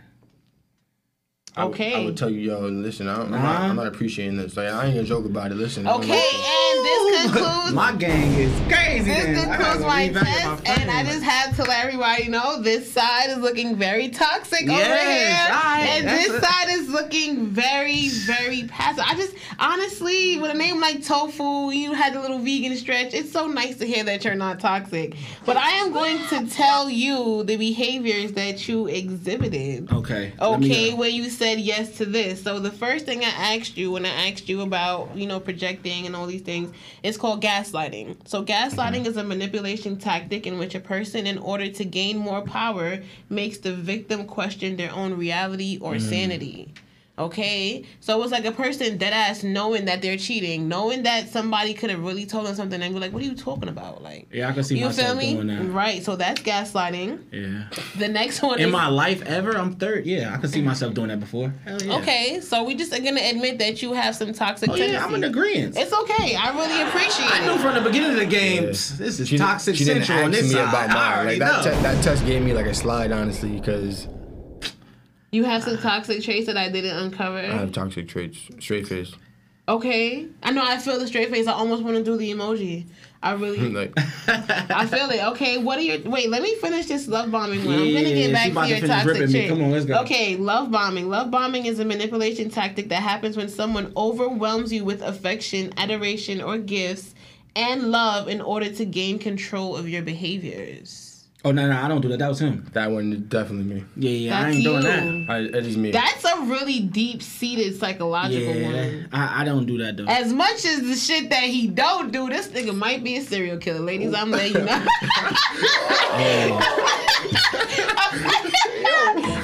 I 1.56 1.64
would- 1.64 1.74
Okay. 1.74 1.94
I 1.94 2.04
would 2.04 2.16
tell 2.16 2.30
you, 2.30 2.40
yo, 2.40 2.60
listen, 2.66 3.08
I, 3.08 3.14
I'm, 3.22 3.30
not, 3.30 3.40
I'm 3.40 3.44
uh-huh. 3.44 3.72
not 3.74 3.86
appreciating 3.86 4.36
this. 4.36 4.56
Like, 4.56 4.68
I 4.68 4.86
ain't 4.86 4.94
gonna 4.96 5.06
joke 5.06 5.24
about 5.24 5.52
it. 5.52 5.54
Listen. 5.54 5.86
Okay, 5.86 6.10
and 6.10 6.84
this 6.84 7.32
concludes 7.32 7.72
my 7.72 7.92
gang 7.92 8.32
is 8.34 8.50
crazy. 8.72 9.04
This 9.04 9.24
then. 9.24 9.50
I 9.50 9.56
concludes 9.56 9.80
my 9.86 10.08
revalue 10.08 10.14
my 10.14 10.20
test, 10.22 10.68
and 10.80 10.90
I 10.90 11.04
just 11.04 11.22
have 11.22 11.54
to 11.56 11.62
let 11.62 11.84
everybody 11.84 12.28
know 12.28 12.60
this 12.60 12.90
side 12.90 13.30
is 13.30 13.38
looking 13.38 13.76
very 13.76 14.08
toxic 14.08 14.68
over 14.68 14.72
here, 14.72 15.46
alright, 15.48 15.88
and 15.90 16.08
that's 16.08 16.26
this 16.26 16.38
a- 16.38 16.44
side 16.44 16.68
is 16.70 16.88
looking 16.88 17.46
very, 17.46 18.08
very 18.08 18.64
passive. 18.64 19.04
I 19.06 19.14
just 19.14 19.34
honestly, 19.60 20.38
with 20.38 20.50
a 20.50 20.58
name 20.58 20.80
like 20.80 21.04
Tofu, 21.04 21.70
you 21.70 21.92
had 21.92 22.14
the 22.14 22.20
little 22.20 22.40
vegan 22.40 22.76
stretch. 22.76 23.14
It's 23.14 23.30
so 23.30 23.46
nice 23.46 23.76
to 23.78 23.86
hear 23.86 24.02
that 24.02 24.24
you're 24.24 24.34
not 24.34 24.58
toxic, 24.58 25.14
but 25.46 25.56
I 25.56 25.70
am 25.70 25.92
going 25.92 26.18
to 26.30 26.48
tell 26.48 26.90
you 26.90 27.44
the 27.44 27.56
behaviors 27.56 28.32
that 28.32 28.66
you 28.66 28.88
exhibited. 28.88 29.92
Okay. 29.92 30.32
Okay, 30.40 30.94
where 30.94 31.08
you 31.08 31.30
said 31.30 31.43
yes 31.44 31.96
to 31.98 32.04
this. 32.06 32.42
So 32.42 32.58
the 32.58 32.70
first 32.70 33.06
thing 33.06 33.24
I 33.24 33.56
asked 33.56 33.76
you 33.76 33.92
when 33.92 34.04
I 34.06 34.30
asked 34.30 34.48
you 34.48 34.62
about, 34.62 35.16
you 35.16 35.26
know, 35.26 35.40
projecting 35.40 36.06
and 36.06 36.16
all 36.16 36.26
these 36.26 36.42
things, 36.42 36.74
it's 37.02 37.16
called 37.16 37.42
gaslighting. 37.42 38.16
So 38.26 38.44
gaslighting 38.44 39.02
mm-hmm. 39.02 39.06
is 39.06 39.16
a 39.16 39.24
manipulation 39.24 39.96
tactic 39.96 40.46
in 40.46 40.58
which 40.58 40.74
a 40.74 40.80
person 40.80 41.26
in 41.26 41.38
order 41.38 41.70
to 41.70 41.84
gain 41.84 42.16
more 42.18 42.42
power 42.42 43.02
makes 43.28 43.58
the 43.58 43.72
victim 43.72 44.26
question 44.26 44.76
their 44.76 44.92
own 44.92 45.14
reality 45.14 45.78
or 45.80 45.94
mm-hmm. 45.94 46.08
sanity. 46.08 46.74
Okay, 47.16 47.84
so 48.00 48.20
it's 48.24 48.32
like 48.32 48.44
a 48.44 48.50
person 48.50 48.98
dead 48.98 49.12
ass 49.12 49.44
knowing 49.44 49.84
that 49.84 50.02
they're 50.02 50.16
cheating, 50.16 50.68
knowing 50.68 51.04
that 51.04 51.28
somebody 51.28 51.72
could 51.72 51.90
have 51.90 52.02
really 52.02 52.26
told 52.26 52.46
them 52.46 52.56
something, 52.56 52.82
and 52.82 52.92
be 52.92 52.98
like, 53.00 53.12
"What 53.12 53.22
are 53.22 53.26
you 53.26 53.36
talking 53.36 53.68
about?" 53.68 54.02
Like, 54.02 54.26
Yeah, 54.32 54.48
I 54.48 54.52
can 54.52 54.64
see 54.64 54.74
you 54.74 54.90
feel 54.90 55.14
myself 55.14 55.18
me? 55.18 55.34
doing 55.34 55.46
that. 55.46 55.62
Right. 55.70 56.02
So 56.02 56.16
that's 56.16 56.40
gaslighting. 56.42 57.20
Yeah. 57.30 57.64
The 58.00 58.08
next 58.08 58.42
one 58.42 58.58
In 58.58 58.66
is 58.66 58.72
my 58.72 58.88
life 58.88 59.22
ever, 59.26 59.56
I'm 59.56 59.74
third. 59.76 60.06
Yeah, 60.06 60.34
I 60.34 60.38
can 60.38 60.48
see 60.50 60.60
myself 60.60 60.92
doing 60.94 61.06
that 61.08 61.20
before. 61.20 61.54
Hell 61.64 61.80
yeah. 61.80 61.98
Okay, 61.98 62.40
so 62.40 62.64
we 62.64 62.74
just 62.74 62.92
are 62.92 62.98
gonna 63.00 63.20
admit 63.22 63.58
that 63.60 63.80
you 63.80 63.92
have 63.92 64.16
some 64.16 64.32
toxic 64.32 64.70
Oh 64.70 64.72
tendencies. 64.72 64.94
yeah, 65.00 65.06
I'm 65.06 65.14
in 65.14 65.22
agreement. 65.22 65.76
It's 65.78 65.92
okay. 65.92 66.34
I 66.34 66.50
really 66.50 66.82
ah, 66.82 66.88
appreciate 66.88 67.30
I 67.30 67.46
knew 67.46 67.58
from 67.62 67.74
the 67.76 67.80
beginning 67.88 68.10
of 68.10 68.16
the 68.16 68.26
games. 68.26 68.98
This 68.98 69.20
is 69.20 69.28
She, 69.28 69.38
toxic 69.38 69.76
she 69.76 69.84
didn't 69.84 70.02
central 70.04 70.24
on 70.26 70.32
ask 70.34 70.40
this 70.42 70.48
me 70.52 70.58
side. 70.58 70.68
about 70.68 70.90
I 70.90 70.94
mine. 71.16 71.26
Like 71.26 71.38
that, 71.38 71.64
know. 71.64 71.70
te- 71.76 71.82
that 71.82 72.02
test 72.02 72.26
gave 72.26 72.42
me 72.42 72.52
like 72.54 72.66
a 72.66 72.74
slide, 72.74 73.12
honestly, 73.12 73.50
because 73.60 74.08
You 75.34 75.42
have 75.42 75.64
some 75.64 75.76
uh, 75.76 75.80
toxic 75.80 76.22
traits 76.22 76.46
that 76.46 76.56
I 76.56 76.70
didn't 76.70 76.96
uncover. 76.96 77.38
I 77.38 77.56
have 77.56 77.72
toxic 77.72 78.06
traits, 78.06 78.38
straight 78.60 78.86
face. 78.86 79.12
okay, 79.68 80.28
I 80.44 80.52
know. 80.52 80.64
I 80.64 80.78
feel 80.78 80.96
the 80.96 81.08
straight 81.08 81.30
face. 81.30 81.48
I 81.48 81.52
almost 81.52 81.82
want 81.82 81.96
to 81.96 82.04
do 82.04 82.16
the 82.16 82.30
emoji. 82.30 82.86
I 83.20 83.32
really, 83.32 83.58
like, 83.70 83.92
I 84.28 84.86
feel 84.86 85.10
it. 85.10 85.24
Okay, 85.32 85.58
what 85.58 85.78
are 85.78 85.82
your? 85.82 85.98
Wait, 86.08 86.30
let 86.30 86.40
me 86.40 86.54
finish 86.56 86.86
this 86.86 87.08
love 87.08 87.32
bombing 87.32 87.64
one. 87.64 87.74
I'm 87.74 87.92
gonna 87.92 88.02
get 88.04 88.32
back 88.32 88.52
to 88.52 88.54
to 88.54 88.68
your 88.68 88.76
finish 88.76 88.88
toxic 88.88 89.06
ripping 89.08 89.26
me. 89.26 89.32
trait. 89.32 89.48
Come 89.48 89.62
on, 89.62 89.70
let's 89.72 89.86
go. 89.86 90.00
Okay, 90.02 90.36
love 90.36 90.70
bombing. 90.70 91.08
Love 91.08 91.32
bombing 91.32 91.66
is 91.66 91.80
a 91.80 91.84
manipulation 91.84 92.48
tactic 92.48 92.88
that 92.90 93.02
happens 93.02 93.36
when 93.36 93.48
someone 93.48 93.92
overwhelms 93.96 94.72
you 94.72 94.84
with 94.84 95.02
affection, 95.02 95.74
adoration, 95.78 96.40
or 96.40 96.58
gifts 96.58 97.12
and 97.56 97.90
love 97.90 98.28
in 98.28 98.40
order 98.40 98.72
to 98.72 98.84
gain 98.84 99.18
control 99.18 99.76
of 99.76 99.88
your 99.88 100.02
behaviors. 100.02 101.03
Oh 101.46 101.52
no, 101.52 101.68
no, 101.68 101.76
I 101.78 101.88
don't 101.88 102.00
do 102.00 102.08
that. 102.08 102.18
That 102.20 102.28
was 102.28 102.40
him. 102.40 102.64
that 102.72 102.90
one 102.90 103.26
definitely 103.28 103.74
me. 103.74 103.84
Yeah, 103.96 104.10
yeah, 104.10 104.38
I 104.38 104.44
That's 104.44 104.54
ain't 104.56 104.64
doing 104.64 104.76
you. 104.76 105.26
that. 105.26 105.30
I, 105.30 105.42
that 105.48 105.66
is 105.66 105.76
me. 105.76 105.90
That's 105.90 106.24
a 106.24 106.40
really 106.44 106.80
deep 106.80 107.22
seated 107.22 107.78
psychological 107.78 108.54
Yeah, 108.54 108.66
one. 108.66 109.08
I, 109.12 109.42
I 109.42 109.44
don't 109.44 109.66
do 109.66 109.76
that 109.78 109.98
though. 109.98 110.06
As 110.06 110.32
much 110.32 110.64
as 110.64 110.80
the 110.80 110.94
shit 110.94 111.28
that 111.28 111.44
he 111.44 111.66
don't 111.66 112.10
do, 112.10 112.30
this 112.30 112.48
nigga 112.48 112.74
might 112.74 113.04
be 113.04 113.16
a 113.18 113.20
serial 113.20 113.58
killer, 113.58 113.80
ladies. 113.80 114.14
I'm 114.14 114.30
letting 114.30 114.54
you 114.54 114.62
know. 114.62 114.72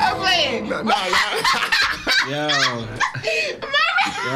I'm 0.02 0.16
playing. 0.16 0.70
Nah, 0.70 0.82
nah, 0.82 0.90
Yo, 2.30 2.48
yo, 2.48 2.48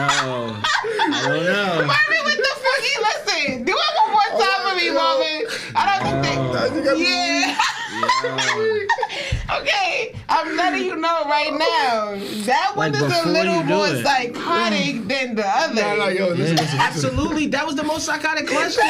I 0.01 1.29
don't 1.29 1.45
know. 1.45 1.87
Marvin, 1.87 2.21
what 2.25 2.37
the 2.37 2.55
fuck? 2.61 2.81
He 2.83 2.93
listen. 3.01 3.65
Do 3.65 3.73
it 3.73 3.93
one 4.03 4.11
more 4.11 4.21
oh, 4.33 4.39
time 4.39 4.61
for 4.69 4.77
me, 4.77 4.91
Marvin. 4.91 5.47
I 5.75 5.99
don't 5.99 6.05
think. 6.13 6.24
Nah. 6.73 6.93
Yeah. 6.95 7.57
okay, 9.61 10.15
I'm 10.29 10.57
letting 10.57 10.85
you 10.85 10.97
know 10.97 11.25
right 11.27 11.53
now. 11.53 12.17
That 12.45 12.73
one 12.75 12.93
Like, 12.93 13.03
is 13.03 13.25
a 13.25 13.29
little 13.29 13.63
more 13.63 13.87
it. 13.89 14.05
psychotic 14.05 14.97
mm. 14.97 15.09
than 15.09 15.35
the 15.37 15.47
other. 15.47 15.75
Nah, 15.75 15.95
nah, 15.95 16.09
yo, 16.09 16.29
listen, 16.29 16.39
listen, 16.39 16.57
listen. 16.57 16.81
Absolutely, 16.81 17.47
that 17.49 17.67
was 17.67 17.77
the 17.77 17.85
most 17.85 18.05
psychotic 18.07 18.47
question. 18.55 18.85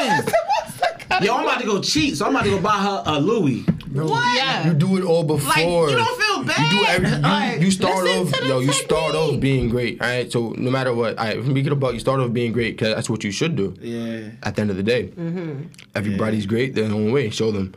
Yo, 1.21 1.33
I'm 1.35 1.43
about 1.43 1.61
to 1.61 1.65
go 1.67 1.81
cheat, 1.81 2.17
so 2.17 2.25
I'm 2.25 2.35
about 2.35 2.45
to 2.45 2.51
go 2.51 2.59
buy 2.61 2.77
her 2.77 3.03
a 3.05 3.19
Louis. 3.19 3.65
No, 3.95 4.05
What? 4.07 4.37
Yeah. 4.37 4.67
You 4.67 4.73
do 4.73 4.97
it 4.97 5.03
all 5.03 5.23
before. 5.23 5.49
Like, 5.49 5.91
you 5.91 5.95
don't 5.95 6.21
feel 6.21 6.43
bad. 6.43 6.71
You 6.71 6.79
do 6.79 6.85
every, 6.85 7.09
you, 7.09 7.15
Like, 7.17 7.61
you 7.61 7.71
start 7.71 8.07
off, 8.07 8.31
to 8.31 8.41
the 8.41 8.47
yo, 8.47 8.59
you 8.59 8.73
start 8.73 9.15
off 9.15 9.39
being 9.39 9.69
great. 9.69 10.01
All 10.01 10.07
right, 10.07 10.29
so 10.31 10.49
no 10.57 10.69
matter 10.69 10.93
what, 10.93 11.17
all 11.17 11.25
right, 11.25 11.43
from 11.43 11.55
it 11.55 11.67
about 11.67 11.93
you 11.93 11.99
start 12.01 12.19
off 12.19 12.33
being 12.33 12.51
great 12.51 12.77
because 12.77 12.93
that's 12.93 13.09
what 13.09 13.23
you 13.23 13.31
should 13.31 13.55
do. 13.55 13.73
Yeah. 13.79 14.31
At 14.43 14.55
the 14.55 14.61
end 14.61 14.71
of 14.71 14.77
the 14.77 14.83
day, 14.83 15.07
mm-hmm. 15.07 15.63
everybody's 15.95 16.45
great 16.45 16.75
their 16.75 16.85
own 16.85 17.11
way. 17.11 17.29
Show 17.29 17.51
them. 17.51 17.73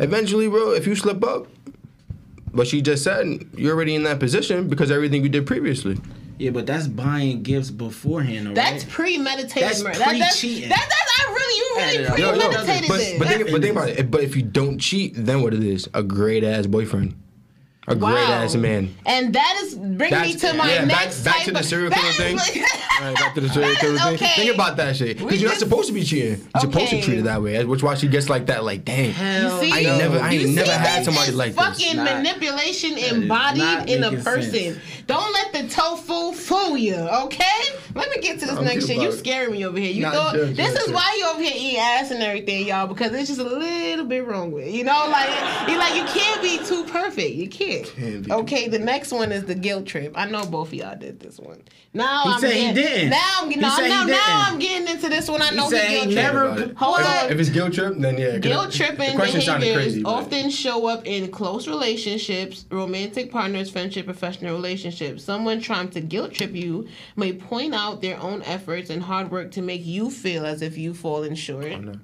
Eventually, 0.00 0.48
bro, 0.48 0.72
if 0.72 0.86
you 0.86 0.96
slip 0.96 1.22
up, 1.24 1.46
but 2.52 2.66
she 2.66 2.82
just 2.82 3.04
said 3.04 3.46
you're 3.56 3.74
already 3.74 3.94
in 3.94 4.02
that 4.02 4.18
position 4.18 4.68
because 4.68 4.90
everything 4.90 5.22
you 5.22 5.28
did 5.28 5.46
previously. 5.46 5.96
Yeah, 6.42 6.50
but 6.50 6.66
that's 6.66 6.88
buying 6.88 7.44
gifts 7.44 7.70
beforehand, 7.70 8.48
all 8.48 8.54
That's 8.54 8.82
right? 8.82 8.92
premeditated 8.92 9.62
That's 9.62 9.80
murder. 9.80 9.98
That, 10.00 10.18
that's, 10.18 10.40
pre-cheating. 10.40 10.70
that, 10.70 10.88
that's, 10.90 11.20
I 11.20 11.32
really, 11.32 11.56
you 11.56 11.76
really 11.76 12.02
yeah, 12.02 12.16
Yo, 12.16 12.34
yo, 12.34 12.48
premeditated 12.48 12.88
but, 12.88 12.96
this. 12.98 13.18
but, 13.20 13.28
think, 13.28 13.50
but 13.52 13.62
think 13.62 13.76
about 13.76 13.88
it. 13.90 14.10
But 14.10 14.24
if 14.24 14.34
you 14.34 14.42
don't 14.42 14.80
cheat, 14.80 15.12
then 15.16 15.42
what 15.42 15.54
it 15.54 15.62
is? 15.62 15.88
A 15.94 16.02
great 16.02 16.42
ass 16.42 16.66
boyfriend. 16.66 17.14
A 17.88 17.96
Wow. 17.96 18.12
great 18.12 18.28
ass 18.28 18.54
man. 18.54 18.94
And 19.04 19.34
that 19.34 19.60
is 19.64 19.74
bring 19.74 20.12
me 20.22 20.34
to 20.34 20.52
my 20.54 20.72
yeah, 20.72 20.84
next 20.84 21.24
back 21.24 21.38
type 21.38 21.44
to 21.46 21.50
the 21.50 21.58
of- 21.58 21.64
serial 21.64 21.90
killer 21.90 22.12
thing. 22.12 22.36
like- 22.36 22.56
All 22.56 23.06
right, 23.08 23.14
back 23.16 23.34
to 23.34 23.40
the 23.40 23.48
serial 23.48 23.74
killer 23.80 23.94
is 23.94 24.02
thing. 24.02 24.14
okay. 24.14 24.32
Think 24.36 24.54
about 24.54 24.76
that 24.76 24.94
shit. 24.94 25.18
Because 25.18 25.40
you're 25.42 25.50
not 25.50 25.58
supposed 25.58 25.88
to 25.88 25.92
be 25.92 26.04
cheating. 26.04 26.46
You're 26.54 26.60
supposed 26.60 26.90
to 26.90 27.02
treat 27.02 27.18
it 27.18 27.24
that 27.24 27.42
way. 27.42 27.64
Which 27.64 27.82
why 27.82 27.96
she 27.96 28.06
gets 28.06 28.28
like 28.30 28.46
that. 28.46 28.62
Like, 28.62 28.84
dang. 28.84 29.10
Hell 29.10 29.60
I 29.60 29.64
ain't 29.80 29.98
never, 29.98 30.20
I 30.20 30.30
You 30.30 30.40
ain't 30.46 30.54
never 30.54 30.66
see, 30.66 30.72
had 30.72 30.98
this 31.00 31.06
somebody 31.06 31.30
is 31.30 31.34
like 31.34 31.54
fucking 31.54 31.86
this. 31.86 31.94
Not- 31.96 32.22
manipulation 32.22 32.96
is 32.98 33.12
embodied 33.12 33.90
in 33.90 34.04
a 34.04 34.12
person. 34.22 34.52
sense. 34.52 34.78
Don't 35.08 35.32
let 35.32 35.52
the 35.52 35.68
tofu 35.68 36.32
fool 36.32 36.76
you, 36.76 36.94
okay? 36.94 37.42
Let 37.96 38.08
me 38.10 38.18
get 38.22 38.38
to 38.38 38.46
this 38.46 38.56
I'm 38.56 38.64
next 38.64 38.86
shit. 38.86 38.96
You 38.98 39.08
it. 39.08 39.12
scaring 39.18 39.50
me 39.50 39.66
over 39.66 39.78
here. 39.78 39.90
You 39.90 40.04
thought 40.04 40.34
chill, 40.34 40.46
this 40.46 40.56
chill, 40.56 40.76
is 40.76 40.84
chill. 40.84 40.94
why 40.94 41.16
you 41.18 41.26
over 41.26 41.42
here 41.42 41.52
eating 41.56 41.80
ass 41.80 42.10
and 42.12 42.22
everything, 42.22 42.68
y'all, 42.68 42.86
because 42.86 43.12
it's 43.12 43.26
just 43.28 43.40
a 43.40 43.44
little 43.44 44.04
bit 44.04 44.24
wrong 44.24 44.52
with 44.52 44.68
it. 44.68 44.70
You 44.70 44.84
know, 44.84 45.08
like 45.10 45.28
you 45.68 45.76
like 45.76 45.96
you 45.96 46.04
can't 46.04 46.40
be 46.40 46.58
too 46.64 46.84
perfect. 46.84 47.34
You 47.34 47.48
can't. 47.48 47.72
Can't 47.84 48.22
be 48.24 48.28
too 48.30 48.34
okay, 48.36 48.68
the 48.68 48.78
next 48.78 49.12
one 49.12 49.32
is 49.32 49.44
the 49.44 49.54
guilt 49.54 49.86
trip. 49.86 50.12
I 50.16 50.26
know 50.26 50.44
both 50.46 50.68
of 50.68 50.74
y'all 50.74 50.96
did 50.98 51.20
this 51.20 51.38
one. 51.38 51.62
Now 51.94 52.22
He 52.24 52.30
I'm 52.30 52.40
said 52.40 52.52
he 52.54 52.72
didn't. 52.72 53.10
Now 53.10 53.38
I'm 53.42 53.50
He 53.50 53.56
no, 53.56 53.68
said 53.70 53.82
he 53.84 53.88
no, 53.90 54.04
now. 54.04 54.44
I'm 54.48 54.58
getting 54.58 54.88
into 54.88 55.08
this 55.08 55.28
one. 55.28 55.42
I 55.42 55.50
know 55.50 55.68
said 55.68 55.88
he 55.88 55.94
he 55.98 56.02
guilt 56.04 56.14
never- 56.14 56.54
tripped. 56.54 56.70
About. 56.72 56.76
Hold 56.76 57.00
if, 57.00 57.06
on. 57.24 57.32
If 57.32 57.40
it's 57.40 57.50
guilt 57.50 57.72
trip, 57.74 57.94
then 57.98 58.18
yeah. 58.18 58.38
Guilt 58.38 58.70
the- 58.72 58.76
tripping 58.78 59.10
The 59.10 59.16
question 59.16 59.40
sounded 59.42 59.66
behaviors 59.66 59.84
crazy. 59.94 60.04
often 60.04 60.50
show 60.50 60.86
up 60.86 61.06
in 61.06 61.30
close 61.30 61.68
relationships, 61.68 62.66
romantic 62.70 63.30
partners, 63.30 63.70
friendship, 63.70 64.06
professional 64.06 64.54
relationships. 64.54 65.22
Someone 65.24 65.60
trying 65.60 65.90
to 65.90 66.00
guilt 66.00 66.32
trip 66.32 66.54
you 66.54 66.88
may 67.16 67.32
point 67.32 67.74
out 67.74 68.00
their 68.02 68.18
own 68.20 68.42
efforts 68.42 68.88
and 68.90 69.02
hard 69.02 69.30
work 69.30 69.50
to 69.52 69.62
make 69.62 69.84
you 69.84 70.10
feel 70.10 70.46
as 70.46 70.62
if 70.62 70.78
you've 70.78 70.96
fallen 70.98 71.34
short. 71.34 71.78
no. 71.80 71.94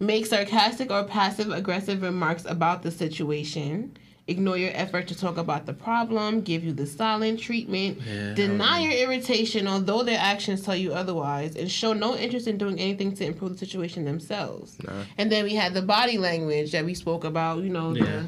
Make 0.00 0.26
sarcastic 0.26 0.90
or 0.90 1.04
passive 1.04 1.52
aggressive 1.52 2.02
remarks 2.02 2.44
about 2.44 2.82
the 2.82 2.90
situation. 2.90 3.96
Ignore 4.28 4.56
your 4.56 4.70
effort 4.74 5.08
to 5.08 5.16
talk 5.18 5.36
about 5.36 5.66
the 5.66 5.72
problem, 5.72 6.42
give 6.42 6.62
you 6.62 6.72
the 6.72 6.86
silent 6.86 7.40
treatment, 7.40 7.98
Yeah, 8.06 8.34
deny 8.34 8.80
your 8.80 8.92
irritation, 8.92 9.66
although 9.66 10.04
their 10.04 10.18
actions 10.20 10.62
tell 10.62 10.76
you 10.76 10.92
otherwise, 10.92 11.56
and 11.56 11.68
show 11.70 11.92
no 11.92 12.16
interest 12.16 12.46
in 12.46 12.56
doing 12.56 12.78
anything 12.78 13.14
to 13.16 13.24
improve 13.24 13.52
the 13.52 13.58
situation 13.58 14.04
themselves. 14.04 14.76
Nah. 14.84 14.92
And 15.18 15.30
then 15.32 15.44
we 15.44 15.54
had 15.56 15.74
the 15.74 15.82
body 15.82 16.18
language 16.18 16.70
that 16.70 16.84
we 16.84 16.94
spoke 16.94 17.24
about, 17.24 17.64
you 17.64 17.70
know, 17.70 17.94
Yeah. 17.96 18.22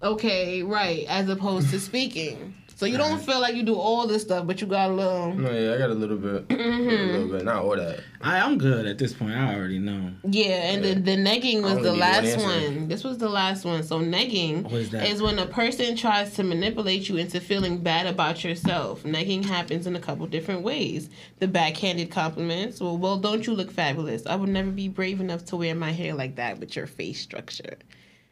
the 0.00 0.06
okay, 0.08 0.62
right, 0.62 1.06
as 1.08 1.26
opposed 1.30 1.70
to 1.70 1.80
speaking. 1.80 2.54
So 2.76 2.86
you 2.86 2.98
don't 2.98 3.20
feel 3.20 3.40
like 3.40 3.54
you 3.54 3.62
do 3.62 3.76
all 3.76 4.06
this 4.06 4.22
stuff, 4.22 4.46
but 4.46 4.60
you 4.60 4.66
got 4.66 4.90
a 4.90 4.92
little 4.92 5.34
No, 5.34 5.50
yeah, 5.50 5.74
I 5.74 5.78
got 5.78 5.90
a 5.90 5.94
little 5.94 6.16
bit. 6.16 6.48
Mm-hmm. 6.48 6.88
A 6.88 7.12
little 7.12 7.28
bit. 7.28 7.44
Not 7.44 7.56
all 7.56 7.76
that. 7.76 8.00
I, 8.20 8.40
I'm 8.40 8.58
good 8.58 8.86
at 8.86 8.98
this 8.98 9.12
point. 9.12 9.32
I 9.32 9.54
already 9.54 9.78
know. 9.78 10.10
Yeah, 10.24 10.72
and 10.72 10.84
the, 10.84 10.94
the 10.94 11.16
negging 11.16 11.62
was 11.62 11.74
the 11.76 11.82
need 11.82 11.88
one 11.90 11.98
last 11.98 12.38
one. 12.38 12.88
This 12.88 13.04
was 13.04 13.18
the 13.18 13.28
last 13.28 13.64
one. 13.64 13.82
So 13.82 14.00
negging 14.00 14.70
is, 14.72 14.90
that? 14.90 15.20
when 15.20 15.38
a 15.38 15.46
person 15.46 15.96
tries 15.96 16.34
to 16.34 16.42
manipulate 16.42 17.08
you 17.08 17.16
into 17.16 17.40
feeling 17.40 17.78
bad 17.78 18.06
about 18.06 18.42
yourself. 18.42 19.02
Negging 19.04 19.44
happens 19.44 19.86
in 19.86 19.94
a 19.94 20.00
couple 20.00 20.26
different 20.26 20.62
ways. 20.62 21.10
The 21.38 21.48
backhanded 21.48 22.10
compliments. 22.10 22.80
Well, 22.80 22.96
well, 22.96 23.18
don't 23.18 23.46
you 23.46 23.54
look 23.54 23.70
fabulous? 23.70 24.26
I 24.26 24.36
would 24.36 24.48
never 24.48 24.70
be 24.70 24.88
brave 24.88 25.20
enough 25.20 25.44
to 25.46 25.56
wear 25.56 25.74
my 25.74 25.92
hair 25.92 26.14
like 26.14 26.36
that 26.36 26.58
with 26.58 26.74
your 26.74 26.86
face 26.86 27.20
structure. 27.20 27.76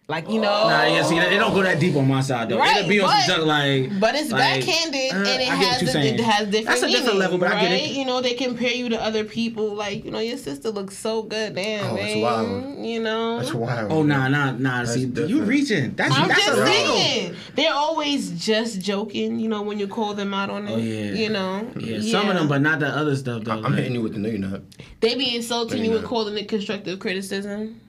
Like 0.09 0.29
you 0.29 0.41
know, 0.41 0.69
Nah, 0.69 0.85
yeah, 0.85 1.03
see, 1.05 1.19
they 1.19 1.39
don't 1.39 1.55
go 1.55 1.63
that 1.63 1.79
deep 1.79 1.95
on 1.95 2.09
my 2.09 2.21
side 2.23 2.49
though. 2.49 2.59
Right, 2.59 2.79
It'll 2.79 2.89
be 2.89 3.01
on 3.01 3.09
but- 3.09 3.21
some 3.25 3.37
junk 3.37 3.47
like. 3.47 4.01
But 4.01 4.15
it's 4.17 4.33
like, 4.33 4.41
backhanded 4.67 5.13
uh, 5.13 5.17
and 5.17 5.27
it 5.27 5.31
I 5.31 5.37
get 5.39 5.49
what 5.49 5.59
has 5.81 5.95
a, 5.95 5.99
it 6.15 6.21
has 6.21 6.47
different 6.49 6.67
That's 6.67 6.83
a 6.83 6.87
different 6.89 7.05
meaning, 7.07 7.19
level, 7.21 7.39
but 7.39 7.51
right? 7.51 7.57
I 7.59 7.69
get 7.69 7.73
it. 7.73 7.91
You 7.93 8.05
know, 8.05 8.21
they 8.21 8.35
compare 8.35 8.73
you 8.73 8.89
to 8.89 9.01
other 9.01 9.23
people. 9.25 9.73
Like 9.75 10.05
you 10.05 10.11
know, 10.11 10.19
your 10.19 10.37
sister 10.39 10.71
looks 10.71 10.99
so 10.99 11.23
good, 11.23 11.55
damn, 11.55 11.93
Oh, 11.93 11.97
that's 11.97 12.15
man. 12.15 12.21
wild. 12.21 12.85
You 12.85 13.01
know, 13.01 13.39
That's 13.39 13.55
wild. 13.55 13.93
Oh 13.93 14.03
nah 14.03 14.27
nah 14.29 14.51
nah. 14.51 14.85
See, 14.85 15.01
you 15.03 15.07
different. 15.07 15.47
reaching. 15.49 15.95
That's 15.95 16.15
I'm 16.19 16.27
that's 16.29 16.45
just 16.47 16.59
illegal. 16.59 16.67
saying 16.97 17.37
they're 17.55 17.73
always 17.73 18.33
just 18.33 18.81
joking. 18.81 19.39
You 19.39 19.49
know, 19.49 19.63
when 19.63 19.79
you 19.79 19.87
call 19.87 20.15
them 20.15 20.35
out 20.35 20.51
on 20.51 20.67
it. 20.67 20.73
Oh, 20.73 20.77
yeah. 20.79 21.13
You 21.13 21.29
know, 21.29 21.71
Yeah, 21.79 22.01
some 22.01 22.29
of 22.29 22.35
them, 22.35 22.49
but 22.49 22.61
not 22.61 22.81
the 22.81 22.89
other 22.89 23.15
stuff 23.15 23.45
though. 23.45 23.53
I'm 23.53 23.63
like, 23.63 23.75
hitting 23.75 23.95
you 23.95 24.03
with 24.03 24.15
the 24.15 24.19
no, 24.19 24.29
you're 24.29 24.39
not. 24.41 24.63
they 25.01 25.15
be 25.15 25.37
insulting 25.37 25.79
No, 25.79 25.85
you 25.85 25.91
you're 25.91 25.99
and 26.01 26.07
calling 26.09 26.37
it 26.37 26.49
constructive 26.49 26.99
criticism. 26.99 27.81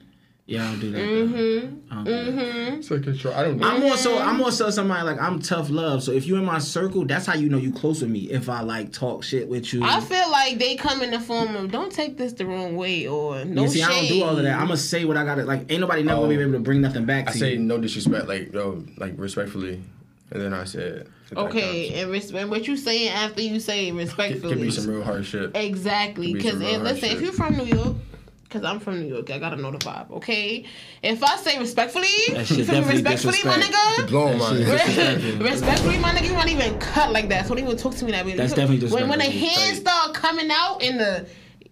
Yeah, 0.46 0.64
I 0.64 0.70
don't 0.72 0.80
do 0.80 0.90
that. 0.90 0.98
Mm-hmm. 0.98 1.76
I 1.90 1.94
don't 1.94 2.04
do 2.04 2.32
that. 2.32 2.74
It's 2.74 2.90
like 2.90 3.02
control. 3.02 3.32
I 3.32 3.44
don't. 3.44 3.62
I'm 3.64 3.80
more 3.80 3.96
so 3.96 4.18
I'm 4.18 4.36
more 4.36 4.52
so 4.52 4.68
somebody 4.68 5.02
like 5.02 5.18
I'm 5.18 5.40
tough 5.40 5.70
love. 5.70 6.02
So 6.02 6.12
if 6.12 6.26
you 6.26 6.36
in 6.36 6.44
my 6.44 6.58
circle, 6.58 7.06
that's 7.06 7.24
how 7.24 7.32
you 7.34 7.48
know 7.48 7.56
you 7.56 7.72
close 7.72 8.02
with 8.02 8.10
me. 8.10 8.30
If 8.30 8.50
I 8.50 8.60
like 8.60 8.92
talk 8.92 9.24
shit 9.24 9.48
with 9.48 9.72
you. 9.72 9.82
I 9.82 10.00
feel 10.00 10.30
like 10.30 10.58
they 10.58 10.76
come 10.76 11.00
in 11.02 11.12
the 11.12 11.20
form 11.20 11.56
of 11.56 11.72
don't 11.72 11.90
take 11.90 12.18
this 12.18 12.34
the 12.34 12.44
wrong 12.44 12.76
way 12.76 13.06
or 13.06 13.42
no 13.46 13.62
yeah, 13.62 13.68
see, 13.68 13.78
shade. 13.78 13.84
I 13.86 13.88
don't 14.00 14.08
do 14.18 14.24
all 14.24 14.36
of 14.36 14.42
that. 14.42 14.54
I'm 14.60 14.66
gonna 14.66 14.76
say 14.76 15.06
what 15.06 15.16
I 15.16 15.24
gotta 15.24 15.44
like. 15.44 15.70
Ain't 15.72 15.80
nobody 15.80 16.02
never 16.02 16.20
gonna 16.20 16.28
be 16.28 16.36
Oh. 16.36 16.42
able 16.42 16.52
to 16.52 16.58
bring 16.60 16.82
nothing 16.82 17.06
back 17.06 17.30
I 17.30 17.32
say 17.32 17.52
you. 17.54 17.60
no 17.60 17.78
disrespect, 17.78 18.28
like 18.28 18.52
yo, 18.52 18.84
like 18.98 19.14
respectfully, 19.16 19.82
and 20.30 20.42
then 20.42 20.52
I 20.52 20.64
said. 20.64 21.08
Okay, 21.34 21.94
and 22.02 22.10
respect 22.10 22.50
what 22.50 22.68
you 22.68 22.76
saying 22.76 23.08
after 23.08 23.40
you 23.40 23.58
say 23.60 23.86
it 23.88 23.94
It 23.94 23.96
respectfully. 23.96 24.52
could 24.52 24.60
be 24.62 24.70
some 24.70 24.88
real 24.88 25.02
hard 25.02 25.24
shit. 25.24 25.56
Exactly, 25.56 26.26
Could 26.26 26.34
be 26.34 26.38
because 26.42 26.52
some 26.60 26.60
real 26.68 26.80
listen, 26.80 27.08
if 27.08 27.22
you're 27.22 27.32
from 27.32 27.56
New 27.56 27.64
York, 27.64 27.96
because 28.54 28.64
I'm 28.64 28.78
from 28.78 29.00
New 29.00 29.08
York, 29.08 29.28
I 29.30 29.38
gotta 29.40 29.56
know 29.56 29.72
the 29.72 29.78
vibe. 29.78 30.10
Okay, 30.12 30.64
if 31.02 31.22
I 31.24 31.36
say 31.38 31.58
respectfully, 31.58 32.06
That 32.30 32.46
shit 32.46 32.58
you 32.58 32.64
feel 32.64 32.76
me? 32.76 32.80
definitely 33.00 33.02
Respectfully, 33.02 33.38
my 33.44 33.56
disrespect. 33.56 33.98
nigga. 33.98 34.08
Blowing 34.08 34.38
my. 34.38 34.54
That 34.54 34.80
shit 34.80 34.88
is 34.88 34.94
disrespectful. 35.24 35.46
Respectfully, 35.50 35.98
my 35.98 36.10
nigga, 36.12 36.26
you 36.28 36.32
not 36.34 36.48
even 36.48 36.78
cut 36.78 37.10
like 37.12 37.28
that. 37.30 37.46
So 37.48 37.54
don't 37.56 37.64
even 37.64 37.76
talk 37.76 37.96
to 37.96 38.04
me 38.04 38.12
that 38.12 38.24
way. 38.24 38.36
That's 38.36 38.50
You- 38.52 38.56
definitely 38.56 38.88
when 38.90 39.08
when 39.08 39.18
the 39.18 39.24
disrespectful. 39.24 39.62
hands 39.64 39.78
start 39.80 40.14
coming 40.14 40.48
out 40.52 40.82
in 40.82 40.98
the 40.98 41.26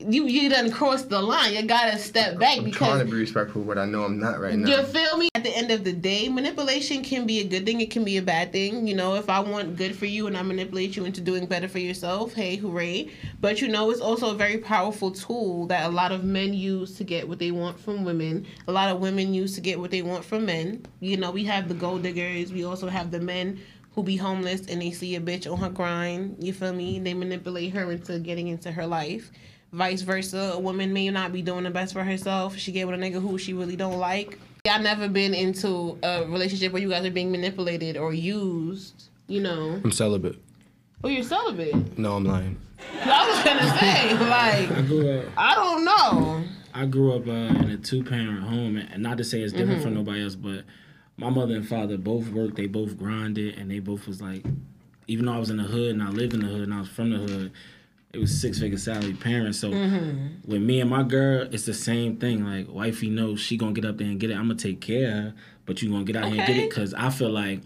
you 0.08 0.26
you 0.26 0.48
done 0.48 0.70
crossed 0.70 1.08
the 1.08 1.20
line. 1.20 1.54
You 1.54 1.62
gotta 1.62 1.98
step 1.98 2.38
back 2.38 2.58
I'm 2.58 2.64
because 2.64 2.78
trying 2.88 2.98
to 2.98 3.04
be 3.04 3.18
respectful, 3.18 3.62
but 3.62 3.78
I 3.78 3.84
know 3.84 4.04
I'm 4.04 4.18
not 4.18 4.40
right 4.40 4.54
now. 4.54 4.68
you 4.68 4.82
feel 4.84 5.16
me? 5.16 5.28
At 5.34 5.44
the 5.44 5.56
end 5.56 5.70
of 5.70 5.84
the 5.84 5.92
day, 5.92 6.28
manipulation 6.28 7.02
can 7.02 7.26
be 7.26 7.40
a 7.40 7.44
good 7.44 7.64
thing. 7.64 7.80
It 7.80 7.90
can 7.90 8.04
be 8.04 8.16
a 8.16 8.22
bad 8.22 8.52
thing. 8.52 8.86
You 8.86 8.94
know, 8.94 9.14
if 9.14 9.28
I 9.28 9.40
want 9.40 9.76
good 9.76 9.94
for 9.96 10.06
you 10.06 10.26
and 10.26 10.36
I 10.36 10.42
manipulate 10.42 10.96
you 10.96 11.04
into 11.04 11.20
doing 11.20 11.46
better 11.46 11.68
for 11.68 11.78
yourself, 11.78 12.34
hey, 12.34 12.56
hooray. 12.56 13.10
But 13.40 13.60
you 13.60 13.68
know, 13.68 13.90
it's 13.90 14.00
also 14.00 14.30
a 14.30 14.34
very 14.34 14.58
powerful 14.58 15.10
tool 15.10 15.66
that 15.66 15.86
a 15.86 15.92
lot 15.92 16.12
of 16.12 16.24
men 16.24 16.54
use 16.54 16.94
to 16.96 17.04
get 17.04 17.28
what 17.28 17.38
they 17.38 17.50
want 17.50 17.78
from 17.78 18.04
women. 18.04 18.46
A 18.68 18.72
lot 18.72 18.90
of 18.90 19.00
women 19.00 19.32
use 19.34 19.54
to 19.54 19.60
get 19.60 19.78
what 19.78 19.90
they 19.90 20.02
want 20.02 20.24
from 20.24 20.46
men. 20.46 20.84
You 21.00 21.16
know, 21.16 21.30
we 21.30 21.44
have 21.44 21.68
the 21.68 21.74
gold 21.74 22.02
diggers. 22.02 22.52
We 22.52 22.64
also 22.64 22.88
have 22.88 23.10
the 23.10 23.20
men 23.20 23.60
who 23.94 24.02
be 24.02 24.16
homeless 24.16 24.66
and 24.68 24.80
they 24.80 24.90
see 24.90 25.16
a 25.16 25.20
bitch 25.20 25.50
on 25.50 25.58
her 25.58 25.68
grind. 25.68 26.36
You 26.40 26.52
feel 26.52 26.72
me? 26.72 26.98
They 26.98 27.14
manipulate 27.14 27.72
her 27.74 27.92
into 27.92 28.18
getting 28.18 28.48
into 28.48 28.72
her 28.72 28.86
life. 28.86 29.30
Vice 29.72 30.02
versa, 30.02 30.52
a 30.54 30.58
woman 30.58 30.92
may 30.92 31.08
not 31.10 31.32
be 31.32 31.40
doing 31.42 31.64
the 31.64 31.70
best 31.70 31.92
for 31.94 32.04
herself. 32.04 32.56
She 32.56 32.72
get 32.72 32.86
with 32.86 33.00
a 33.00 33.02
nigga 33.02 33.20
who 33.20 33.38
she 33.38 33.54
really 33.54 33.76
don't 33.76 33.98
like. 33.98 34.38
Y'all 34.66 34.80
never 34.82 35.08
been 35.08 35.34
into 35.34 35.98
a 36.02 36.24
relationship 36.26 36.72
where 36.72 36.82
you 36.82 36.90
guys 36.90 37.04
are 37.06 37.10
being 37.10 37.32
manipulated 37.32 37.96
or 37.96 38.12
used. 38.12 39.04
You 39.28 39.40
know, 39.40 39.80
I'm 39.82 39.90
celibate. 39.92 40.36
oh, 41.02 41.08
you're 41.08 41.22
celibate. 41.24 41.98
No, 41.98 42.16
I'm 42.16 42.24
lying. 42.24 42.58
I 43.02 43.28
was 43.28 43.44
gonna 43.44 43.78
say, 43.78 44.12
like, 44.28 44.70
I 44.78 44.82
grew 44.82 45.18
up. 45.20 45.24
I 45.36 45.54
don't 45.54 45.84
know. 45.84 46.44
I 46.74 46.86
grew 46.86 47.14
up 47.14 47.26
uh, 47.26 47.30
in 47.30 47.70
a 47.70 47.76
two 47.78 48.04
parent 48.04 48.42
home, 48.42 48.76
and 48.76 49.02
not 49.02 49.16
to 49.18 49.24
say 49.24 49.40
it's 49.40 49.52
different 49.52 49.80
Mm-hmm. 49.80 49.82
from 49.82 49.94
nobody 49.94 50.22
else, 50.22 50.34
but 50.34 50.64
my 51.16 51.30
mother 51.30 51.54
and 51.54 51.66
father 51.66 51.96
both 51.96 52.28
worked. 52.28 52.56
They 52.56 52.66
both 52.66 52.98
grinded, 52.98 53.58
and 53.58 53.70
they 53.70 53.78
both 53.78 54.06
was 54.06 54.20
like, 54.20 54.44
even 55.06 55.26
though 55.26 55.32
I 55.34 55.38
was 55.38 55.50
in 55.50 55.56
the 55.56 55.62
hood 55.64 55.90
and 55.92 56.02
I 56.02 56.08
lived 56.10 56.34
in 56.34 56.40
the 56.40 56.46
hood 56.46 56.62
and 56.62 56.74
I 56.74 56.80
was 56.80 56.88
from 56.88 57.10
the 57.10 57.18
hood, 57.18 57.52
it 58.12 58.18
was 58.18 58.40
six 58.40 58.58
figure 58.58 58.78
salary 58.78 59.14
parents. 59.14 59.58
So 59.58 59.70
Mm-hmm. 59.70 60.50
with 60.50 60.62
me 60.62 60.80
and 60.80 60.90
my 60.90 61.02
girl, 61.02 61.48
it's 61.50 61.64
the 61.66 61.74
same 61.74 62.16
thing. 62.16 62.44
Like 62.44 62.66
wifey 62.68 63.08
knows 63.10 63.40
she 63.40 63.56
gonna 63.56 63.72
get 63.72 63.84
up 63.84 63.96
there 63.98 64.06
and 64.06 64.20
get 64.20 64.30
it. 64.30 64.34
I'm 64.34 64.48
gonna 64.48 64.56
take 64.56 64.80
care 64.80 65.08
of 65.08 65.14
her, 65.14 65.34
but 65.66 65.80
you 65.82 65.90
gonna 65.90 66.04
get 66.04 66.16
out 66.16 66.26
here 66.30 66.38
and 66.38 66.46
get 66.46 66.56
it 66.56 66.68
because 66.70 66.92
I 66.94 67.10
feel 67.10 67.30
like. 67.30 67.60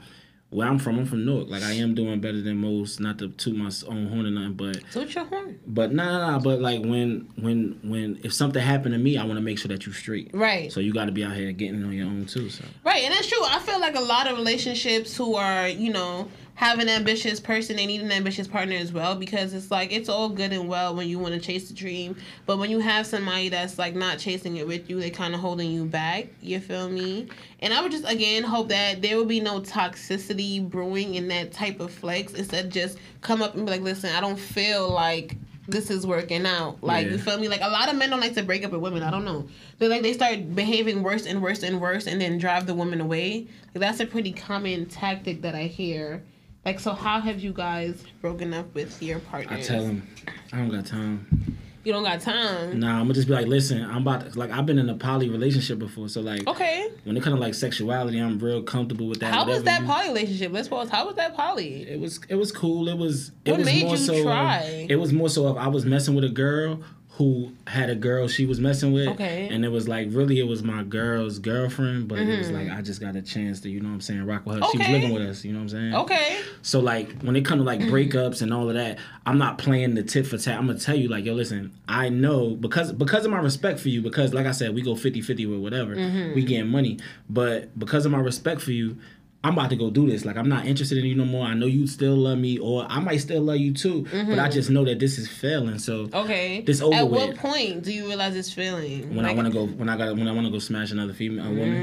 Where 0.50 0.68
I'm 0.68 0.78
from, 0.78 1.00
I'm 1.00 1.06
from 1.06 1.26
Newark. 1.26 1.48
Like 1.48 1.64
I 1.64 1.72
am 1.72 1.96
doing 1.96 2.20
better 2.20 2.40
than 2.40 2.58
most. 2.58 3.00
Not 3.00 3.18
to 3.18 3.28
toot 3.30 3.56
my 3.56 3.68
own 3.88 4.06
horn 4.06 4.26
or 4.26 4.30
nothing, 4.30 4.52
but 4.54 4.76
it's 4.94 5.14
your 5.14 5.24
horn, 5.24 5.58
but 5.66 5.92
nah, 5.92 6.04
nah, 6.04 6.30
nah. 6.30 6.38
But 6.38 6.60
like 6.60 6.80
when, 6.82 7.28
when, 7.36 7.80
when, 7.82 8.20
if 8.22 8.32
something 8.32 8.62
happened 8.62 8.92
to 8.94 8.98
me, 9.00 9.18
I 9.18 9.24
want 9.24 9.38
to 9.38 9.42
make 9.42 9.58
sure 9.58 9.68
that 9.70 9.86
you 9.86 9.92
straight. 9.92 10.30
right? 10.32 10.72
So 10.72 10.78
you 10.78 10.94
got 10.94 11.06
to 11.06 11.12
be 11.12 11.24
out 11.24 11.34
here 11.34 11.50
getting 11.50 11.80
it 11.82 11.84
on 11.84 11.92
your 11.92 12.06
own 12.06 12.26
too. 12.26 12.48
So 12.48 12.64
Right, 12.84 13.02
and 13.02 13.12
that's 13.12 13.26
true. 13.26 13.42
I 13.44 13.58
feel 13.58 13.80
like 13.80 13.96
a 13.96 14.00
lot 14.00 14.28
of 14.28 14.38
relationships 14.38 15.16
who 15.16 15.34
are, 15.34 15.66
you 15.68 15.92
know, 15.92 16.28
have 16.56 16.78
an 16.78 16.88
ambitious 16.88 17.38
person, 17.38 17.76
they 17.76 17.84
need 17.86 18.00
an 18.00 18.10
ambitious 18.10 18.48
partner 18.48 18.76
as 18.76 18.90
well 18.92 19.14
because 19.14 19.52
it's 19.52 19.70
like 19.70 19.92
it's 19.92 20.08
all 20.08 20.28
good 20.30 20.52
and 20.52 20.68
well 20.68 20.94
when 20.96 21.06
you 21.06 21.18
want 21.18 21.34
to 21.34 21.40
chase 21.40 21.68
the 21.68 21.74
dream, 21.74 22.16
but 22.46 22.58
when 22.58 22.70
you 22.70 22.78
have 22.80 23.06
somebody 23.06 23.50
that's 23.50 23.78
like 23.78 23.94
not 23.94 24.18
chasing 24.18 24.56
it 24.56 24.66
with 24.66 24.88
you, 24.90 24.98
they 24.98 25.10
kind 25.10 25.34
of 25.34 25.40
holding 25.40 25.70
you 25.70 25.84
back. 25.84 26.28
You 26.40 26.58
feel 26.60 26.88
me? 26.88 27.28
And 27.60 27.74
I 27.74 27.82
would 27.82 27.92
just 27.92 28.10
again 28.10 28.42
hope 28.42 28.68
that 28.68 29.02
there 29.02 29.16
will 29.16 29.26
be 29.26 29.38
no 29.40 29.60
toxicity 29.60 30.66
brewing 30.68 31.14
in 31.14 31.28
that 31.28 31.52
type 31.52 31.78
of 31.80 31.92
flex. 31.92 32.32
Instead, 32.32 32.70
just 32.70 32.98
come 33.20 33.42
up 33.42 33.54
and 33.54 33.66
be 33.66 33.72
like, 33.72 33.82
listen, 33.82 34.14
I 34.14 34.20
don't 34.20 34.38
feel 34.38 34.88
like 34.90 35.36
this 35.68 35.90
is 35.90 36.06
working 36.06 36.46
out. 36.46 36.78
Like 36.82 37.06
Yeah. 37.06 37.12
you 37.12 37.18
feel 37.18 37.38
me? 37.38 37.48
Like 37.48 37.60
a 37.60 37.68
lot 37.68 37.88
of 37.90 37.96
men 37.96 38.08
don't 38.10 38.20
like 38.20 38.34
to 38.34 38.42
break 38.42 38.64
up 38.64 38.70
with 38.72 38.80
women. 38.80 39.02
I 39.02 39.10
don't 39.10 39.24
know. 39.24 39.46
They 39.78 39.88
like 39.88 40.02
they 40.02 40.12
start 40.14 40.54
behaving 40.54 41.02
worse 41.02 41.26
and 41.26 41.42
worse 41.42 41.62
and 41.62 41.80
worse, 41.82 42.06
and 42.06 42.18
then 42.20 42.38
drive 42.38 42.66
the 42.66 42.74
woman 42.74 43.00
away. 43.00 43.46
Like, 43.74 43.80
that's 43.80 44.00
a 44.00 44.06
pretty 44.06 44.32
common 44.32 44.86
tactic 44.86 45.42
that 45.42 45.54
I 45.54 45.64
hear. 45.64 46.22
Like, 46.66 46.80
so 46.80 46.94
how 46.94 47.20
have 47.20 47.38
you 47.38 47.52
guys 47.52 48.02
broken 48.20 48.52
up 48.52 48.74
with 48.74 49.00
your 49.00 49.20
partner? 49.20 49.56
I 49.56 49.60
tell 49.62 49.84
them, 49.84 50.04
I 50.52 50.56
don't 50.56 50.68
got 50.70 50.84
time. 50.84 51.56
you 51.84 51.92
don't 51.92 52.02
got 52.02 52.20
time. 52.20 52.80
Nah, 52.80 52.94
I'm 52.96 53.02
gonna 53.04 53.14
just 53.14 53.28
be 53.28 53.34
like, 53.34 53.46
listen, 53.46 53.84
I'm 53.84 53.98
about 54.02 54.32
to, 54.32 54.36
like 54.36 54.50
I've 54.50 54.66
been 54.66 54.80
in 54.80 54.88
a 54.88 54.96
poly 54.96 55.28
relationship 55.30 55.78
before, 55.78 56.08
so 56.08 56.22
like 56.22 56.44
Okay. 56.48 56.88
when 57.04 57.16
it 57.16 57.22
comes 57.22 57.36
to 57.36 57.40
like 57.40 57.54
sexuality, 57.54 58.18
I'm 58.18 58.40
real 58.40 58.64
comfortable 58.64 59.06
with 59.06 59.20
that. 59.20 59.32
How 59.32 59.46
was 59.46 59.62
that 59.62 59.82
you- 59.82 59.86
poly 59.86 60.08
relationship? 60.08 60.50
Let's 60.52 60.66
pause. 60.66 60.88
How 60.90 61.06
was 61.06 61.14
that 61.14 61.36
poly? 61.36 61.82
It 61.88 62.00
was 62.00 62.18
it 62.28 62.34
was 62.34 62.50
cool. 62.50 62.88
It 62.88 62.98
was 62.98 63.30
it 63.44 63.52
What 63.52 63.58
was 63.58 63.66
made 63.66 63.82
more 63.84 63.92
you 63.92 63.96
so. 63.98 64.22
try? 64.24 64.86
it 64.90 64.96
was 64.96 65.12
more 65.12 65.28
so 65.28 65.46
if 65.52 65.56
I 65.56 65.68
was 65.68 65.84
messing 65.86 66.16
with 66.16 66.24
a 66.24 66.28
girl 66.30 66.80
who 67.16 67.50
had 67.66 67.88
a 67.88 67.94
girl 67.94 68.28
she 68.28 68.44
was 68.44 68.60
messing 68.60 68.92
with. 68.92 69.08
Okay. 69.08 69.48
And 69.50 69.64
it 69.64 69.70
was 69.70 69.88
like 69.88 70.08
really 70.10 70.38
it 70.38 70.46
was 70.46 70.62
my 70.62 70.82
girl's 70.82 71.38
girlfriend, 71.38 72.08
but 72.08 72.18
it 72.18 72.38
was 72.38 72.50
like 72.50 72.70
I 72.70 72.82
just 72.82 73.00
got 73.00 73.16
a 73.16 73.22
chance 73.22 73.60
to, 73.60 73.70
you 73.70 73.80
know 73.80 73.88
what 73.88 73.94
I'm 73.94 74.00
saying, 74.02 74.26
rock 74.26 74.44
with 74.44 74.56
her. 74.56 74.70
She 74.70 74.78
was 74.78 74.86
Mm-hmm. 74.86 74.92
Living 74.92 75.12
with 75.14 75.22
us, 75.22 75.44
you 75.44 75.52
know 75.52 75.58
what 75.58 75.62
I'm 75.64 75.68
saying? 75.70 75.94
Okay. 75.94 76.40
So 76.62 76.78
like 76.78 77.22
when 77.22 77.34
it 77.34 77.44
comes 77.44 77.60
to 77.60 77.64
like 77.64 77.80
breakups 77.80 78.40
and 78.42 78.52
all 78.52 78.68
of 78.68 78.74
that, 78.74 78.98
I'm 79.24 79.38
not 79.38 79.58
playing 79.58 79.94
the 79.94 80.02
tit 80.02 80.26
for 80.26 80.38
tat. 80.38 80.58
I'm 80.58 80.66
gonna 80.66 80.78
tell 80.78 80.94
you 80.94 81.08
like, 81.08 81.24
yo, 81.24 81.32
listen, 81.32 81.72
I 81.88 82.08
know 82.10 82.50
because 82.50 82.92
because 82.92 83.24
of 83.24 83.30
my 83.30 83.40
respect 83.40 83.80
for 83.80 83.88
you, 83.88 84.02
because 84.02 84.34
like 84.34 84.46
I 84.46 84.52
said, 84.52 84.74
we 84.74 84.82
go 84.82 84.94
50-50 84.94 85.50
with 85.50 85.60
whatever. 85.60 85.96
Mm-hmm. 85.96 86.34
We 86.34 86.44
getting 86.44 86.68
money. 86.68 86.98
But 87.28 87.76
because 87.78 88.06
of 88.06 88.12
my 88.12 88.20
respect 88.20 88.60
for 88.60 88.72
you, 88.72 88.98
I'm 89.46 89.52
about 89.56 89.70
to 89.70 89.76
go 89.76 89.90
do 89.90 90.06
this. 90.10 90.24
Like 90.24 90.36
I'm 90.36 90.48
not 90.48 90.66
interested 90.66 90.98
in 90.98 91.04
you 91.04 91.14
no 91.14 91.24
more. 91.24 91.46
I 91.46 91.54
know 91.54 91.66
you 91.66 91.86
still 91.86 92.16
love 92.16 92.38
me, 92.38 92.58
or 92.58 92.84
I 92.88 92.98
might 93.00 93.18
still 93.18 93.42
love 93.42 93.58
you 93.58 93.72
too. 93.72 94.06
But 94.12 94.38
I 94.38 94.48
just 94.48 94.70
know 94.70 94.84
that 94.84 94.98
this 94.98 95.18
is 95.18 95.28
failing. 95.28 95.78
So 95.78 96.06
Mm-hmm. 96.06 96.16
Okay. 96.16 96.60
This 96.62 96.80
over 96.82 96.94
At 96.94 97.08
what 97.08 97.28
with. 97.28 97.38
point 97.38 97.82
do 97.82 97.92
you 97.92 98.06
realize 98.06 98.34
it's 98.36 98.52
feeling? 98.52 99.14
when 99.14 99.24
I 99.24 99.32
want 99.34 99.46
to 99.48 99.52
go, 99.54 99.66
when 99.66 99.88
I 99.88 99.96
got, 99.96 100.16
when 100.16 100.26
I 100.28 100.32
want 100.32 100.46
to 100.46 100.50
go 100.52 100.58
smash 100.58 100.90
another 100.90 101.12
female 101.12 101.46
a 101.46 101.50
woman, 101.50 101.82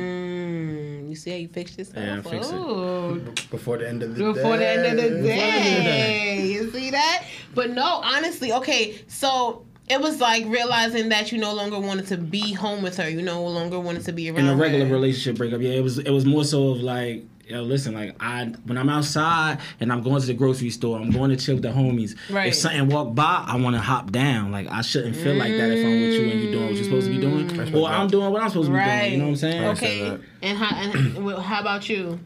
Mm, 1.03 1.09
you 1.09 1.15
see 1.15 1.29
how 1.31 1.37
you 1.37 1.47
fixed 1.47 1.77
yourself? 1.77 1.97
Yeah, 2.05 2.17
I 2.17 2.21
fixed 2.21 2.51
it. 2.53 3.49
Before 3.49 3.77
the 3.77 3.87
end 3.87 4.03
of 4.03 4.15
the 4.15 4.19
day. 4.23 4.33
before 4.33 4.57
the 4.57 4.67
end 4.67 4.85
of 4.85 4.95
the 5.03 5.09
day. 5.21 5.83
day. 5.83 6.47
You 6.47 6.71
see 6.71 6.91
that? 6.91 7.23
But 7.55 7.71
no, 7.71 8.01
honestly, 8.03 8.51
okay, 8.53 8.99
so 9.07 9.65
it 9.89 9.99
was 10.01 10.19
like 10.21 10.45
realizing 10.45 11.09
that 11.09 11.31
you 11.31 11.37
no 11.37 11.53
longer 11.53 11.79
wanted 11.79 12.07
to 12.07 12.17
be 12.17 12.53
home 12.53 12.83
with 12.83 12.97
her. 12.97 13.09
You 13.09 13.21
no 13.21 13.43
longer 13.45 13.79
wanted 13.79 14.03
to 14.05 14.11
be 14.13 14.29
around 14.29 14.39
in 14.39 14.47
a 14.47 14.55
regular 14.55 14.85
her. 14.85 14.93
relationship 14.93 15.37
breakup, 15.37 15.61
yeah, 15.61 15.71
it 15.71 15.83
was 15.83 15.97
it 15.99 16.11
was 16.11 16.25
more 16.25 16.43
so 16.45 16.69
of 16.69 16.77
like, 16.81 17.23
yo, 17.47 17.61
listen, 17.61 17.93
like 17.93 18.15
I 18.19 18.45
when 18.65 18.77
I'm 18.77 18.89
outside 18.89 19.59
and 19.79 19.91
I'm 19.91 20.01
going 20.01 20.19
to 20.21 20.27
the 20.27 20.33
grocery 20.33 20.69
store, 20.69 20.99
I'm 20.99 21.11
going 21.11 21.29
to 21.29 21.37
chill 21.37 21.55
with 21.55 21.63
the 21.63 21.69
homies. 21.69 22.15
Right. 22.29 22.47
If 22.47 22.55
something 22.55 22.87
walk 22.89 23.15
by, 23.15 23.43
I 23.47 23.55
want 23.57 23.75
to 23.75 23.81
hop 23.81 24.11
down. 24.11 24.51
Like 24.51 24.67
I 24.69 24.81
shouldn't 24.81 25.15
feel 25.15 25.35
like 25.35 25.51
that 25.51 25.71
if 25.71 25.85
I'm 25.85 26.01
with 26.01 26.13
you 26.13 26.29
and 26.29 26.41
you're 26.41 26.51
doing 26.51 26.65
what 26.67 26.75
you're 26.75 26.83
supposed 26.83 27.07
to 27.07 27.11
be 27.13 27.19
doing, 27.21 27.47
That's 27.47 27.71
or 27.71 27.81
what 27.81 27.91
I'm 27.91 28.07
doing 28.07 28.31
what 28.31 28.41
I'm 28.41 28.49
supposed 28.49 28.67
to 28.67 28.71
be 28.73 28.77
Right. 28.77 28.99
doing. 29.09 29.11
You 29.13 29.17
know 29.17 29.23
what 29.25 29.29
I'm 29.31 29.35
saying? 29.37 29.63
Okay. 29.65 30.17
And 30.41 30.57
how 30.57 30.75
and 30.75 31.25
well, 31.25 31.39
how 31.41 31.61
about 31.61 31.89
you? 31.89 32.19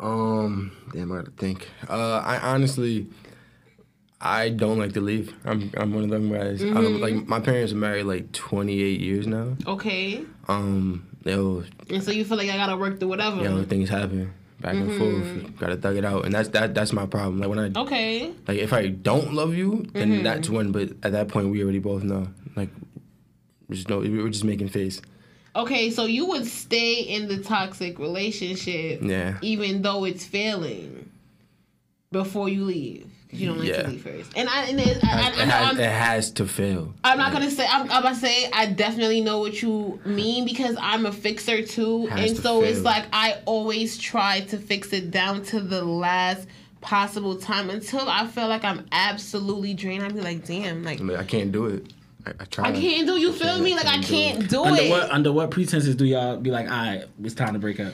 Um, 0.00 0.72
damn, 0.92 1.12
I 1.12 1.16
gotta 1.16 1.30
think. 1.32 1.68
Uh, 1.88 2.18
I 2.24 2.38
honestly, 2.38 3.06
I 4.20 4.48
don't 4.48 4.78
like 4.78 4.92
to 4.94 5.00
leave. 5.00 5.34
I'm 5.44 5.70
I'm 5.76 5.92
one 5.94 6.04
of 6.04 6.10
them 6.10 6.32
guys. 6.32 6.60
Mm-hmm. 6.60 6.76
Um, 6.76 7.00
like 7.00 7.14
my 7.28 7.40
parents 7.40 7.72
are 7.72 7.76
married 7.76 8.04
like 8.04 8.32
28 8.32 9.00
years 9.00 9.26
now. 9.26 9.56
Okay. 9.66 10.24
Um, 10.48 11.06
yo, 11.26 11.64
And 11.90 12.02
so 12.02 12.10
you 12.10 12.24
feel 12.24 12.36
like 12.38 12.48
I 12.50 12.56
gotta 12.56 12.76
work 12.76 12.98
through 12.98 13.08
whatever. 13.08 13.42
yo, 13.42 13.62
things 13.64 13.88
happen 13.88 14.32
back 14.60 14.74
and 14.74 14.88
Mm-hmm. 14.90 14.98
forth. 15.42 15.58
Gotta 15.58 15.76
thug 15.76 15.96
it 15.96 16.04
out, 16.04 16.24
and 16.24 16.34
that's 16.34 16.48
that. 16.50 16.74
That's 16.74 16.92
my 16.92 17.06
problem. 17.06 17.40
Like 17.40 17.48
when 17.48 17.58
I 17.58 17.78
Okay. 17.80 18.32
like 18.48 18.58
if 18.58 18.72
I 18.72 18.88
don't 18.88 19.34
love 19.34 19.54
you, 19.54 19.86
then 19.92 20.10
Mm-hmm. 20.10 20.22
that's 20.22 20.48
when. 20.48 20.72
But 20.72 20.90
at 21.02 21.12
that 21.12 21.28
point, 21.28 21.50
we 21.50 21.62
already 21.62 21.78
both 21.80 22.02
know. 22.02 22.28
Like, 22.56 22.70
we 23.68 23.76
just 23.76 23.88
know 23.90 23.98
we're 23.98 24.28
just 24.28 24.44
making 24.44 24.68
face. 24.68 25.02
Okay, 25.54 25.90
so 25.90 26.04
you 26.04 26.26
would 26.26 26.46
stay 26.46 27.00
in 27.00 27.28
the 27.28 27.38
toxic 27.42 27.98
relationship, 27.98 29.00
Yeah. 29.02 29.38
even 29.40 29.80
though 29.82 30.04
it's 30.04 30.24
failing, 30.24 31.08
before 32.12 32.48
you 32.48 32.64
leave. 32.64 33.06
'Cause 33.30 33.40
you 33.40 33.48
don't 33.48 33.58
like 33.58 33.68
Yeah. 33.68 33.82
to 33.82 33.88
leave 33.88 34.02
first. 34.02 34.30
And 34.36 34.48
I, 34.48 34.66
and 34.66 34.78
it, 34.80 35.02
I, 35.04 35.08
I, 35.08 35.22
I 35.24 35.28
it, 35.30 35.36
know 35.46 35.52
has, 35.52 35.78
it 35.78 35.90
has 35.90 36.30
to 36.32 36.46
fail. 36.46 36.94
I'm 37.02 37.18
not 37.18 37.32
gonna 37.32 37.50
say. 37.50 37.66
I'm, 37.68 37.82
I'm 37.90 37.98
about 37.98 38.10
to 38.10 38.20
say. 38.20 38.48
I 38.52 38.66
definitely 38.66 39.20
know 39.20 39.40
what 39.40 39.60
you 39.60 40.00
mean 40.04 40.44
because 40.44 40.76
I'm 40.80 41.06
a 41.06 41.12
fixer 41.12 41.62
too, 41.62 42.06
Has 42.06 42.28
and 42.30 42.36
to 42.36 42.42
so 42.42 42.62
it's 42.62 42.82
like 42.82 43.04
I 43.12 43.38
always 43.44 43.98
try 43.98 44.40
to 44.42 44.58
fix 44.58 44.92
it 44.92 45.10
down 45.10 45.42
to 45.46 45.60
the 45.60 45.82
last 45.84 46.46
possible 46.80 47.34
time 47.36 47.68
until 47.68 48.08
I 48.08 48.28
feel 48.28 48.46
like 48.46 48.62
I'm 48.64 48.86
absolutely 48.92 49.74
drained. 49.74 50.04
I'd 50.04 50.14
be 50.14 50.20
like, 50.20 50.44
damn, 50.46 50.84
like 50.84 51.00
I, 51.00 51.24
can't 51.24 51.50
do 51.50 51.66
it. 51.66 51.92
I, 52.24 52.30
I 52.38 52.44
try. 52.44 52.68
I 52.68 52.72
can't 52.72 53.08
do. 53.08 53.18
You 53.18 53.32
feel 53.32 53.58
me? 53.58 53.74
Like 53.74 53.86
I 53.86 54.00
can't 54.02 54.48
do 54.48 54.62
Under 54.62 54.82
it. 54.82 54.88
what 54.90 55.10
under 55.10 55.32
what 55.32 55.50
pretenses 55.50 55.96
do 55.96 56.04
y'all 56.04 56.36
be 56.36 56.52
like, 56.52 56.66
all 56.70 56.76
right, 56.76 57.04
it's 57.24 57.34
time 57.34 57.54
to 57.54 57.58
break 57.58 57.80
up? 57.80 57.92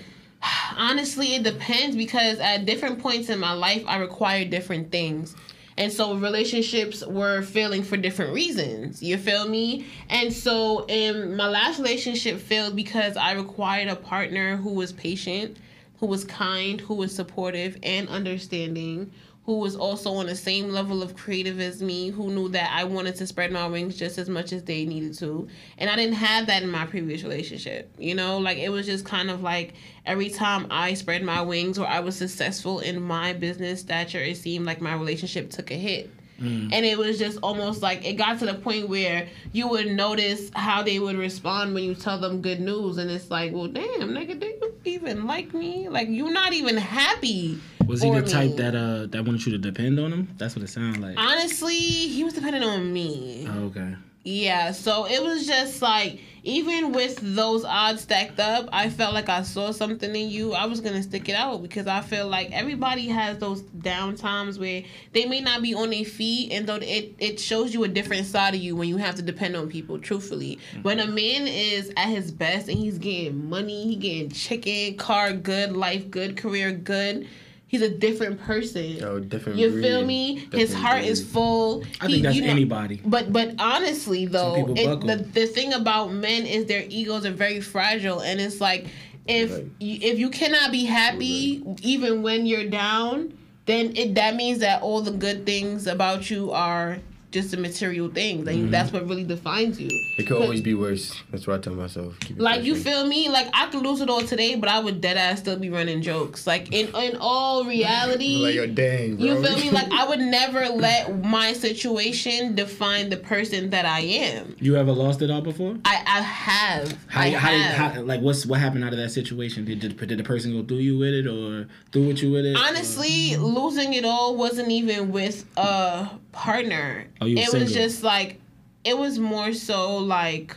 Honestly, 0.77 1.35
it 1.35 1.43
depends 1.43 1.97
because 1.97 2.39
at 2.39 2.65
different 2.65 2.99
points 2.99 3.29
in 3.29 3.39
my 3.39 3.53
life, 3.53 3.85
I 3.87 3.99
require 3.99 4.45
different 4.45 4.91
things. 4.91 5.37
And 5.77 5.93
so 5.93 6.15
relationships 6.15 7.05
were 7.07 7.43
failing 7.43 7.83
for 7.83 7.97
different 7.97 8.35
reasons. 8.35 9.03
You 9.03 9.17
feel 9.17 9.49
me? 9.49 9.87
And 10.11 10.33
so 10.33 10.85
in 10.87 11.37
my 11.37 11.49
last 11.49 11.79
relationship 11.79 12.39
failed 12.39 12.77
because 12.77 13.17
I 13.17 13.33
required 13.33 13.89
a 13.89 13.97
partner 13.97 14.57
who 14.57 14.75
was 14.75 14.93
patient, 14.93 15.57
who 15.99 16.07
was 16.07 16.25
kind, 16.25 16.81
who 16.81 16.95
was 16.95 17.15
supportive 17.15 17.79
and 17.83 18.09
understanding, 18.09 19.13
who 19.45 19.59
was 19.59 19.75
also 19.75 20.13
on 20.13 20.27
the 20.27 20.37
same 20.37 20.69
level 20.71 21.03
of 21.03 21.17
creative 21.17 21.59
as 21.59 21.83
me, 21.83 22.11
who 22.11 22.31
knew 22.31 22.49
that 22.51 22.71
I 22.73 22.85
wanted 22.85 23.17
to 23.17 23.27
spread 23.27 23.51
my 23.51 23.67
wings 23.67 23.97
just 23.97 24.17
as 24.17 24.29
much 24.29 24.53
as 24.53 24.63
they 24.63 24.85
needed 24.85 25.15
to. 25.19 25.49
And 25.79 25.91
I 25.91 25.97
didn't 25.97 26.15
have 26.15 26.47
that 26.47 26.63
in 26.63 26.71
my 26.71 26.87
previous 26.87 27.25
relationship. 27.25 27.93
You 27.99 28.15
know, 28.15 28.39
like 28.39 28.59
it 28.59 28.69
was 28.69 28.87
just 28.87 29.05
kind 29.05 29.31
of 29.31 29.43
like 29.43 29.75
every 30.07 30.31
time 30.31 30.67
I 30.71 30.95
spread 30.95 31.25
my 31.25 31.43
wings 31.43 31.77
or 31.77 31.87
I 31.89 32.01
was 32.01 32.17
successful 32.17 32.79
in 32.79 33.03
my 33.03 33.33
business 33.33 33.81
stature, 33.81 34.21
it 34.21 34.37
seemed 34.37 34.65
like 34.65 34.81
my 34.81 34.95
relationship 34.95 35.51
took 35.51 35.73
a 35.73 35.77
hit. 35.77 36.11
Mm. 36.41 36.73
And 36.73 36.85
it 36.85 36.99
was 36.99 37.19
just 37.19 37.39
almost 37.43 37.83
like 37.83 38.05
it 38.05 38.15
got 38.15 38.39
to 38.41 38.47
the 38.47 38.55
point 38.55 38.89
where 38.89 39.29
you 39.53 39.69
would 39.69 39.87
notice 39.87 40.51
how 40.55 40.83
they 40.83 40.99
would 40.99 41.17
respond 41.17 41.73
when 41.73 41.85
you 41.85 41.95
tell 41.95 42.19
them 42.19 42.43
good 42.43 42.61
news, 42.61 42.99
and 42.99 43.11
it's 43.11 43.31
like, 43.31 43.53
well, 43.53 43.69
damn, 43.69 44.11
nigga, 44.11 44.41
do 44.41 44.47
you 44.47 44.75
even 44.85 45.27
like 45.27 45.55
me? 45.55 45.89
Like 45.89 46.09
you're 46.11 46.33
not 46.33 46.53
even 46.53 46.77
happy. 46.77 47.61
Was 47.87 48.03
he 48.03 48.11
the 48.11 48.23
type 48.23 48.57
that 48.57 48.75
uh 48.75 49.07
that 49.07 49.25
wanted 49.25 49.45
you 49.47 49.53
to 49.53 49.59
depend 49.59 49.99
on 49.99 50.13
him? 50.13 50.29
That's 50.39 50.57
what 50.57 50.65
it 50.65 50.69
sounded 50.69 51.01
like. 51.01 51.19
Honestly, 51.19 51.75
he 51.75 52.25
was 52.25 52.35
dependent 52.35 52.65
on 52.65 52.93
me. 52.93 53.47
oh, 53.49 53.65
okay. 53.67 53.97
Yeah, 54.25 54.71
so 54.71 55.05
it 55.07 55.21
was 55.21 55.49
just 55.49 55.83
like 55.83 56.21
even 56.45 56.93
with 56.93 57.19
those 57.21 57.65
odds 57.65 58.03
stacked 58.03 58.39
up, 58.41 58.69
I 58.73 58.89
felt 58.89 59.15
like 59.15 59.29
I 59.29 59.43
saw 59.43 59.73
something 59.73 60.15
in 60.15 60.29
you. 60.31 60.53
I 60.53 60.67
was 60.67 60.81
gonna 60.81 61.03
stick 61.03 61.29
it 61.29 61.35
out 61.35 61.61
because 61.63 61.89
I 61.89 62.03
feel 62.03 62.29
like 62.29 62.53
everybody 62.53 63.09
has 63.09 63.39
those 63.39 63.63
down 63.63 64.15
times 64.17 64.61
where 64.61 64.85
they 65.13 65.25
may 65.25 65.41
not 65.41 65.61
be 65.63 65.75
on 65.75 65.91
their 65.91 66.05
feet, 66.05 66.53
and 66.53 66.69
though 66.69 66.77
it 66.77 67.15
it 67.19 67.41
shows 67.41 67.75
you 67.75 67.83
a 67.83 67.89
different 67.89 68.27
side 68.27 68.55
of 68.55 68.61
you 68.61 68.77
when 68.77 68.89
you 68.89 68.97
have 68.97 69.17
to 69.17 69.23
depend 69.23 69.57
on 69.57 69.69
people. 69.69 69.99
Truthfully, 69.99 70.61
when 70.83 71.01
a 71.01 71.07
man 71.07 71.49
is 71.49 71.93
at 71.97 72.09
his 72.09 72.31
best 72.31 72.69
and 72.69 72.79
he's 72.79 72.99
getting 72.99 73.49
money, 73.49 73.89
he 73.89 73.97
getting 73.97 74.31
chicken, 74.31 74.97
car 74.97 75.33
good, 75.33 75.73
life 75.77 76.11
good, 76.11 76.37
career 76.37 76.71
good. 76.73 77.27
He's 77.73 77.81
a 77.81 77.89
different 77.89 78.39
person. 78.39 78.85
Yo, 78.85 79.19
different 79.19 79.59
You 79.59 79.71
breed. 79.71 79.83
feel 79.83 80.05
me? 80.05 80.47
His 80.53 80.75
heart 80.75 81.01
breed. 81.01 81.09
is 81.09 81.25
full. 81.25 81.83
I 82.03 82.07
He- 82.07 82.13
think 82.13 82.25
that's 82.25 82.37
you 82.37 82.43
know- 82.43 82.49
anybody. 82.51 83.01
but 83.03 83.33
but 83.33 83.55
honestly 83.59 84.27
though, 84.27 84.75
it, 84.77 85.01
the 85.01 85.17
the 85.33 85.47
thing 85.47 85.73
about 85.73 86.13
men 86.13 86.45
is 86.45 86.67
their 86.67 86.85
egos 86.91 87.25
are 87.25 87.31
very 87.33 87.63
fragile, 87.63 88.21
and 88.21 88.43
it's 88.43 88.61
like 88.61 88.85
if 89.27 89.51
Right. 89.53 89.65
you, 89.81 89.99
if 90.03 90.19
you 90.19 90.29
cannot 90.29 90.71
be 90.71 90.85
happy 90.85 91.63
even 91.81 92.21
when 92.23 92.45
you're 92.45 92.69
down, 92.69 93.33
then 93.65 93.93
it 93.97 94.17
that 94.17 94.37
means 94.37 94.59
that 94.59 94.83
all 94.83 95.01
the 95.01 95.11
good 95.13 95.47
things 95.47 95.87
about 95.87 96.31
you 96.31 96.51
are 96.53 96.99
just 97.33 97.51
the 97.51 97.57
material 97.57 98.09
things, 98.09 98.47
and 98.47 98.57
mm-hmm. 98.57 98.71
that's 98.71 98.93
what 98.93 99.09
really 99.09 99.25
defines 99.25 99.81
you. 99.81 99.89
It 100.19 100.27
could 100.27 100.41
always 100.41 100.61
be 100.61 100.75
worse. 100.75 101.21
That's 101.31 101.47
what 101.47 101.59
I 101.59 101.63
tell 101.63 101.75
myself. 101.75 102.21
Keep 102.21 102.37
it 102.37 102.43
Like 102.43 102.63
you 102.63 102.77
feel 102.77 103.07
me? 103.07 103.29
Like 103.29 103.49
I 103.55 103.67
could 103.67 103.83
lose 103.83 104.01
it 104.01 104.11
all 104.11 104.21
today, 104.21 104.55
but 104.55 104.69
I 104.69 104.79
would 104.79 105.01
dead 105.01 105.17
ass 105.17 105.41
still 105.41 105.57
be 105.57 105.71
running 105.71 106.03
jokes. 106.03 106.47
Like 106.47 106.73
in 106.73 106.95
in 106.95 107.17
all 107.19 107.65
reality, 107.77 108.37
Like 108.37 108.55
yo, 108.55 108.67
dang, 108.67 109.17
bro. 109.17 109.25
you 109.25 109.43
feel 109.43 109.57
me? 109.57 109.71
Like 109.71 109.91
I 109.91 110.07
would 110.07 110.21
never 110.39 110.69
let 110.69 111.25
my 111.25 111.55
situation 111.55 112.55
define 112.55 113.09
the 113.09 113.17
person 113.17 113.71
that 113.71 113.87
I 113.87 114.01
am. 114.01 114.55
You 114.61 114.77
ever 114.77 114.93
lost 114.93 115.23
it 115.23 115.31
all 115.31 115.41
before? 115.41 115.79
I, 115.85 116.03
I 116.07 116.21
have. 116.21 116.99
How, 117.09 117.23
I 117.23 117.31
how, 117.31 117.51
did, 117.51 117.61
have. 117.63 117.93
how 117.95 118.03
like 118.03 118.21
what's 118.21 118.45
what 118.45 118.61
happened 118.61 118.85
out 118.85 118.93
of 118.93 118.99
that 118.99 119.11
situation? 119.11 119.65
Did, 119.65 119.81
did 119.81 119.97
did 119.97 120.19
the 120.19 120.25
person 120.25 120.53
go 120.53 120.63
through 120.63 120.79
you 120.79 120.99
with 120.99 121.15
it 121.15 121.27
or 121.27 121.67
through 121.93 122.09
with 122.09 122.23
you 122.23 122.31
with 122.33 122.45
it? 122.45 122.57
Honestly, 122.57 123.37
losing 123.37 123.95
it 123.95 124.05
all 124.05 124.37
wasn't 124.37 124.71
even 124.71 125.11
with 125.11 125.47
a 125.57 126.11
partner. 126.33 127.07
Oh, 127.23 127.27
you 127.27 127.37
it 127.39 127.53
were 127.53 127.61
was 127.61 127.73
just 127.73 128.03
like 128.03 128.41
it 128.85 128.97
was 128.99 129.19
more 129.19 129.53
so 129.53 129.97
like 129.99 130.57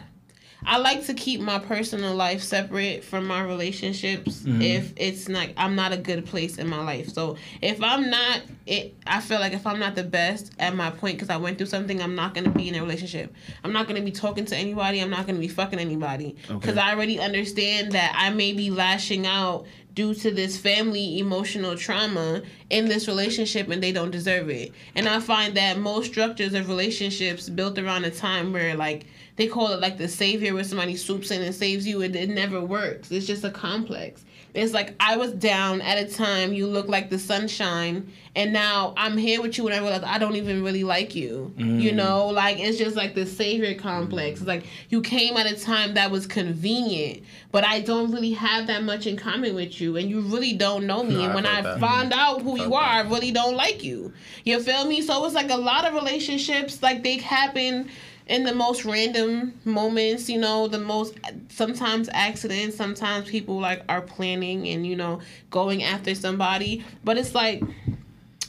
I 0.68 0.78
like 0.80 1.06
to 1.06 1.14
keep 1.14 1.42
my 1.42 1.60
personal 1.60 2.16
life 2.16 2.42
separate 2.42 3.04
from 3.04 3.28
my 3.28 3.44
relationships 3.44 4.40
Mm-hmm. 4.42 4.62
if 4.62 4.94
it's 4.96 5.30
like 5.30 5.54
I'm 5.58 5.76
not 5.76 5.92
a 5.92 5.98
good 5.98 6.26
place 6.26 6.58
in 6.58 6.68
my 6.68 6.82
life. 6.84 7.10
So 7.10 7.38
if 7.62 7.84
I'm 7.84 8.10
not 8.10 8.42
it 8.66 8.96
I 9.06 9.22
feel 9.22 9.40
like 9.40 9.54
if 9.54 9.68
I'm 9.68 9.80
not 9.80 9.94
the 9.96 10.04
best 10.04 10.54
at 10.58 10.76
my 10.76 10.90
point 10.90 11.20
cuz 11.20 11.30
I 11.30 11.38
went 11.38 11.58
through 11.60 11.68
something, 11.68 12.02
I'm 12.02 12.16
not 12.16 12.34
going 12.34 12.46
to 12.46 12.50
be 12.50 12.68
in 12.68 12.74
a 12.76 12.82
relationship. 12.82 13.32
I'm 13.64 13.74
not 13.74 13.88
going 13.88 13.98
to 13.98 14.06
be 14.06 14.12
talking 14.12 14.46
to 14.46 14.56
anybody. 14.56 15.00
I'm 15.02 15.12
not 15.12 15.28
going 15.28 15.36
to 15.36 15.42
be 15.42 15.48
fucking 15.48 15.78
anybody 15.80 16.36
Okay. 16.50 16.68
cuz 16.70 16.78
I 16.78 16.94
already 16.94 17.20
understand 17.20 17.92
that 17.92 18.14
I 18.18 18.32
may 18.32 18.54
be 18.54 18.72
lashing 18.72 19.28
out 19.28 19.66
due 19.94 20.14
to 20.16 20.32
this 20.32 20.58
family 20.58 21.20
emotional 21.20 21.78
trauma 21.78 22.42
in 22.70 22.86
this 22.86 23.08
relationship 23.08 23.70
and 23.70 23.82
they 23.82 23.92
don't 23.92 24.12
deserve 24.12 24.50
it. 24.50 24.72
And 24.96 25.08
I 25.08 25.20
find 25.20 25.56
that 25.56 25.78
most 25.78 26.12
structures 26.12 26.54
of 26.54 26.68
relationships 26.68 27.50
built 27.50 27.78
around 27.78 28.06
a 28.06 28.12
time 28.12 28.54
where 28.54 28.76
like 28.76 29.06
they 29.36 29.48
call 29.48 29.72
it 29.72 29.80
like 29.82 29.98
the 29.98 30.08
savior 30.08 30.54
where 30.54 30.64
somebody 30.64 30.96
swoops 30.96 31.32
in 31.32 31.42
and 31.42 31.54
saves 31.54 31.86
you 31.86 32.02
and 32.02 32.16
it 32.16 32.30
never 32.30 32.62
works. 32.62 33.12
It's 33.12 33.28
just 33.28 33.44
a 33.44 33.52
complex. 33.52 34.24
It's 34.56 34.74
like 34.74 34.96
I 35.02 35.18
was 35.18 35.34
down 35.34 35.82
at 35.82 35.98
a 35.98 36.12
time 36.12 36.54
you 36.54 36.68
look 36.68 36.88
like 36.88 37.10
the 37.10 37.20
sunshine 37.20 38.12
and 38.38 38.54
now 38.54 38.94
I'm 38.96 39.18
here 39.18 39.42
with 39.42 39.58
you 39.58 39.68
and 39.68 39.76
I 39.76 39.80
realize 39.80 40.04
I 40.04 40.18
don't 40.18 40.38
even 40.38 40.64
really 40.64 40.86
like 40.86 41.14
you. 41.14 41.54
You 41.58 41.92
mm. 41.92 41.96
know, 41.96 42.28
like 42.28 42.60
it's 42.60 42.78
just 42.78 42.96
like 42.96 43.16
the 43.16 43.26
savior 43.26 43.76
complex. 43.76 44.40
It's 44.40 44.48
like 44.48 44.66
you 44.90 45.02
came 45.02 45.36
at 45.36 45.46
a 45.46 45.60
time 45.60 45.96
that 45.96 46.10
was 46.10 46.26
convenient, 46.26 47.24
but 47.52 47.66
I 47.66 47.82
don't 47.82 48.12
really 48.12 48.32
have 48.32 48.68
that 48.68 48.84
much 48.84 49.08
in 49.08 49.18
common 49.18 49.56
with 49.56 49.82
you 49.82 49.98
and 49.98 50.10
you 50.10 50.22
really 50.22 50.54
don't 50.54 50.88
know 50.88 51.04
me. 51.04 51.16
No, 51.16 51.24
and 51.24 51.32
I 51.32 51.36
when 51.36 51.46
I 51.46 51.62
that. 51.62 51.80
find 51.82 52.14
out 52.14 52.42
who 52.42 52.58
you 52.58 52.65
Felt 52.70 52.84
are, 52.84 52.84
I 52.84 53.02
really 53.02 53.32
don't 53.32 53.56
like 53.56 53.84
you. 53.84 54.14
You 54.44 54.62
feel 54.62 54.86
me? 54.86 55.02
So 55.02 55.24
it's 55.26 55.36
like 55.36 55.50
a 55.52 55.58
lot 55.58 55.86
of 55.86 55.94
relationships 55.94 56.82
like 56.82 57.04
they 57.04 57.18
happen 57.18 57.90
in 58.28 58.44
the 58.44 58.56
most 58.56 58.86
random 58.86 59.54
moments, 59.66 60.30
you 60.30 60.40
know, 60.40 60.68
the 60.68 60.80
most 60.80 61.16
sometimes 61.50 62.10
accidents, 62.12 62.76
sometimes 62.76 63.30
people 63.30 63.60
like 63.60 63.84
are 63.88 64.02
planning 64.02 64.68
and 64.68 64.86
you 64.86 64.96
know 64.96 65.20
going 65.52 65.84
after 65.84 66.16
somebody, 66.16 66.84
but 67.04 67.18
it's 67.18 67.36
like 67.36 67.64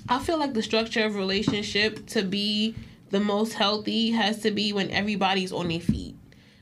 I 0.09 0.19
feel 0.19 0.39
like 0.39 0.55
the 0.55 0.63
structure 0.63 1.05
of 1.05 1.15
relationship 1.17 2.07
to 2.09 2.23
be 2.23 2.75
the 3.11 3.21
most 3.21 3.53
healthy 3.55 4.11
has 4.13 4.41
to 4.41 4.51
be 4.51 4.73
when 4.73 4.91
everybody's 4.91 5.53
on 5.53 5.69
their 5.69 5.81
feet. 5.81 6.16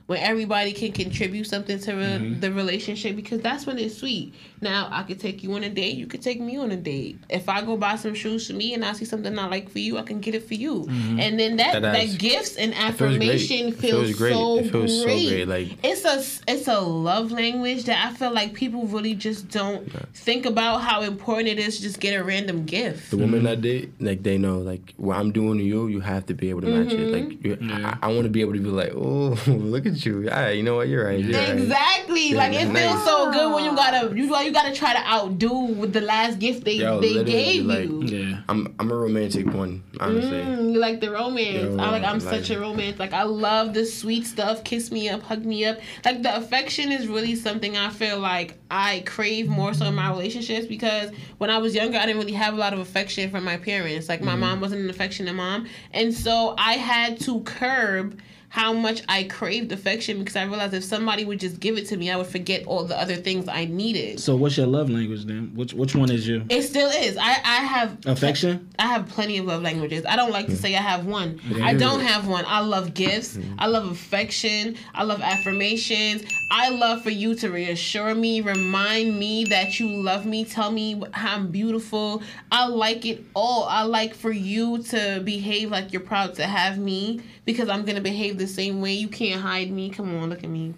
When 0.06 0.18
everybody 0.18 0.72
can 0.72 0.92
contribute 0.92 1.46
something 1.46 1.78
to 1.78 1.92
re- 1.94 2.04
mm-hmm. 2.04 2.40
the 2.40 2.52
relationship 2.52 3.16
because 3.16 3.40
that's 3.40 3.64
when 3.66 3.78
it's 3.78 3.96
sweet. 3.96 4.34
Now, 4.60 4.88
I 4.90 5.02
could 5.02 5.18
take 5.18 5.42
you 5.42 5.52
on 5.54 5.64
a 5.64 5.70
date, 5.70 5.96
you 5.96 6.06
could 6.06 6.20
take 6.20 6.40
me 6.40 6.58
on 6.58 6.70
a 6.72 6.76
date. 6.76 7.18
If 7.30 7.48
I 7.48 7.62
go 7.62 7.76
buy 7.78 7.96
some 7.96 8.14
shoes 8.14 8.46
for 8.46 8.52
me 8.52 8.74
and 8.74 8.84
I 8.84 8.92
see 8.92 9.06
something 9.06 9.38
I 9.38 9.46
like 9.46 9.70
for 9.70 9.78
you, 9.78 9.96
I 9.96 10.02
can 10.02 10.20
get 10.20 10.34
it 10.34 10.46
for 10.46 10.54
you. 10.54 10.82
Mm-hmm. 10.82 11.20
And 11.20 11.38
then 11.38 11.56
that, 11.56 11.80
That 11.80 11.92
that, 11.92 12.18
gifts 12.18 12.56
and 12.56 12.74
feels 12.74 12.96
great. 12.96 13.12
affirmation 13.22 13.68
It 13.68 13.74
feels, 13.76 14.06
feels 14.08 14.18
great. 14.18 14.32
so 14.34 14.58
It 14.58 14.70
feels 14.72 14.98
so 14.98 15.04
great. 15.04 15.28
great, 15.28 15.48
like- 15.48 15.78
it's 15.82 16.04
a 16.04 16.50
it's 16.52 16.68
a 16.68 16.80
love 16.80 17.30
language 17.32 17.84
that 17.84 18.06
I 18.06 18.14
feel 18.14 18.32
like 18.32 18.52
people 18.52 18.86
really 18.86 19.14
just 19.14 19.48
don't 19.48 19.90
think 20.14 20.44
about 20.44 20.82
how 20.82 21.00
important 21.02 21.48
it 21.48 21.58
is 21.58 21.76
to 21.76 21.82
just 21.82 21.98
get 22.00 22.18
a 22.18 22.22
random 22.22 22.64
gift. 22.64 23.10
the 23.10 23.16
woman 23.16 23.40
mm-hmm. 23.40 23.46
that 23.46 23.62
they 23.62 23.88
like 24.00 24.22
they 24.22 24.36
know 24.38 24.58
like 24.58 24.92
what 24.98 25.16
I'm 25.16 25.32
doing 25.32 25.58
to 25.58 25.64
you, 25.64 25.86
you 25.88 26.00
have 26.00 26.26
to 26.26 26.34
be 26.34 26.50
able 26.50 26.60
to 26.62 26.66
match 26.68 26.92
it. 26.92 27.10
Like 27.10 27.42
you, 27.44 27.56
Yeah. 27.60 27.96
I, 28.02 28.08
I 28.08 28.12
want 28.12 28.24
to 28.24 28.30
be 28.30 28.42
able 28.42 28.52
to 28.52 28.60
be 28.60 28.68
like, 28.68 28.92
oh, 28.94 29.38
look 29.46 29.86
at 29.86 29.93
you. 30.02 30.22
Yeah, 30.22 30.48
you 30.48 30.62
know 30.62 30.76
what? 30.76 30.88
You're 30.88 31.04
right. 31.04 31.18
You're 31.20 31.38
right. 31.38 31.50
Exactly. 31.50 32.30
Yeah, 32.30 32.36
like 32.38 32.52
it 32.54 32.68
nice. 32.68 32.90
feels 32.92 33.04
so 33.04 33.30
good 33.32 33.52
when 33.54 33.64
you 33.64 33.76
gotta 33.76 34.16
you 34.16 34.24
you 34.24 34.52
gotta 34.52 34.72
try 34.74 34.92
to 34.94 35.06
outdo 35.06 35.52
with 35.52 35.92
the 35.92 36.00
last 36.00 36.38
gift 36.38 36.64
they 36.64 36.76
Yo, 36.76 37.00
they 37.00 37.22
gave 37.24 37.66
like- 37.66 37.84
you. 37.84 38.02
Yeah. 38.04 38.40
I'm 38.48 38.74
I'm 38.78 38.90
a 38.90 38.94
romantic 38.94 39.46
one, 39.52 39.82
honestly. 40.00 40.30
Mm, 40.40 40.72
you 40.72 40.78
like 40.78 41.00
the 41.00 41.10
romance. 41.10 41.76
Yo, 41.76 41.82
I 41.82 41.90
like 41.90 42.02
I'm 42.04 42.18
like- 42.20 42.34
such 42.34 42.50
a 42.50 42.58
romance. 42.58 42.98
Like 42.98 43.12
I 43.12 43.24
love 43.24 43.74
the 43.74 43.84
sweet 43.84 44.26
stuff. 44.26 44.64
Kiss 44.64 44.90
me 44.90 45.08
up, 45.08 45.22
hug 45.22 45.44
me 45.44 45.64
up. 45.66 45.78
Like 46.04 46.22
the 46.22 46.34
affection 46.36 46.90
is 46.92 47.06
really 47.06 47.36
something 47.36 47.76
I 47.76 47.90
feel 47.90 48.18
like 48.18 48.58
I 48.70 49.02
crave 49.06 49.48
more 49.48 49.74
so 49.74 49.84
in 49.86 49.94
my 49.94 50.08
relationships 50.10 50.66
because 50.66 51.10
when 51.38 51.50
I 51.50 51.58
was 51.58 51.74
younger 51.74 51.98
I 51.98 52.06
didn't 52.06 52.20
really 52.20 52.32
have 52.32 52.54
a 52.54 52.56
lot 52.56 52.72
of 52.72 52.78
affection 52.78 53.30
from 53.30 53.44
my 53.44 53.56
parents. 53.56 54.08
Like 54.08 54.22
my 54.22 54.34
mom 54.34 54.60
wasn't 54.60 54.82
an 54.82 54.90
affectionate 54.90 55.34
mom. 55.34 55.66
And 55.92 56.12
so 56.14 56.54
I 56.58 56.74
had 56.74 57.20
to 57.20 57.40
curb 57.42 58.18
how 58.54 58.72
much 58.72 59.02
I 59.08 59.24
craved 59.24 59.72
affection 59.72 60.20
because 60.20 60.36
I 60.36 60.44
realized 60.44 60.74
if 60.74 60.84
somebody 60.84 61.24
would 61.24 61.40
just 61.40 61.58
give 61.58 61.76
it 61.76 61.88
to 61.88 61.96
me, 61.96 62.08
I 62.08 62.16
would 62.16 62.28
forget 62.28 62.64
all 62.68 62.84
the 62.84 62.96
other 62.96 63.16
things 63.16 63.48
I 63.48 63.64
needed. 63.64 64.20
So 64.20 64.36
what's 64.36 64.56
your 64.56 64.68
love 64.68 64.88
language 64.88 65.24
then? 65.24 65.50
Which 65.56 65.74
which 65.74 65.96
one 65.96 66.08
is 66.08 66.28
you? 66.28 66.44
It 66.48 66.62
still 66.62 66.88
is. 66.88 67.16
I 67.16 67.30
I 67.30 67.56
have 67.64 67.98
Affection? 68.06 68.70
I 68.78 68.86
have 68.86 69.08
plenty 69.08 69.38
of 69.38 69.46
love 69.46 69.62
languages. 69.62 70.04
I 70.08 70.14
don't 70.14 70.30
like 70.30 70.46
to 70.46 70.52
hmm. 70.52 70.58
say 70.58 70.76
I 70.76 70.82
have 70.82 71.04
one. 71.04 71.40
I 71.60 71.74
don't 71.74 71.98
have 71.98 72.28
one. 72.28 72.44
I 72.46 72.60
love 72.60 72.94
gifts. 72.94 73.34
Hmm. 73.34 73.42
I 73.58 73.66
love 73.66 73.90
affection. 73.90 74.76
I 74.94 75.02
love 75.02 75.20
affirmations. 75.20 76.22
I 76.48 76.68
love 76.68 77.02
for 77.02 77.10
you 77.10 77.34
to 77.34 77.50
reassure 77.50 78.14
me, 78.14 78.40
remind 78.40 79.18
me 79.18 79.46
that 79.46 79.80
you 79.80 79.88
love 79.88 80.26
me, 80.26 80.44
tell 80.44 80.70
me 80.70 81.02
how 81.10 81.34
I'm 81.34 81.48
beautiful. 81.48 82.22
I 82.52 82.68
like 82.68 83.04
it 83.04 83.24
all. 83.34 83.64
I 83.64 83.82
like 83.82 84.14
for 84.14 84.30
you 84.30 84.80
to 84.84 85.22
behave 85.24 85.72
like 85.72 85.92
you're 85.92 86.02
proud 86.02 86.36
to 86.36 86.46
have 86.46 86.78
me 86.78 87.20
because 87.44 87.68
I'm 87.68 87.84
going 87.84 87.96
to 87.96 88.02
behave 88.02 88.38
the 88.38 88.46
same 88.46 88.80
way. 88.80 88.92
You 88.92 89.08
can't 89.08 89.40
hide 89.40 89.70
me. 89.70 89.90
Come 89.90 90.14
on, 90.16 90.30
look 90.30 90.44
at 90.44 90.50
me. 90.50 90.74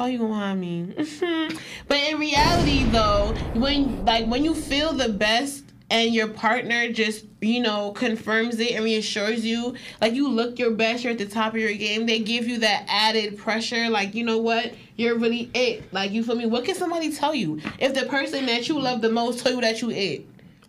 Why 0.00 0.08
you 0.08 0.18
gonna 0.18 0.32
hide 0.32 0.54
me? 0.54 0.94
but 1.86 1.98
in 1.98 2.18
reality, 2.18 2.84
though, 2.84 3.34
when 3.54 4.02
like 4.06 4.26
when 4.28 4.46
you 4.46 4.54
feel 4.54 4.94
the 4.94 5.10
best 5.10 5.62
and 5.90 6.14
your 6.14 6.28
partner 6.28 6.90
just 6.90 7.26
you 7.42 7.60
know 7.60 7.92
confirms 7.92 8.58
it 8.60 8.72
and 8.72 8.82
reassures 8.82 9.44
you, 9.44 9.74
like 10.00 10.14
you 10.14 10.26
look 10.26 10.58
your 10.58 10.70
best, 10.70 11.04
you're 11.04 11.12
at 11.12 11.18
the 11.18 11.26
top 11.26 11.52
of 11.52 11.60
your 11.60 11.74
game. 11.74 12.06
They 12.06 12.20
give 12.20 12.48
you 12.48 12.60
that 12.60 12.86
added 12.88 13.36
pressure, 13.36 13.90
like 13.90 14.14
you 14.14 14.24
know 14.24 14.38
what, 14.38 14.72
you're 14.96 15.18
really 15.18 15.50
it. 15.52 15.92
Like 15.92 16.12
you 16.12 16.24
feel 16.24 16.36
me? 16.36 16.46
What 16.46 16.64
can 16.64 16.76
somebody 16.76 17.12
tell 17.12 17.34
you 17.34 17.60
if 17.78 17.92
the 17.92 18.06
person 18.06 18.46
that 18.46 18.70
you 18.70 18.80
love 18.80 19.02
the 19.02 19.10
most 19.10 19.40
tell 19.40 19.52
you 19.52 19.60
that 19.60 19.82
you 19.82 19.90
it? 19.90 20.26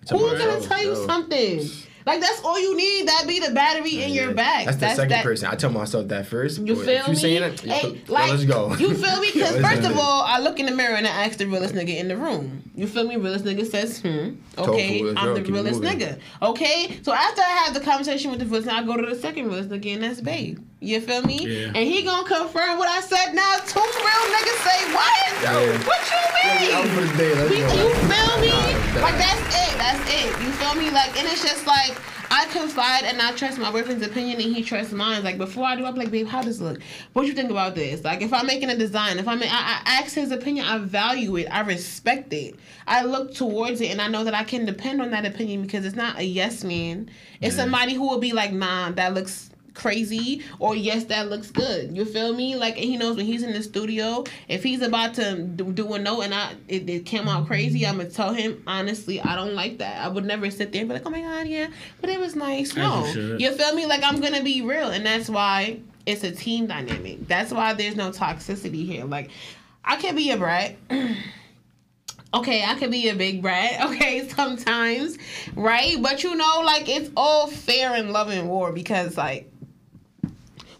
Who's 0.09 0.37
gonna 0.39 0.59
tell 0.59 0.83
you 0.83 0.89
yo. 0.89 1.05
something? 1.05 1.69
Like 2.05 2.19
that's 2.21 2.41
all 2.43 2.59
you 2.59 2.75
need. 2.75 3.07
That 3.07 3.25
be 3.27 3.39
the 3.39 3.51
battery 3.51 4.03
in 4.03 4.11
your 4.11 4.27
Yeah. 4.27 4.33
back. 4.33 4.65
That's 4.65 4.77
the 4.77 4.89
second 4.95 5.09
that, 5.09 5.23
person. 5.23 5.47
I 5.47 5.55
tell 5.55 5.69
myself 5.71 6.07
that 6.09 6.25
first. 6.27 6.59
You 6.59 6.75
feel 6.75 6.89
if 7.01 7.07
you 7.07 7.13
me? 7.13 7.19
saying 7.19 7.43
it, 7.43 7.59
Hey, 7.61 7.89
yo, 7.89 8.13
like, 8.13 8.31
let's 8.31 8.45
go. 8.45 8.75
You 8.79 8.93
feel 8.93 9.19
me? 9.19 9.29
Because 9.41 9.59
first 9.61 9.83
of 9.89 9.97
all, 9.97 10.21
I 10.23 10.39
look 10.39 10.59
in 10.59 10.65
the 10.67 10.71
mirror 10.71 10.95
and 10.95 11.07
I 11.07 11.25
ask 11.25 11.37
the 11.37 11.47
realest 11.47 11.73
nigga 11.73 11.97
in 11.97 12.07
the 12.07 12.17
room. 12.17 12.69
You 12.75 12.85
feel 12.87 13.05
me? 13.07 13.15
Realest 13.15 13.45
nigga 13.45 13.65
says, 13.69 13.99
hmm. 14.01 14.35
Okay, 14.57 14.99
I'm 15.01 15.15
go, 15.15 15.33
the 15.35 15.41
keep 15.41 15.53
realest 15.53 15.81
nigga. 15.81 16.19
Okay, 16.41 16.99
so 17.01 17.13
after 17.13 17.41
I 17.41 17.49
have 17.65 17.73
the 17.73 17.79
conversation 17.79 18.29
with 18.31 18.39
the 18.39 18.45
realest, 18.45 18.67
I 18.69 18.83
go 18.83 18.97
to 18.97 19.05
the 19.05 19.15
second 19.19 19.45
realest 19.47 19.69
nigga 19.69 19.93
and 19.95 20.03
that's 20.03 20.21
babe. 20.21 20.59
You 20.79 20.99
feel 20.99 21.21
me? 21.21 21.45
Yeah. 21.45 21.67
And 21.67 21.77
he 21.77 22.01
gonna 22.03 22.27
confirm 22.27 22.77
what 22.79 22.89
I 22.89 23.01
said. 23.01 23.33
Now 23.33 23.57
two 23.67 23.79
real 23.79 24.23
niggas 24.33 24.61
say 24.65 24.93
what? 24.93 25.43
Yeah. 25.43 25.87
What 25.87 26.01
you 26.11 26.67
mean? 26.67 26.70
For 26.91 26.99
the 27.01 27.17
day. 27.17 27.33
Let's 27.35 27.49
We- 27.49 27.57
go. 27.59 27.73
you 27.73 27.93
feel 27.95 28.41
me? 28.41 29.01
Like 29.01 29.17
that's 29.17 29.41
it. 29.55 29.77
That's 29.77 30.09
it. 30.09 30.25
You 30.43 30.51
feel 30.51 30.75
me? 30.75 30.89
Like, 30.91 31.17
and 31.17 31.25
it's 31.27 31.41
just 31.41 31.65
like 31.65 31.95
I 32.29 32.45
confide 32.47 33.03
and 33.03 33.21
I 33.21 33.31
trust 33.33 33.57
my 33.59 33.71
boyfriend's 33.71 34.05
opinion 34.05 34.41
and 34.41 34.55
he 34.55 34.61
trusts 34.63 34.91
mine. 34.93 35.23
Like 35.23 35.37
before 35.37 35.63
I 35.65 35.75
do, 35.75 35.85
I'm 35.85 35.95
like, 35.95 36.11
babe, 36.11 36.27
how 36.27 36.41
does 36.41 36.59
this 36.59 36.67
look? 36.67 36.81
What 37.13 37.25
you 37.27 37.33
think 37.33 37.49
about 37.51 37.75
this? 37.75 38.03
Like 38.03 38.21
if 38.21 38.33
I'm 38.33 38.45
making 38.45 38.69
a 38.69 38.75
design, 38.77 39.19
if 39.19 39.27
I'm, 39.27 39.41
I, 39.41 39.45
I 39.45 39.81
ask 40.01 40.15
his 40.15 40.31
opinion, 40.31 40.65
I 40.65 40.79
value 40.79 41.35
it, 41.37 41.47
I 41.47 41.61
respect 41.61 42.33
it, 42.33 42.55
I 42.87 43.03
look 43.03 43.33
towards 43.33 43.79
it, 43.81 43.91
and 43.91 44.01
I 44.01 44.07
know 44.07 44.23
that 44.25 44.33
I 44.33 44.43
can 44.43 44.65
depend 44.65 45.01
on 45.01 45.11
that 45.11 45.25
opinion 45.25 45.61
because 45.61 45.85
it's 45.85 45.95
not 45.95 46.17
a 46.19 46.23
yes 46.23 46.63
man. 46.63 47.09
It's 47.41 47.55
somebody 47.55 47.93
who 47.93 48.07
will 48.09 48.19
be 48.19 48.33
like, 48.33 48.51
nah, 48.53 48.91
that 48.91 49.13
looks 49.13 49.49
crazy 49.73 50.43
or 50.59 50.75
yes 50.75 51.05
that 51.05 51.29
looks 51.29 51.51
good. 51.51 51.95
You 51.95 52.05
feel 52.05 52.33
me? 52.33 52.55
Like 52.55 52.75
and 52.75 52.85
he 52.85 52.97
knows 52.97 53.17
when 53.17 53.25
he's 53.25 53.43
in 53.43 53.53
the 53.53 53.63
studio 53.63 54.23
if 54.47 54.63
he's 54.63 54.81
about 54.81 55.13
to 55.15 55.41
do, 55.41 55.71
do 55.71 55.93
a 55.93 55.99
note 55.99 56.21
and 56.21 56.33
i 56.33 56.53
it, 56.67 56.89
it 56.89 57.05
came 57.05 57.27
out 57.27 57.47
crazy 57.47 57.85
i'm 57.85 57.97
gonna 57.97 58.09
tell 58.09 58.33
him 58.33 58.61
honestly 58.67 59.21
i 59.21 59.35
don't 59.35 59.53
like 59.53 59.77
that. 59.79 60.03
I 60.03 60.07
would 60.07 60.25
never 60.25 60.49
sit 60.51 60.71
there 60.71 60.81
and 60.81 60.89
be 60.89 60.95
like 60.95 61.05
oh 61.05 61.09
my 61.09 61.21
god 61.21 61.47
yeah. 61.47 61.67
But 61.99 62.09
it 62.09 62.19
was 62.19 62.35
nice. 62.35 62.75
No. 62.75 63.05
you 63.05 63.37
you 63.37 63.51
feel 63.53 63.73
me? 63.75 63.85
Like 63.85 64.03
i'm 64.03 64.19
gonna 64.21 64.43
be 64.43 64.61
real 64.61 64.89
and 64.89 65.05
that's 65.05 65.29
why 65.29 65.79
it's 66.05 66.23
a 66.23 66.31
team 66.31 66.67
dynamic. 66.67 67.27
That's 67.27 67.51
why 67.51 67.73
there's 67.73 67.95
no 67.95 68.11
toxicity 68.11 68.85
here. 68.85 69.05
Like 69.05 69.29
i 69.83 69.95
can 69.95 70.15
be 70.15 70.31
a 70.31 70.37
brat. 70.37 70.75
Okay, 72.33 72.63
I 72.63 72.75
could 72.75 72.91
be 72.91 73.09
a 73.09 73.15
big 73.15 73.41
brat, 73.41 73.85
okay, 73.89 74.27
sometimes, 74.29 75.17
right? 75.53 76.01
But 76.01 76.23
you 76.23 76.33
know, 76.33 76.61
like 76.63 76.87
it's 76.87 77.09
all 77.17 77.47
fair 77.47 77.95
in 77.95 78.13
love 78.13 78.29
and 78.29 78.47
war 78.47 78.71
because 78.71 79.17
like 79.17 79.50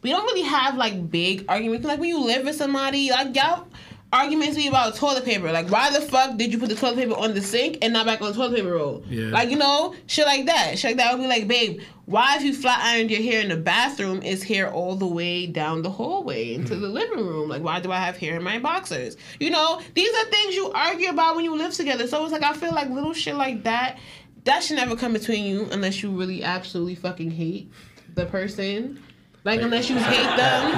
we 0.02 0.10
don't 0.10 0.24
really 0.26 0.42
have 0.42 0.76
like 0.76 1.10
big 1.10 1.46
arguments. 1.48 1.86
Like 1.86 2.00
when 2.00 2.10
you 2.10 2.20
live 2.20 2.46
with 2.46 2.56
somebody, 2.56 3.12
like 3.12 3.36
y'all 3.36 3.68
arguments 4.14 4.58
be 4.58 4.68
about 4.68 4.96
toilet 4.96 5.24
paper. 5.24 5.52
Like 5.52 5.70
why 5.70 5.92
the 5.92 6.02
fuck 6.02 6.38
did 6.38 6.52
you 6.52 6.60
put 6.60 6.70
the 6.70 6.76
toilet 6.76 6.98
paper 6.98 7.16
on 7.16 7.34
the 7.34 7.42
sink 7.42 7.78
and 7.82 7.94
not 7.94 8.06
back 8.06 8.22
on 8.22 8.28
the 8.30 8.34
toilet 8.34 8.56
paper 8.56 8.72
roll? 8.72 9.04
Yeah. 9.08 9.32
Like 9.32 9.50
you 9.50 9.58
know, 9.58 9.96
shit 10.08 10.26
like 10.26 10.46
that. 10.48 10.78
Shit 10.78 10.92
like 10.92 10.98
that 10.98 11.14
would 11.14 11.22
be 11.22 11.28
like, 11.28 11.48
babe, 11.48 11.82
why 12.06 12.36
if 12.36 12.44
you 12.44 12.54
flat 12.54 12.82
ironed 12.84 13.10
your 13.10 13.22
hair 13.22 13.42
in 13.42 13.50
the 13.50 13.58
bathroom 13.58 14.22
is 14.22 14.44
hair 14.44 14.72
all 14.72 14.96
the 14.96 15.08
way 15.08 15.48
down 15.48 15.82
the 15.82 15.90
hallway 15.90 16.54
into 16.54 16.76
the 16.76 16.88
living 16.88 17.26
room? 17.26 17.50
Like 17.50 17.64
why 17.64 17.80
do 17.80 17.92
I 17.92 17.98
have 17.98 18.18
hair 18.18 18.36
in 18.36 18.44
my 18.44 18.60
boxers? 18.60 19.18
You 19.40 19.52
know, 19.52 19.82
these 19.94 20.14
are 20.14 20.26
things 20.26 20.56
you 20.56 20.72
argue 20.72 21.10
about 21.10 21.36
when 21.36 21.46
you 21.46 21.56
live 21.56 21.74
together. 21.74 22.08
So 22.08 22.24
it's 22.24 22.34
like 22.34 22.44
I 22.44 22.54
feel 22.54 22.74
like 22.74 22.90
little 22.90 23.14
shit 23.14 23.36
like 23.36 23.64
that. 23.64 23.98
That 24.44 24.64
should 24.64 24.78
never 24.78 24.96
come 24.96 25.14
between 25.14 25.46
you 25.46 25.68
unless 25.72 26.02
you 26.02 26.10
really 26.10 26.44
absolutely 26.44 26.96
fucking 26.96 27.30
hate 27.30 27.72
the 28.16 28.26
person. 28.26 29.00
Like 29.44 29.62
unless 29.62 29.90
you 29.90 29.98
hate 29.98 30.38
them. 30.38 30.72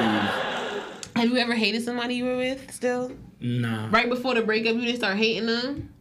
Have 1.16 1.30
you 1.30 1.38
ever 1.38 1.54
hated 1.54 1.84
somebody 1.84 2.16
you 2.16 2.26
were 2.26 2.38
with 2.38 2.72
still? 2.72 3.12
Nah. 3.40 3.90
Right 3.92 4.10
before 4.10 4.34
the 4.36 4.42
breakup, 4.42 4.76
you 4.76 4.84
just 4.84 4.98
start 4.98 5.18
hating 5.18 5.46
them? 5.46 5.94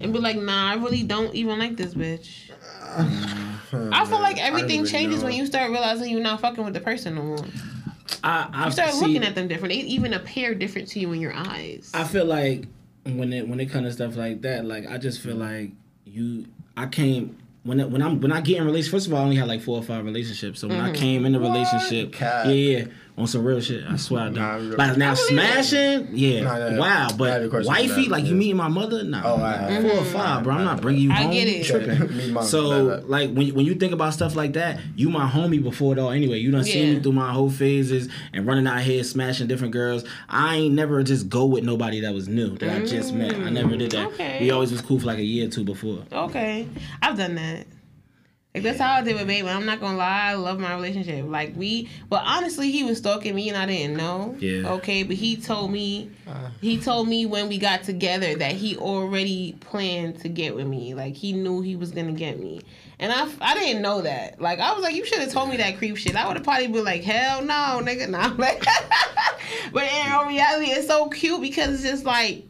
And 0.00 0.12
be 0.12 0.18
like, 0.18 0.36
nah, 0.36 0.72
I 0.72 0.74
really 0.74 1.02
don't 1.02 1.34
even 1.34 1.58
like 1.58 1.76
this 1.76 1.94
bitch. 1.94 2.50
I 3.72 4.04
feel 4.06 4.20
like 4.20 4.38
everything 4.38 4.84
changes 4.84 5.20
know. 5.20 5.26
when 5.26 5.34
you 5.34 5.46
start 5.46 5.70
realizing 5.70 6.10
you're 6.10 6.20
not 6.20 6.40
fucking 6.40 6.64
with 6.64 6.74
the 6.74 6.80
person 6.80 7.16
no 7.16 7.22
more. 7.22 7.44
I 8.22 8.48
I 8.52 8.64
You 8.66 8.70
start 8.72 8.90
see, 8.92 9.00
looking 9.00 9.24
at 9.24 9.34
them 9.34 9.48
different. 9.48 9.74
They 9.74 9.80
even 9.80 10.14
appear 10.14 10.54
different 10.54 10.88
to 10.88 11.00
you 11.00 11.12
in 11.12 11.20
your 11.20 11.34
eyes. 11.34 11.90
I 11.94 12.04
feel 12.04 12.24
like 12.24 12.66
when 13.04 13.32
it 13.32 13.48
when 13.48 13.60
it 13.60 13.66
comes 13.66 13.86
to 13.88 13.92
stuff 13.92 14.16
like 14.16 14.42
that, 14.42 14.64
like 14.64 14.86
I 14.86 14.98
just 14.98 15.20
feel 15.20 15.36
like 15.36 15.70
you. 16.04 16.46
I 16.76 16.86
came 16.86 17.36
when 17.66 17.80
it, 17.80 17.90
when 17.90 18.02
I'm 18.02 18.20
when 18.20 18.32
I 18.32 18.40
get 18.40 18.58
in 18.58 18.64
relationship. 18.66 18.92
First 18.92 19.06
of 19.08 19.12
all, 19.14 19.20
I 19.20 19.24
only 19.24 19.36
had 19.36 19.48
like 19.48 19.62
four 19.62 19.76
or 19.78 19.82
five 19.82 20.04
relationships. 20.04 20.60
So 20.60 20.68
when 20.68 20.78
Mm-hmm. 20.78 20.86
I 20.86 20.92
came 20.92 21.26
in 21.26 21.34
a 21.34 21.40
relationship, 21.40 22.12
Cap. 22.12 22.46
yeah, 22.46 22.52
yeah, 22.52 22.84
on 23.18 23.26
some 23.26 23.42
real 23.44 23.60
shit. 23.60 23.82
I 23.88 23.96
swear 23.96 24.24
I 24.24 24.28
Nah, 24.28 24.56
don't. 24.58 24.68
real- 24.68 24.78
like 24.78 24.96
now 24.98 25.12
I 25.12 25.14
smashing, 25.14 26.08
yeah, 26.12 26.40
Nah, 26.42 26.58
nah, 26.58 26.68
nah. 26.70 26.80
wow. 26.80 27.08
I 27.24 27.28
had 27.30 27.42
a 27.44 27.48
But 27.48 27.64
wifey, 27.64 28.02
that, 28.02 28.10
like 28.10 28.24
you 28.24 28.30
yeah. 28.32 28.36
meeting 28.36 28.56
my 28.56 28.68
mother, 28.68 29.02
nah, 29.04 29.22
Oh, 29.24 29.36
nah, 29.38 29.44
I- 29.46 29.80
four 29.82 29.98
or 30.00 30.04
five, 30.04 30.44
bro. 30.44 30.54
I'm 30.54 30.64
not 30.64 30.80
bringing 30.82 31.02
you 31.04 31.10
I 31.12 31.22
home. 31.22 31.30
get 31.32 31.48
it. 31.48 31.64
tripping. 31.64 32.32
Mom, 32.34 32.44
So 32.44 32.68
that- 32.68 33.00
that. 33.02 33.10
like 33.10 33.30
when 33.32 33.48
when 33.54 33.64
you 33.64 33.74
think 33.74 33.92
about 33.92 34.12
stuff 34.12 34.36
like 34.36 34.52
that, 34.54 34.80
you 34.96 35.08
my 35.08 35.26
homie 35.28 35.62
before 35.62 35.92
it 35.94 35.98
all. 35.98 36.10
Anyway, 36.10 36.38
you 36.40 36.50
done 36.50 36.64
seen 36.64 36.94
me 36.94 37.00
through 37.00 37.12
my 37.12 37.32
whole 37.32 37.50
phases 37.50 38.08
and 38.34 38.46
running 38.46 38.66
out 38.66 38.80
here 38.80 39.02
smashing 39.02 39.46
different 39.46 39.72
girls. 39.72 40.04
I 40.28 40.56
ain't 40.56 40.74
never 40.74 41.02
just 41.02 41.28
go 41.28 41.46
with 41.46 41.64
nobody 41.64 42.00
that 42.00 42.12
was 42.12 42.28
new 42.28 42.56
that 42.58 42.70
I 42.70 42.84
just 42.84 43.14
met. 43.14 43.34
I 43.34 43.48
never 43.50 43.76
did 43.76 43.92
that. 43.92 44.08
Mm, 44.10 44.12
okay. 44.14 44.38
We 44.42 44.50
always 44.50 44.70
was 44.72 44.82
cool 44.82 44.98
for 45.00 45.06
like 45.06 45.18
a 45.18 45.24
year 45.24 45.46
or 45.46 45.50
two 45.50 45.64
before. 45.64 46.00
Okay, 46.12 46.68
I've 47.00 47.16
done 47.16 47.36
that. 47.36 47.66
Like 48.56 48.62
that's 48.62 48.78
how 48.80 48.94
I 48.94 49.02
did 49.02 49.16
with 49.16 49.26
baby. 49.26 49.46
I'm 49.46 49.66
not 49.66 49.80
gonna 49.80 49.98
lie, 49.98 50.30
I 50.30 50.34
love 50.34 50.58
my 50.58 50.74
relationship. 50.74 51.26
Like 51.28 51.54
we, 51.56 51.90
but 52.08 52.22
honestly, 52.24 52.70
he 52.70 52.84
was 52.84 52.96
stalking 52.96 53.34
me 53.34 53.50
and 53.50 53.58
I 53.58 53.66
didn't 53.66 53.98
know. 53.98 54.34
Yeah. 54.38 54.72
Okay, 54.76 55.02
but 55.02 55.14
he 55.14 55.36
told 55.36 55.70
me, 55.70 56.10
uh. 56.26 56.48
he 56.62 56.80
told 56.80 57.06
me 57.06 57.26
when 57.26 57.50
we 57.50 57.58
got 57.58 57.82
together 57.82 58.34
that 58.36 58.52
he 58.52 58.74
already 58.78 59.58
planned 59.60 60.20
to 60.20 60.30
get 60.30 60.54
with 60.54 60.66
me. 60.66 60.94
Like 60.94 61.14
he 61.16 61.34
knew 61.34 61.60
he 61.60 61.76
was 61.76 61.90
gonna 61.90 62.12
get 62.12 62.40
me, 62.40 62.62
and 62.98 63.12
I, 63.12 63.28
I 63.42 63.52
didn't 63.56 63.82
know 63.82 64.00
that. 64.00 64.40
Like 64.40 64.58
I 64.58 64.72
was 64.72 64.82
like, 64.82 64.94
you 64.94 65.04
should 65.04 65.18
have 65.18 65.32
told 65.32 65.50
me 65.50 65.58
that 65.58 65.76
creep 65.76 65.98
shit. 65.98 66.16
I 66.16 66.26
would 66.26 66.38
have 66.38 66.44
probably 66.44 66.68
been 66.68 66.82
like, 66.82 67.02
hell 67.04 67.42
no, 67.42 67.82
nigga, 67.84 68.08
nah. 68.08 68.34
Like, 68.38 68.64
but 69.74 69.84
in 69.84 70.28
reality, 70.28 70.70
it's 70.70 70.86
so 70.86 71.10
cute 71.10 71.42
because 71.42 71.74
it's 71.74 71.82
just 71.82 72.06
like 72.06 72.46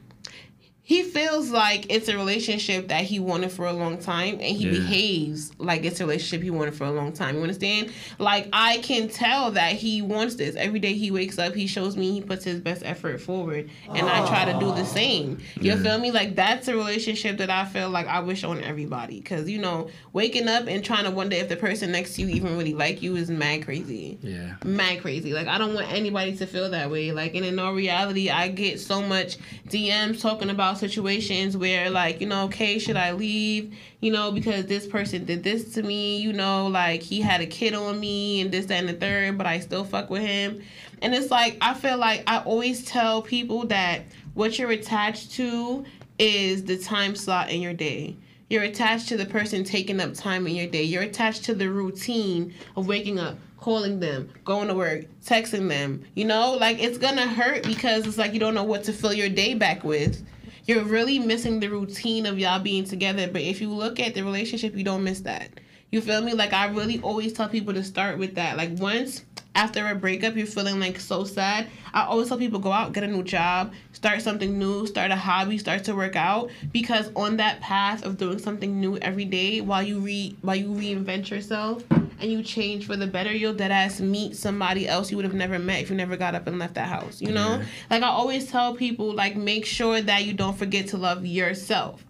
he 0.89 1.03
feels 1.03 1.51
like 1.51 1.85
it's 1.93 2.09
a 2.09 2.17
relationship 2.17 2.87
that 2.87 3.03
he 3.03 3.19
wanted 3.19 3.51
for 3.51 3.67
a 3.67 3.73
long 3.73 3.99
time 3.99 4.35
and 4.35 4.57
he 4.57 4.67
Yeah. 4.67 4.71
behaves 4.79 5.51
like 5.59 5.85
it's 5.85 5.99
a 6.01 6.05
relationship 6.05 6.43
he 6.45 6.51
wanted 6.51 6.75
for 6.77 6.85
a 6.85 6.93
long 6.93 7.13
time 7.13 7.35
you 7.35 7.43
understand 7.43 7.91
like 8.21 8.49
i 8.53 8.79
can 8.79 9.09
tell 9.09 9.51
that 9.51 9.73
he 9.73 10.01
wants 10.01 10.37
this 10.37 10.55
every 10.55 10.79
day 10.79 10.93
he 10.95 11.11
wakes 11.11 11.41
up 11.41 11.55
he 11.55 11.67
shows 11.67 11.97
me 11.97 12.13
he 12.13 12.21
puts 12.21 12.45
his 12.45 12.61
best 12.61 12.83
effort 12.85 13.21
forward 13.21 13.69
and 13.95 14.09
i 14.09 14.25
try 14.29 14.45
to 14.45 14.57
do 14.61 14.71
the 14.77 14.85
same 14.85 15.39
you 15.61 15.73
Yeah. 15.73 15.83
feel 15.83 15.99
me 15.99 16.13
like 16.13 16.37
that's 16.37 16.69
a 16.69 16.77
relationship 16.77 17.39
that 17.39 17.51
i 17.51 17.65
feel 17.65 17.91
like 17.91 18.07
i 18.07 18.21
wish 18.21 18.45
on 18.45 18.63
everybody 18.63 19.21
because 19.21 19.49
you 19.51 19.59
know 19.59 19.89
waking 20.13 20.47
up 20.49 20.69
and 20.69 20.85
trying 20.85 21.05
to 21.05 21.11
wonder 21.11 21.35
if 21.35 21.49
the 21.49 21.57
person 21.57 21.91
next 21.91 22.15
to 22.15 22.23
you 22.23 22.29
even 22.29 22.57
really 22.57 22.75
like 22.75 23.03
you 23.03 23.17
is 23.17 23.29
mad 23.29 23.65
crazy 23.65 24.19
Yeah. 24.23 24.55
mad 24.65 25.01
crazy. 25.03 25.33
Like 25.33 25.49
I 25.49 25.59
don't 25.59 25.75
want 25.75 25.91
anybody 25.93 26.37
to 26.37 26.47
feel 26.47 26.71
that 26.71 26.91
way. 26.91 27.11
Like 27.13 27.35
and 27.35 27.45
in 27.45 27.59
all 27.59 27.75
reality, 27.75 28.31
I 28.31 28.49
get 28.49 28.79
so 28.81 29.03
much 29.03 29.37
DMs 29.69 30.21
talking 30.21 30.51
about 30.51 30.76
situations 30.77 31.57
where 31.57 31.91
like, 31.91 32.21
you 32.21 32.27
know, 32.27 32.45
okay, 32.45 32.79
should 32.79 32.97
I 32.97 33.13
leave? 33.13 33.75
You 34.01 34.13
know, 34.13 34.31
because 34.31 34.67
this 34.67 34.87
person 34.87 35.25
did 35.25 35.43
this 35.43 35.75
to 35.75 35.83
me, 35.83 36.19
you 36.19 36.33
know, 36.33 36.67
like 36.69 37.03
he 37.03 37.21
had 37.21 37.41
a 37.41 37.47
kid 37.47 37.75
on 37.75 37.99
me 37.99 38.41
and 38.41 38.51
this, 38.51 38.67
that, 38.67 38.79
and 38.79 38.89
the 38.89 38.95
third, 38.95 39.37
but 39.37 39.47
I 39.47 39.61
still 39.61 39.85
fuck 39.85 40.11
with 40.11 40.23
him. 40.23 40.63
And 41.03 41.15
it's 41.15 41.31
like 41.31 41.59
I 41.61 41.75
feel 41.75 41.99
like 41.99 42.23
I 42.27 42.39
always 42.39 42.85
tell 42.85 43.23
people 43.23 43.67
that 43.67 44.03
what 44.35 44.59
you're 44.59 44.71
attached 44.71 45.33
to 45.33 45.85
is 46.19 46.65
the 46.65 46.79
time 46.79 47.15
slot 47.17 47.51
in 47.51 47.61
your 47.61 47.75
day. 47.75 48.17
You're 48.49 48.63
attached 48.63 49.09
to 49.09 49.17
the 49.17 49.27
person 49.27 49.65
taking 49.65 50.01
up 50.01 50.15
time 50.15 50.47
in 50.47 50.55
your 50.55 50.69
day. 50.69 50.85
You're 50.85 51.03
attached 51.03 51.45
to 51.45 51.55
the 51.55 51.69
routine 51.69 52.55
of 52.77 52.87
waking 52.87 53.19
up, 53.19 53.39
calling 53.59 53.99
them, 53.99 54.31
going 54.45 54.69
to 54.69 54.75
work, 54.75 55.07
texting 55.25 55.69
them. 55.69 56.05
You 56.15 56.27
know, 56.27 56.53
like 56.53 56.81
it's 56.81 56.99
gonna 56.99 57.27
hurt 57.27 57.65
because 57.65 58.07
it's 58.07 58.19
like 58.19 58.33
you 58.33 58.41
don't 58.41 58.55
know 58.55 58.65
what 58.65 58.85
to 58.85 58.93
fill 58.93 59.13
your 59.13 59.29
day 59.29 59.55
back 59.55 59.83
with. 59.83 60.25
You're 60.67 60.83
really 60.83 61.21
missing 61.21 61.61
the 61.61 61.69
routine 61.69 62.27
of 62.27 62.41
y'all 62.41 62.59
being 62.59 62.85
together. 62.85 63.29
But 63.29 63.43
if 63.43 63.61
you 63.61 63.71
look 63.71 64.01
at 64.01 64.15
the 64.15 64.25
relationship, 64.25 64.77
you 64.77 64.83
don't 64.83 65.05
miss 65.05 65.21
that. 65.21 65.49
You 65.93 66.01
feel 66.01 66.21
me? 66.21 66.33
Like 66.33 66.53
I 66.53 66.67
really 66.67 67.01
always 67.03 67.33
tell 67.33 67.49
people 67.49 67.73
to 67.75 67.85
start 67.85 68.19
with 68.19 68.35
that. 68.35 68.57
Like 68.57 68.77
once 68.81 69.25
after 69.55 69.87
a 69.87 69.95
breakup, 69.95 70.35
you're 70.35 70.45
feeling 70.45 70.81
like 70.81 70.99
so 70.99 71.23
sad. 71.23 71.69
I 71.95 72.07
always 72.07 72.27
tell 72.27 72.37
people 72.37 72.59
go 72.59 72.73
out, 72.73 72.93
get 72.93 73.05
a 73.05 73.07
new 73.07 73.23
job, 73.23 73.75
start 73.93 74.23
something 74.23 74.59
new, 74.59 74.89
start 74.89 75.13
a 75.13 75.17
hobby, 75.17 75.57
start 75.57 75.85
to 75.85 75.95
work 75.95 76.17
out. 76.17 76.51
Because 76.73 77.13
on 77.15 77.37
that 77.37 77.61
path 77.61 78.05
of 78.05 78.19
doing 78.19 78.41
something 78.41 78.81
new 78.81 78.99
every 78.99 79.25
day, 79.25 79.61
while 79.61 79.85
you 79.85 80.01
re 80.01 80.37
while 80.43 80.57
you 80.57 80.71
reinvent 80.71 81.31
yourself 81.31 81.85
and 82.21 82.31
you 82.33 82.43
change 82.43 82.87
for 82.87 82.97
the 82.97 83.07
better, 83.07 83.33
you'll 83.33 83.53
dead 83.55 83.71
ass 83.71 84.01
meet 84.01 84.37
somebody 84.37 84.89
else 84.89 85.11
you 85.11 85.17
would 85.17 85.25
have 85.27 85.35
never 85.35 85.59
met 85.59 85.83
if 85.83 85.91
you 85.91 85.97
never 85.97 86.17
got 86.17 86.35
up 86.35 86.47
and 86.47 86.59
left 86.59 86.75
that 86.75 86.89
house. 86.89 87.21
You 87.21 87.33
know, 87.33 87.59
Yeah. 87.59 87.65
like 87.91 88.03
I 88.03 88.09
always 88.09 88.47
tell 88.51 88.75
people, 88.75 89.13
like 89.15 89.37
make 89.37 89.67
sure 89.67 90.01
that 90.01 90.25
you 90.25 90.33
don't 90.33 90.57
forget 90.57 90.87
to 90.89 90.97
love 90.97 91.27
yourself. 91.27 92.05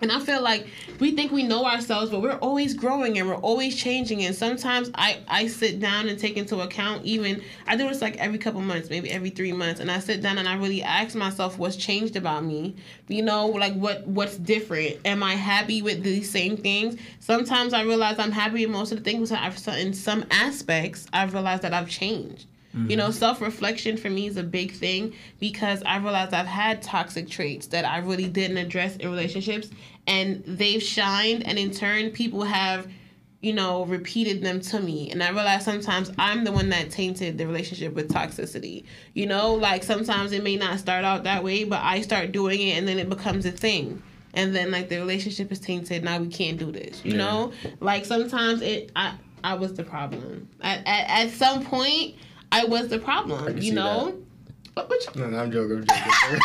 And 0.00 0.10
I 0.10 0.18
feel 0.20 0.42
like 0.42 0.66
we 0.98 1.12
think 1.12 1.30
we 1.30 1.42
know 1.44 1.64
ourselves, 1.64 2.10
but 2.10 2.20
we're 2.20 2.38
always 2.38 2.74
growing 2.74 3.18
and 3.18 3.28
we're 3.28 3.36
always 3.36 3.76
changing. 3.76 4.24
And 4.24 4.34
sometimes 4.34 4.90
I, 4.94 5.20
I 5.28 5.46
sit 5.46 5.80
down 5.80 6.08
and 6.08 6.18
take 6.18 6.36
into 6.36 6.60
account 6.60 7.04
even 7.04 7.42
I 7.66 7.76
do 7.76 7.88
this 7.88 8.00
like 8.00 8.16
every 8.16 8.38
couple 8.38 8.60
months, 8.60 8.90
maybe 8.90 9.10
every 9.10 9.30
three 9.30 9.52
months, 9.52 9.80
and 9.80 9.90
I 9.90 10.00
sit 10.00 10.22
down 10.22 10.38
and 10.38 10.48
I 10.48 10.56
really 10.56 10.82
ask 10.82 11.14
myself 11.14 11.58
what's 11.58 11.76
changed 11.76 12.16
about 12.16 12.44
me. 12.44 12.74
You 13.08 13.22
know, 13.22 13.46
like 13.46 13.74
what 13.74 14.06
what's 14.06 14.36
different? 14.36 14.98
Am 15.04 15.22
I 15.22 15.34
happy 15.34 15.82
with 15.82 16.02
these 16.02 16.30
same 16.30 16.56
things? 16.56 17.00
Sometimes 17.20 17.72
I 17.72 17.82
realize 17.82 18.18
I'm 18.18 18.32
happy 18.32 18.66
with 18.66 18.74
most 18.74 18.92
of 18.92 18.98
the 18.98 19.04
things, 19.04 19.30
but 19.30 19.78
in 19.78 19.94
some 19.94 20.24
aspects 20.30 21.06
I've 21.12 21.32
realized 21.32 21.62
that 21.62 21.74
I've 21.74 21.88
changed. 21.88 22.46
You 22.74 22.96
know, 22.96 23.04
mm-hmm. 23.08 23.12
self 23.12 23.40
reflection 23.42 23.96
for 23.98 24.08
me 24.08 24.26
is 24.26 24.38
a 24.38 24.42
big 24.42 24.72
thing 24.72 25.12
because 25.38 25.82
I 25.84 25.98
realized 25.98 26.32
I've 26.32 26.46
had 26.46 26.80
toxic 26.82 27.28
traits 27.28 27.66
that 27.68 27.84
I 27.84 27.98
really 27.98 28.28
didn't 28.28 28.56
address 28.56 28.96
in 28.96 29.10
relationships 29.10 29.68
and 30.06 30.42
they've 30.46 30.82
shined, 30.82 31.46
and 31.46 31.58
in 31.58 31.70
turn, 31.70 32.10
people 32.10 32.42
have, 32.44 32.88
you 33.40 33.52
know, 33.52 33.84
repeated 33.84 34.42
them 34.42 34.60
to 34.60 34.80
me. 34.80 35.10
And 35.10 35.22
I 35.22 35.28
realized 35.30 35.64
sometimes 35.64 36.10
I'm 36.18 36.44
the 36.44 36.52
one 36.52 36.70
that 36.70 36.90
tainted 36.90 37.38
the 37.38 37.46
relationship 37.46 37.92
with 37.94 38.08
toxicity. 38.10 38.84
You 39.14 39.26
know, 39.26 39.54
like 39.54 39.84
sometimes 39.84 40.32
it 40.32 40.42
may 40.42 40.56
not 40.56 40.78
start 40.78 41.04
out 41.04 41.24
that 41.24 41.44
way, 41.44 41.64
but 41.64 41.80
I 41.82 42.00
start 42.00 42.32
doing 42.32 42.60
it 42.60 42.78
and 42.78 42.88
then 42.88 42.98
it 42.98 43.08
becomes 43.08 43.44
a 43.46 43.52
thing. 43.52 44.02
And 44.34 44.54
then 44.54 44.70
like 44.70 44.88
the 44.88 44.96
relationship 44.98 45.52
is 45.52 45.60
tainted. 45.60 46.02
Now 46.04 46.18
we 46.18 46.28
can't 46.28 46.58
do 46.58 46.72
this. 46.72 47.04
You 47.04 47.12
Yeah. 47.12 47.18
know, 47.18 47.52
like 47.80 48.04
sometimes 48.06 48.62
it 48.62 48.90
I 48.96 49.14
I 49.44 49.54
was 49.54 49.74
the 49.74 49.84
problem. 49.84 50.48
At 50.62 50.78
at, 50.86 51.26
at 51.26 51.30
some 51.30 51.64
point, 51.64 52.14
I 52.52 52.64
was 52.66 52.88
the 52.88 52.98
problem. 52.98 53.58
You 53.58 53.72
know. 53.74 54.18
What, 54.74 54.88
what 54.88 55.04
you- 55.04 55.20
No, 55.20 55.28
no, 55.30 55.38
I'm 55.38 55.50
joking. 55.52 55.78
I'm 55.78 55.86
joking. 55.86 56.40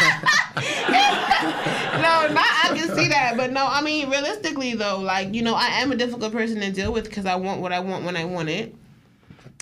no, 0.58 2.28
not 2.34 2.46
I 2.64 2.72
can 2.76 2.90
see 2.96 3.08
that, 3.10 3.36
but 3.38 3.52
no, 3.54 3.66
I 3.68 3.82
mean 3.82 4.10
realistically 4.10 4.74
though, 4.74 5.00
like 5.00 5.34
you 5.34 5.42
know, 5.44 5.54
I 5.56 5.68
am 5.82 5.92
a 5.92 5.96
difficult 5.96 6.32
person 6.34 6.60
to 6.62 6.72
deal 6.72 6.92
with 6.92 7.06
because 7.06 7.26
I 7.26 7.36
want 7.36 7.62
what 7.62 7.72
I 7.72 7.80
want 7.80 8.04
when 8.06 8.18
I 8.18 8.26
want 8.26 8.50
it. 8.50 8.76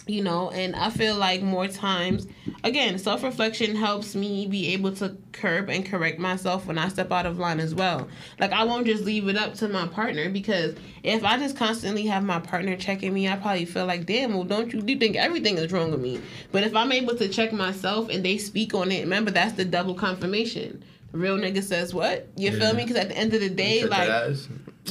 You 0.07 0.21
know, 0.21 0.51
and 0.51 0.75
I 0.75 0.91
feel 0.91 1.15
like 1.15 1.41
more 1.41 1.67
times, 1.67 2.27
again, 2.63 2.99
self 2.99 3.23
reflection 3.23 3.75
helps 3.75 4.13
me 4.13 4.45
be 4.45 4.71
able 4.73 4.91
to 4.97 5.17
curb 5.31 5.67
and 5.67 5.83
correct 5.83 6.19
myself 6.19 6.67
when 6.67 6.77
I 6.77 6.89
step 6.89 7.11
out 7.11 7.25
of 7.25 7.39
line 7.39 7.59
as 7.59 7.73
well. 7.73 8.07
Like, 8.39 8.51
I 8.51 8.65
won't 8.65 8.85
just 8.85 9.03
leave 9.03 9.27
it 9.27 9.35
up 9.35 9.55
to 9.55 9.67
my 9.67 9.87
partner 9.87 10.29
because 10.29 10.75
if 11.01 11.23
I 11.23 11.39
just 11.39 11.57
constantly 11.57 12.05
have 12.05 12.23
my 12.23 12.39
partner 12.39 12.75
checking 12.77 13.15
me, 13.15 13.27
I 13.27 13.35
probably 13.35 13.65
feel 13.65 13.87
like, 13.87 14.05
damn, 14.05 14.35
well, 14.35 14.43
don't 14.43 14.71
you, 14.71 14.83
you 14.85 14.97
think 14.99 15.15
everything 15.15 15.57
is 15.57 15.71
wrong 15.71 15.89
with 15.89 16.01
me? 16.01 16.21
But 16.51 16.63
if 16.63 16.75
I'm 16.75 16.91
able 16.91 17.15
to 17.15 17.27
check 17.27 17.51
myself 17.51 18.07
and 18.09 18.23
they 18.23 18.37
speak 18.37 18.75
on 18.75 18.91
it, 18.91 19.01
remember, 19.01 19.31
that's 19.31 19.53
the 19.53 19.65
double 19.65 19.95
confirmation. 19.95 20.83
The 21.13 21.17
real 21.17 21.37
nigga 21.37 21.63
says 21.63 21.95
what? 21.95 22.27
You 22.37 22.51
Yeah. 22.51 22.59
feel 22.59 22.73
me? 22.75 22.83
Because 22.83 22.97
at 22.97 23.09
the 23.09 23.17
end 23.17 23.33
of 23.33 23.39
the 23.41 23.49
day, 23.49 23.83
like. 23.85 24.07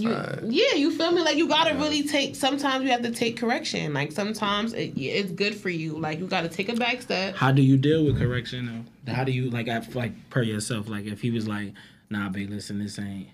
You, 0.01 0.13
Alright. 0.13 0.43
yeah, 0.45 0.75
you 0.75 0.91
feel 0.91 1.13
me? 1.13 1.23
Like 1.23 1.37
you 1.37 1.49
gotta 1.49 1.75
really 1.75 2.03
take. 2.07 2.37
Sometimes 2.37 2.85
you 2.85 2.91
have 2.91 3.03
to 3.03 3.11
take 3.11 3.37
correction. 3.37 3.93
Like 3.95 4.13
sometimes 4.13 4.73
it, 4.73 4.93
it's 4.97 5.31
good 5.33 5.55
for 5.55 5.69
you. 5.71 5.99
Like 5.99 6.19
you 6.19 6.27
gotta 6.27 6.49
take 6.49 6.69
a 6.69 6.75
back 6.75 7.03
step. 7.03 7.37
How 7.37 7.53
do 7.53 7.63
you 7.63 7.77
deal 7.77 8.05
with 8.05 8.19
correction 8.19 8.85
though? 9.07 9.13
How 9.13 9.25
do 9.25 9.33
you 9.33 9.51
like 9.51 9.69
I 9.69 9.83
like 9.95 10.31
per 10.31 10.43
yourself? 10.43 10.89
Like 10.89 11.07
if 11.07 11.21
he 11.21 11.31
was 11.31 11.47
like, 11.47 11.73
nah, 12.11 12.29
babe, 12.29 12.51
listen, 12.51 12.79
this 12.79 12.99
ain't. 12.99 13.29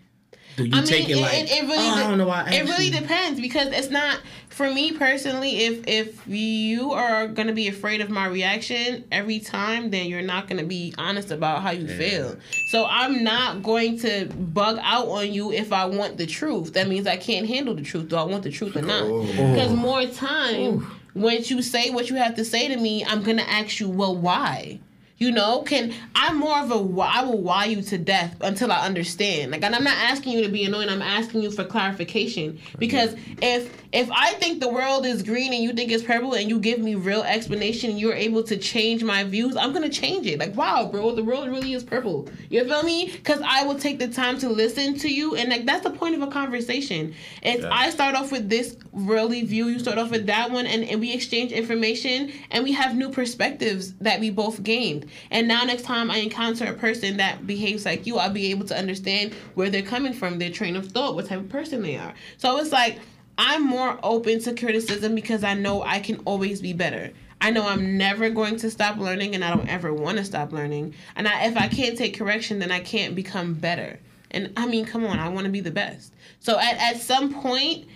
Do 0.56 0.64
you 0.64 0.72
I 0.72 0.76
mean, 0.76 0.86
take 0.86 1.08
it, 1.08 1.16
like? 1.16 1.34
it, 1.34 1.50
it 1.50 1.62
really, 1.62 1.76
oh, 1.76 1.90
I 1.90 2.02
de- 2.02 2.08
don't 2.08 2.18
know 2.18 2.26
why. 2.26 2.44
I 2.46 2.54
it 2.54 2.64
really 2.64 2.90
depends 2.90 3.40
because 3.40 3.68
it's 3.68 3.90
not 3.90 4.20
for 4.48 4.70
me 4.70 4.92
personally. 4.92 5.60
If 5.64 5.86
if 5.86 6.26
you 6.26 6.92
are 6.92 7.26
gonna 7.28 7.52
be 7.52 7.68
afraid 7.68 8.00
of 8.00 8.10
my 8.10 8.26
reaction 8.26 9.04
every 9.10 9.38
time, 9.38 9.90
then 9.90 10.06
you're 10.06 10.22
not 10.22 10.48
gonna 10.48 10.64
be 10.64 10.94
honest 10.98 11.30
about 11.30 11.62
how 11.62 11.70
you 11.70 11.86
feel. 11.88 12.36
So 12.68 12.86
I'm 12.86 13.24
not 13.24 13.62
going 13.62 13.98
to 14.00 14.26
bug 14.26 14.78
out 14.82 15.08
on 15.08 15.32
you 15.32 15.52
if 15.52 15.72
I 15.72 15.86
want 15.86 16.18
the 16.18 16.26
truth. 16.26 16.74
That 16.74 16.88
means 16.88 17.06
I 17.06 17.16
can't 17.16 17.46
handle 17.46 17.74
the 17.74 17.82
truth. 17.82 18.08
Do 18.08 18.16
I 18.16 18.24
want 18.24 18.42
the 18.42 18.50
truth 18.50 18.76
or 18.76 18.82
not? 18.82 19.04
Oh. 19.04 19.24
Because 19.24 19.72
more 19.72 20.04
time, 20.06 20.86
once 21.14 21.50
you 21.50 21.62
say 21.62 21.90
what 21.90 22.10
you 22.10 22.16
have 22.16 22.34
to 22.36 22.44
say 22.44 22.68
to 22.68 22.76
me, 22.76 23.04
I'm 23.04 23.22
gonna 23.22 23.42
ask 23.42 23.80
you, 23.80 23.88
well, 23.88 24.14
why? 24.14 24.80
You 25.20 25.30
know, 25.32 25.60
can 25.60 25.92
I'm 26.14 26.38
more 26.38 26.58
of 26.60 26.70
a 26.70 26.78
why 26.78 27.12
I 27.16 27.24
will 27.24 27.42
why 27.42 27.66
you 27.66 27.82
to 27.82 27.98
death 27.98 28.38
until 28.40 28.72
I 28.72 28.86
understand. 28.86 29.52
Like, 29.52 29.62
and 29.62 29.76
I'm 29.76 29.84
not 29.84 29.98
asking 29.98 30.32
you 30.32 30.42
to 30.44 30.48
be 30.48 30.64
annoying. 30.64 30.88
I'm 30.88 31.02
asking 31.02 31.42
you 31.42 31.50
for 31.50 31.62
clarification 31.62 32.54
mm-hmm. 32.54 32.78
because 32.78 33.14
if 33.42 33.70
if 33.92 34.10
I 34.10 34.32
think 34.34 34.60
the 34.60 34.68
world 34.68 35.04
is 35.04 35.22
green 35.22 35.52
and 35.52 35.62
you 35.62 35.74
think 35.74 35.90
it's 35.90 36.02
purple 36.04 36.32
and 36.34 36.48
you 36.48 36.58
give 36.58 36.78
me 36.78 36.94
real 36.94 37.22
explanation, 37.22 37.90
and 37.90 38.00
you're 38.00 38.14
able 38.14 38.42
to 38.44 38.56
change 38.56 39.04
my 39.04 39.24
views. 39.24 39.58
I'm 39.58 39.74
gonna 39.74 39.90
change 39.90 40.26
it. 40.26 40.38
Like, 40.38 40.56
wow, 40.56 40.88
bro, 40.90 41.14
the 41.14 41.22
world 41.22 41.50
really 41.50 41.74
is 41.74 41.84
purple. 41.84 42.26
You 42.48 42.64
feel 42.64 42.82
me? 42.82 43.10
Because 43.12 43.42
I 43.44 43.64
will 43.64 43.78
take 43.78 43.98
the 43.98 44.08
time 44.08 44.38
to 44.38 44.48
listen 44.48 44.96
to 45.00 45.12
you, 45.12 45.34
and 45.36 45.50
like 45.50 45.66
that's 45.66 45.82
the 45.82 45.90
point 45.90 46.14
of 46.14 46.22
a 46.22 46.28
conversation. 46.28 47.14
If 47.42 47.60
Yeah. 47.60 47.68
I 47.70 47.90
start 47.90 48.14
off 48.14 48.32
with 48.32 48.48
this 48.48 48.74
worldly 48.92 49.42
view, 49.42 49.66
you 49.66 49.80
start 49.80 49.98
off 49.98 50.10
with 50.10 50.24
that 50.26 50.50
one, 50.50 50.66
and, 50.66 50.82
and 50.82 50.98
we 50.98 51.12
exchange 51.12 51.52
information, 51.52 52.32
and 52.50 52.64
we 52.64 52.72
have 52.72 52.96
new 52.96 53.10
perspectives 53.10 53.92
that 54.00 54.18
we 54.18 54.30
both 54.30 54.62
gained. 54.62 55.09
And 55.30 55.48
now, 55.48 55.64
next 55.64 55.82
time 55.82 56.10
I 56.10 56.18
encounter 56.18 56.64
a 56.66 56.74
person 56.74 57.16
that 57.18 57.46
behaves 57.46 57.84
like 57.84 58.06
you, 58.06 58.18
I'll 58.18 58.30
be 58.30 58.50
able 58.50 58.66
to 58.66 58.78
understand 58.78 59.34
where 59.54 59.70
they're 59.70 59.82
coming 59.82 60.12
from, 60.12 60.38
their 60.38 60.50
train 60.50 60.76
of 60.76 60.88
thought, 60.88 61.14
what 61.14 61.26
type 61.26 61.40
of 61.40 61.48
person 61.48 61.82
they 61.82 61.96
are. 61.96 62.14
So 62.36 62.58
it's 62.58 62.72
like 62.72 62.98
I'm 63.38 63.66
more 63.66 63.98
open 64.02 64.40
to 64.40 64.54
criticism 64.54 65.14
because 65.14 65.44
I 65.44 65.54
know 65.54 65.82
I 65.82 66.00
can 66.00 66.20
always 66.26 66.60
be 66.60 66.72
better. 66.72 67.10
I 67.40 67.50
know 67.50 67.66
I'm 67.66 67.96
never 67.96 68.28
going 68.28 68.56
to 68.56 68.70
stop 68.70 68.98
learning, 68.98 69.34
and 69.34 69.42
I 69.42 69.48
don't 69.54 69.68
ever 69.68 69.94
want 69.94 70.18
to 70.18 70.24
stop 70.24 70.52
learning. 70.52 70.94
And 71.16 71.26
I, 71.26 71.46
if 71.46 71.56
I 71.56 71.68
can't 71.68 71.96
take 71.96 72.18
correction, 72.18 72.58
then 72.58 72.70
I 72.70 72.80
can't 72.80 73.14
become 73.14 73.54
better. 73.54 73.98
And 74.30 74.52
I 74.56 74.66
mean, 74.66 74.84
come 74.84 75.06
on, 75.06 75.18
I 75.18 75.30
want 75.30 75.46
to 75.46 75.50
be 75.50 75.60
the 75.60 75.70
best. 75.70 76.12
So 76.40 76.58
at, 76.58 76.76
at 76.76 77.00
some 77.00 77.32
point, 77.32 77.86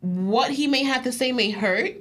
what 0.00 0.50
he 0.50 0.66
may 0.66 0.82
have 0.82 1.04
to 1.04 1.12
say 1.12 1.30
may 1.30 1.50
hurt, 1.50 1.96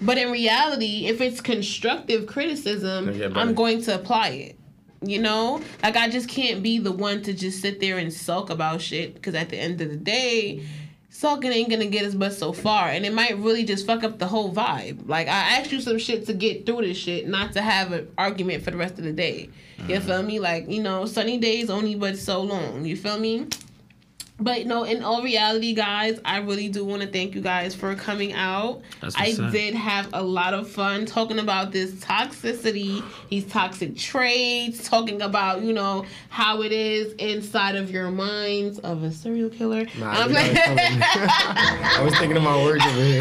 but 0.00 0.18
in 0.18 0.30
reality, 0.30 1.06
if 1.06 1.20
it's 1.20 1.40
constructive 1.40 2.26
criticism, 2.26 3.06
better. 3.06 3.32
I'm 3.38 3.54
going 3.54 3.82
to 3.82 3.94
apply 3.94 4.28
it. 4.28 4.56
You 5.02 5.18
know, 5.18 5.62
like 5.82 5.96
I 5.96 6.10
just 6.10 6.28
can't 6.28 6.62
be 6.62 6.78
the 6.78 6.92
one 6.92 7.22
to 7.22 7.32
just 7.32 7.62
sit 7.62 7.80
there 7.80 7.96
and 7.96 8.12
sulk 8.12 8.50
about 8.50 8.82
shit 8.82 9.14
because 9.14 9.34
at 9.34 9.48
the 9.48 9.56
end 9.56 9.80
of 9.80 9.88
the 9.88 9.96
day, 9.96 10.62
sulking 11.08 11.52
ain't 11.52 11.70
gonna 11.70 11.86
get 11.86 12.04
us 12.04 12.14
but 12.14 12.34
so 12.34 12.52
far, 12.52 12.88
and 12.88 13.06
it 13.06 13.14
might 13.14 13.38
really 13.38 13.64
just 13.64 13.86
fuck 13.86 14.04
up 14.04 14.18
the 14.18 14.26
whole 14.26 14.52
vibe. 14.52 15.08
Like 15.08 15.26
I 15.26 15.58
asked 15.58 15.72
you 15.72 15.80
some 15.80 15.98
shit 15.98 16.26
to 16.26 16.34
get 16.34 16.66
through 16.66 16.82
this 16.82 16.98
shit, 16.98 17.26
not 17.28 17.54
to 17.54 17.62
have 17.62 17.92
an 17.92 18.08
argument 18.18 18.62
for 18.62 18.72
the 18.72 18.76
rest 18.76 18.98
of 18.98 19.04
the 19.04 19.12
day. 19.12 19.48
You 19.88 20.00
feel 20.00 20.22
me? 20.22 20.38
Like 20.38 20.68
you 20.68 20.82
know, 20.82 21.06
sunny 21.06 21.38
days 21.38 21.70
only 21.70 21.94
but 21.94 22.18
so 22.18 22.42
long. 22.42 22.84
You 22.84 22.96
feel 22.96 23.18
me? 23.18 23.46
But 24.40 24.66
no, 24.66 24.84
in 24.84 25.02
all 25.02 25.22
reality, 25.22 25.74
guys, 25.74 26.18
I 26.24 26.38
really 26.38 26.68
do 26.68 26.84
want 26.84 27.02
to 27.02 27.08
thank 27.08 27.34
you 27.34 27.40
guys 27.42 27.74
for 27.74 27.94
coming 27.94 28.32
out. 28.32 28.80
That's 29.02 29.14
I 29.16 29.26
what's 29.28 29.38
up. 29.38 29.52
did 29.52 29.74
have 29.74 30.08
a 30.14 30.22
lot 30.22 30.54
of 30.54 30.68
fun 30.68 31.04
talking 31.06 31.38
about 31.38 31.72
this 31.72 31.92
toxicity, 31.92 33.04
these 33.28 33.44
toxic 33.46 33.96
traits, 33.96 34.88
talking 34.88 35.20
about, 35.22 35.62
you 35.62 35.72
know, 35.72 36.06
how 36.30 36.62
it 36.62 36.72
is 36.72 37.12
inside 37.14 37.76
of 37.76 37.90
your 37.90 38.10
minds 38.10 38.78
of 38.78 39.02
a 39.02 39.12
serial 39.12 39.50
killer. 39.50 39.86
Nah, 39.98 40.10
I'm 40.10 40.32
like- 40.32 40.54
got 40.54 40.68
it 40.70 40.78
coming. 40.78 41.02
I 41.02 42.00
was 42.02 42.14
thinking 42.16 42.36
of 42.36 42.42
my 42.42 42.56
words 42.64 42.84
over 42.86 43.02
here. 43.02 43.20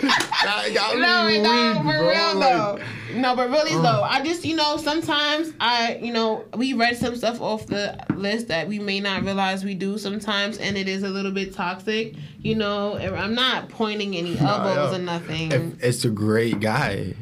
That 0.00 0.70
got 0.74 0.94
me 0.94 1.00
no, 1.00 1.42
no, 1.42 1.72
weak, 1.72 1.82
for 1.82 2.08
real 2.08 2.40
though. 2.40 2.78
No, 3.20 3.34
but 3.36 3.50
really 3.50 3.72
though, 3.74 4.02
I 4.02 4.22
just 4.24 4.44
you 4.44 4.56
know 4.56 4.76
sometimes 4.76 5.52
I 5.60 5.98
you 6.02 6.12
know 6.12 6.44
we 6.56 6.72
read 6.72 6.96
some 6.96 7.16
stuff 7.16 7.40
off 7.40 7.66
the 7.66 7.98
list 8.14 8.48
that 8.48 8.68
we 8.68 8.78
may 8.78 9.00
not 9.00 9.22
realize 9.22 9.64
we 9.64 9.74
do 9.74 9.98
sometimes, 9.98 10.58
and 10.58 10.76
it 10.76 10.88
is 10.88 11.02
a 11.02 11.08
little 11.08 11.32
bit 11.32 11.52
toxic. 11.54 12.14
You 12.40 12.54
know, 12.54 12.96
I'm 12.96 13.34
not 13.34 13.68
pointing 13.68 14.16
any 14.16 14.38
elbows 14.38 14.94
or 14.94 14.98
nothing. 15.02 15.52
if 15.52 15.82
it's 15.82 16.04
a 16.04 16.10
great 16.10 16.60
guy. 16.60 17.14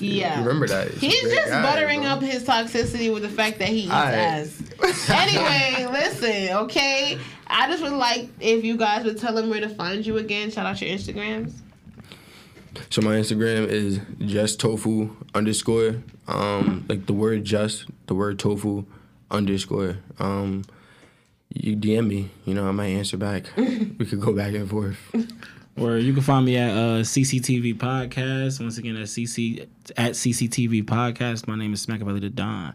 yeah, 0.00 0.38
Remember 0.40 0.66
that. 0.68 0.88
It's 0.88 1.00
He's 1.00 1.22
just 1.22 1.48
guy, 1.48 1.62
buttering 1.62 2.00
bro. 2.02 2.10
up 2.10 2.22
his 2.22 2.44
toxicity 2.44 3.12
with 3.12 3.22
the 3.22 3.28
fact 3.28 3.58
that 3.60 3.68
he 3.68 3.80
eats 3.84 3.92
Alright. 3.92 4.14
ass. 4.14 4.62
anyway, 5.10 5.86
listen, 5.90 6.56
okay. 6.58 7.18
I 7.46 7.68
just 7.70 7.82
would 7.82 7.92
like 7.92 8.28
if 8.40 8.62
you 8.64 8.76
guys 8.76 9.04
would 9.04 9.18
tell 9.18 9.36
him 9.36 9.48
where 9.48 9.60
to 9.60 9.68
find 9.70 10.06
you 10.06 10.18
again. 10.18 10.50
Shout 10.50 10.66
out 10.66 10.80
your 10.82 10.90
Instagrams. 10.96 11.52
So 12.90 13.02
my 13.02 13.16
Instagram 13.16 13.66
is 13.68 14.00
just 14.20 14.60
tofu 14.60 15.16
underscore. 15.34 16.02
Um, 16.26 16.84
like 16.88 17.06
the 17.06 17.12
word 17.12 17.44
just, 17.44 17.86
the 18.06 18.14
word 18.14 18.38
tofu 18.38 18.84
underscore. 19.30 19.98
Um, 20.18 20.64
you 21.54 21.76
DM 21.76 22.06
me, 22.06 22.30
you 22.44 22.54
know, 22.54 22.68
I 22.68 22.72
might 22.72 22.88
answer 22.88 23.16
back. 23.16 23.44
we 23.56 24.06
could 24.06 24.20
go 24.20 24.32
back 24.32 24.54
and 24.54 24.68
forth. 24.68 24.98
Or 25.80 25.96
you 25.96 26.12
can 26.12 26.22
find 26.22 26.44
me 26.44 26.56
at 26.56 26.70
uh, 26.70 27.02
CCTV 27.02 27.76
Podcast. 27.76 28.60
Once 28.60 28.78
again, 28.78 28.96
at 28.96 29.04
CC 29.04 29.68
at 29.96 30.12
CCTV 30.12 30.82
Podcast. 30.82 31.46
My 31.46 31.56
name 31.56 31.72
is 31.72 31.86
Smackabilly 31.86 32.20
the 32.20 32.30
Don. 32.30 32.74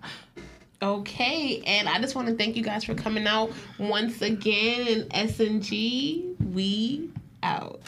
Okay, 0.82 1.62
and 1.66 1.89
I 1.89 1.99
just 1.99 2.16
want 2.16 2.30
to 2.30 2.36
thank 2.36 2.56
you 2.56 2.64
guys 2.64 2.86
for 2.86 2.93
coming 2.93 3.28
out 3.28 3.51
once 3.78 4.22
again. 4.22 5.08
And 5.12 5.30
SNG, 5.30 6.54
we 6.54 7.10
out. 7.41 7.82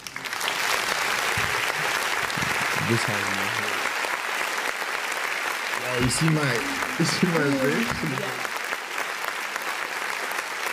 This 2.88 3.02
has 3.02 3.36
you 6.04 6.10
see 6.10 6.30
my, 6.30 6.54
you 7.00 7.06
see 7.06 7.28
my 7.28 7.46
wrist? 7.64 8.55